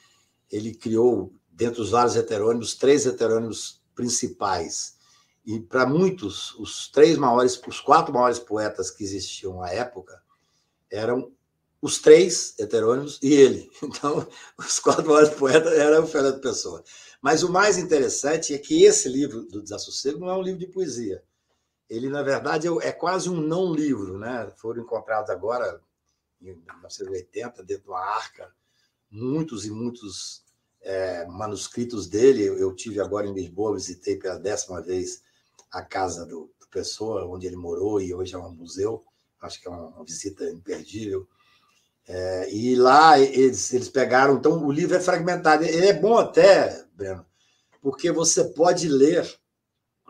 ele 0.50 0.74
criou 0.74 1.32
dentre 1.48 1.80
os 1.80 1.90
vários 1.90 2.16
heterônimos, 2.16 2.74
três 2.74 3.06
heterônimos 3.06 3.82
principais. 3.94 4.96
E 5.44 5.60
para 5.60 5.86
muitos, 5.86 6.54
os 6.54 6.88
três 6.88 7.16
maiores, 7.16 7.60
os 7.66 7.80
quatro 7.80 8.12
maiores 8.12 8.38
poetas 8.38 8.90
que 8.90 9.04
existiam 9.04 9.62
à 9.62 9.70
época 9.70 10.20
eram 10.90 11.32
os 11.80 11.98
três 11.98 12.54
heterônimos 12.58 13.18
e 13.22 13.32
ele. 13.32 13.70
Então, 13.82 14.26
os 14.58 14.78
quatro 14.78 15.06
maiores 15.06 15.30
poetas 15.30 15.72
eram 15.72 16.04
o 16.04 16.06
Fernando 16.06 16.40
Pessoa. 16.40 16.82
Mas 17.20 17.42
o 17.42 17.52
mais 17.52 17.76
interessante 17.76 18.54
é 18.54 18.58
que 18.58 18.84
esse 18.84 19.08
livro 19.08 19.44
do 19.44 19.62
Desassossego 19.62 20.20
não 20.20 20.30
é 20.30 20.36
um 20.36 20.42
livro 20.42 20.60
de 20.60 20.66
poesia. 20.66 21.22
Ele, 21.88 22.08
na 22.08 22.22
verdade, 22.22 22.66
é, 22.68 22.70
é 22.88 22.92
quase 22.92 23.28
um 23.28 23.40
não 23.40 23.74
livro. 23.74 24.18
Né? 24.18 24.50
Foram 24.56 24.82
encontrados 24.82 25.28
agora, 25.28 25.82
em 26.40 26.54
1980, 26.54 27.62
dentro 27.62 27.84
de 27.84 27.88
uma 27.88 28.00
arca, 28.00 28.50
muitos 29.10 29.66
e 29.66 29.70
muitos 29.70 30.44
é, 30.80 31.26
manuscritos 31.26 32.08
dele. 32.08 32.44
Eu 32.44 32.74
tive 32.74 33.00
agora 33.00 33.26
em 33.26 33.34
Lisboa, 33.34 33.74
visitei 33.74 34.16
pela 34.16 34.38
décima 34.38 34.80
vez 34.80 35.22
a 35.70 35.82
casa 35.82 36.24
do, 36.24 36.50
do 36.58 36.68
Pessoa, 36.70 37.26
onde 37.26 37.46
ele 37.46 37.56
morou, 37.56 38.00
e 38.00 38.14
hoje 38.14 38.34
é 38.34 38.38
um 38.38 38.52
museu. 38.52 39.04
Acho 39.42 39.60
que 39.60 39.68
é 39.68 39.70
uma 39.70 40.04
visita 40.04 40.48
imperdível. 40.48 41.28
É, 42.06 42.52
e 42.52 42.74
lá 42.74 43.18
eles, 43.18 43.72
eles 43.72 43.88
pegaram. 43.88 44.36
Então, 44.36 44.64
o 44.64 44.72
livro 44.72 44.96
é 44.96 45.00
fragmentado. 45.00 45.64
Ele 45.64 45.86
é 45.86 45.92
bom 45.92 46.16
até, 46.16 46.84
Porque 47.80 48.10
você 48.12 48.44
pode 48.44 48.88
ler 48.88 49.26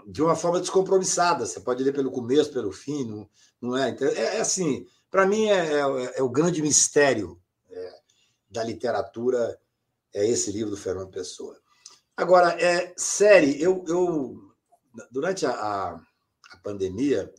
de 0.06 0.22
uma 0.22 0.34
forma 0.34 0.60
descompromissada. 0.60 1.46
Você 1.46 1.60
pode 1.60 1.82
ler 1.82 1.92
pelo 1.92 2.10
começo, 2.10 2.52
pelo 2.52 2.72
fim, 2.72 3.04
não, 3.04 3.28
não 3.60 3.76
é? 3.76 3.90
Então, 3.90 4.08
é, 4.08 4.36
é 4.36 4.40
assim, 4.40 4.86
para 5.10 5.26
mim 5.26 5.46
é, 5.48 5.80
é, 5.80 6.18
é, 6.18 6.22
o 6.22 6.28
grande 6.28 6.62
mistério 6.62 7.40
é, 7.70 7.94
da 8.50 8.62
literatura, 8.62 9.58
é 10.12 10.26
esse 10.26 10.50
livro 10.50 10.70
do 10.70 10.76
Fernando 10.76 11.10
Pessoa. 11.10 11.56
Agora, 12.16 12.50
é 12.60 12.92
série, 12.96 13.60
eu, 13.62 13.84
eu 13.86 14.52
durante 15.10 15.46
a, 15.46 15.52
a, 15.52 16.00
a 16.52 16.56
pandemia, 16.62 17.32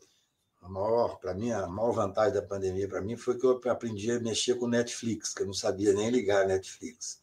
a 0.62 0.70
maior, 0.70 1.20
para 1.20 1.34
mim, 1.34 1.52
a 1.52 1.68
maior 1.68 1.92
vantagem 1.92 2.34
da 2.34 2.42
pandemia 2.42 2.88
para 2.88 3.02
mim 3.02 3.18
foi 3.18 3.38
que 3.38 3.46
eu 3.46 3.60
aprendi 3.70 4.12
a 4.12 4.20
mexer 4.20 4.56
com 4.56 4.68
Netflix, 4.68 5.34
que 5.34 5.44
eu 5.44 5.48
não 5.48 5.54
sabia 5.54 5.94
nem 5.94 6.10
ligar 6.10 6.48
Netflix. 6.48 7.22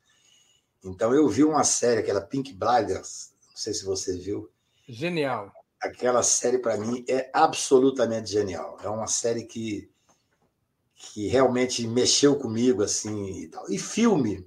Então 0.84 1.14
eu 1.14 1.28
vi 1.28 1.44
uma 1.44 1.64
série, 1.64 2.00
aquela 2.00 2.20
Pink 2.20 2.52
Blinders, 2.52 3.32
não 3.48 3.56
sei 3.56 3.74
se 3.74 3.84
você 3.84 4.16
viu. 4.16 4.50
Genial. 4.88 5.52
Aquela 5.80 6.22
série 6.22 6.58
para 6.58 6.76
mim 6.76 7.04
é 7.08 7.30
absolutamente 7.32 8.30
genial. 8.30 8.78
É 8.82 8.88
uma 8.88 9.06
série 9.06 9.44
que 9.44 9.88
que 10.98 11.28
realmente 11.28 11.86
mexeu 11.86 12.36
comigo 12.36 12.82
assim 12.82 13.42
e 13.42 13.48
tal. 13.48 13.70
E 13.70 13.78
filme, 13.78 14.44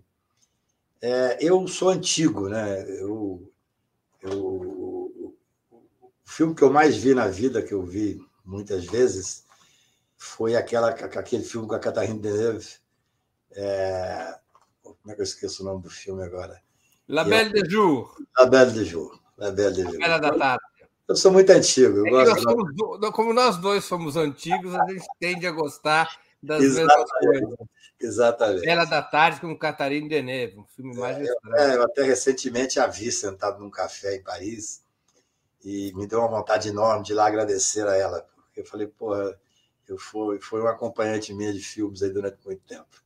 é, 1.02 1.38
eu 1.40 1.66
sou 1.68 1.90
antigo, 1.90 2.50
né? 2.50 2.84
Eu, 3.00 3.50
eu, 4.22 4.38
o 4.38 5.34
filme 6.26 6.54
que 6.54 6.62
eu 6.62 6.72
mais 6.72 6.98
vi 6.98 7.16
na 7.16 7.28
vida, 7.28 7.64
que 7.64 7.74
eu 7.74 7.84
vi 7.84 8.22
muitas 8.44 8.86
vezes, 8.86 9.46
foi 10.18 10.56
aquela, 10.56 10.90
aquele 10.90 11.44
filme 11.44 11.68
com 11.68 11.74
a 11.74 11.80
Catarina 11.80 12.20
Deneuve. 12.20 12.76
É... 13.52 14.40
Como 14.82 14.98
é 15.08 15.16
que 15.16 15.22
eu 15.22 15.24
esqueço 15.24 15.64
o 15.64 15.66
nome 15.66 15.82
do 15.84 15.90
filme 15.90 16.24
agora? 16.24 16.62
La 17.08 17.24
Belle 17.24 17.52
de 17.52 17.70
Jour. 17.70 18.16
La 18.38 18.46
Belle 18.46 18.72
de 18.72 18.86
Jour. 18.86 19.20
La 19.38 19.52
Belle 19.52 19.74
de 19.74 19.84
Jour. 19.84 19.98
Bela 19.98 20.18
da 20.18 20.38
tarde. 20.38 20.64
Eu 21.08 21.16
sou 21.16 21.32
muito 21.32 21.50
antigo. 21.50 21.98
Eu 21.98 22.08
é 22.08 22.10
gosto 22.10 22.34
nós 22.34 22.44
somos, 22.44 23.10
como 23.12 23.34
nós 23.34 23.58
dois 23.58 23.84
somos 23.84 24.16
antigos, 24.16 24.74
a 24.76 24.86
gente 24.90 25.06
tende 25.20 25.46
a 25.46 25.52
gostar 25.52 26.10
das 26.42 26.64
Exatamente. 26.64 27.10
mesmas 27.22 27.48
coisas. 27.48 27.68
Exatamente. 28.00 28.66
Bela 28.66 28.86
da 28.86 29.02
Tarde 29.02 29.42
com 29.42 29.58
Catarina 29.58 30.08
Deneuve, 30.08 30.58
um 30.58 30.66
filme 30.66 30.96
mais 30.98 31.18
é, 31.18 31.30
eu, 31.30 31.56
é, 31.56 31.76
eu 31.76 31.84
até 31.84 32.04
recentemente 32.04 32.80
a 32.80 32.88
vi 32.88 33.12
sentado 33.12 33.60
num 33.60 33.70
café 33.70 34.16
em 34.16 34.24
Paris 34.24 34.82
e 35.64 35.94
me 35.96 36.08
deu 36.08 36.20
uma 36.20 36.28
vontade 36.28 36.70
enorme 36.70 37.04
de 37.04 37.12
ir 37.12 37.16
lá 37.16 37.28
agradecer 37.28 37.88
a 37.88 37.96
ela 37.96 38.26
eu 38.56 38.66
falei, 38.66 38.88
porra, 38.88 39.38
eu 39.88 39.98
fui, 39.98 40.40
foi 40.40 40.62
um 40.62 40.68
acompanhante 40.68 41.34
minha 41.34 41.54
de 41.54 41.62
filmes 41.62 42.02
aí 42.02 42.10
durante 42.10 42.38
muito 42.46 42.62
tempo. 42.64 43.04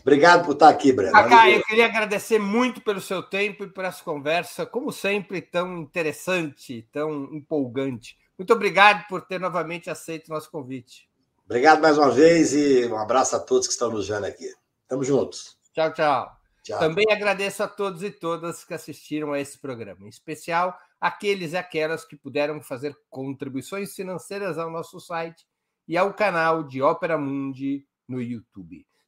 Obrigado 0.00 0.44
por 0.44 0.52
estar 0.52 0.68
aqui, 0.68 0.92
Breno. 0.92 1.12
Cacá, 1.12 1.50
eu 1.50 1.62
queria 1.62 1.86
agradecer 1.86 2.38
muito 2.38 2.80
pelo 2.80 3.00
seu 3.00 3.22
tempo 3.22 3.64
e 3.64 3.68
por 3.68 3.84
essa 3.84 4.02
conversa, 4.02 4.64
como 4.64 4.90
sempre, 4.92 5.42
tão 5.42 5.78
interessante, 5.78 6.88
tão 6.92 7.24
empolgante. 7.34 8.18
Muito 8.38 8.52
obrigado 8.52 9.06
por 9.06 9.22
ter 9.22 9.38
novamente 9.38 9.90
aceito 9.90 10.28
o 10.28 10.34
nosso 10.34 10.50
convite. 10.50 11.08
Obrigado 11.44 11.82
mais 11.82 11.98
uma 11.98 12.10
vez 12.10 12.52
e 12.54 12.86
um 12.86 12.96
abraço 12.96 13.36
a 13.36 13.40
todos 13.40 13.66
que 13.66 13.72
estão 13.72 13.90
nos 13.90 14.08
vendo 14.08 14.24
aqui. 14.24 14.54
Tamo 14.88 15.04
juntos. 15.04 15.58
Tchau, 15.74 15.92
tchau. 15.92 16.36
tchau. 16.62 16.78
Também 16.78 17.06
agradeço 17.10 17.62
a 17.62 17.68
todos 17.68 18.02
e 18.02 18.10
todas 18.10 18.64
que 18.64 18.72
assistiram 18.72 19.32
a 19.32 19.40
esse 19.40 19.58
programa, 19.58 20.06
em 20.06 20.08
especial 20.08 20.78
aqueles 21.00 21.52
e 21.52 21.56
aquelas 21.56 22.04
que 22.04 22.16
puderam 22.16 22.60
fazer 22.62 22.96
contribuições 23.08 23.94
financeiras 23.94 24.58
ao 24.58 24.70
nosso 24.70 25.00
site 25.00 25.46
e 25.88 25.96
ao 25.96 26.14
canal 26.14 26.62
de 26.62 26.80
Ópera 26.82 27.18
Mundi 27.18 27.86
no 28.08 28.20
YouTube. 28.20 28.86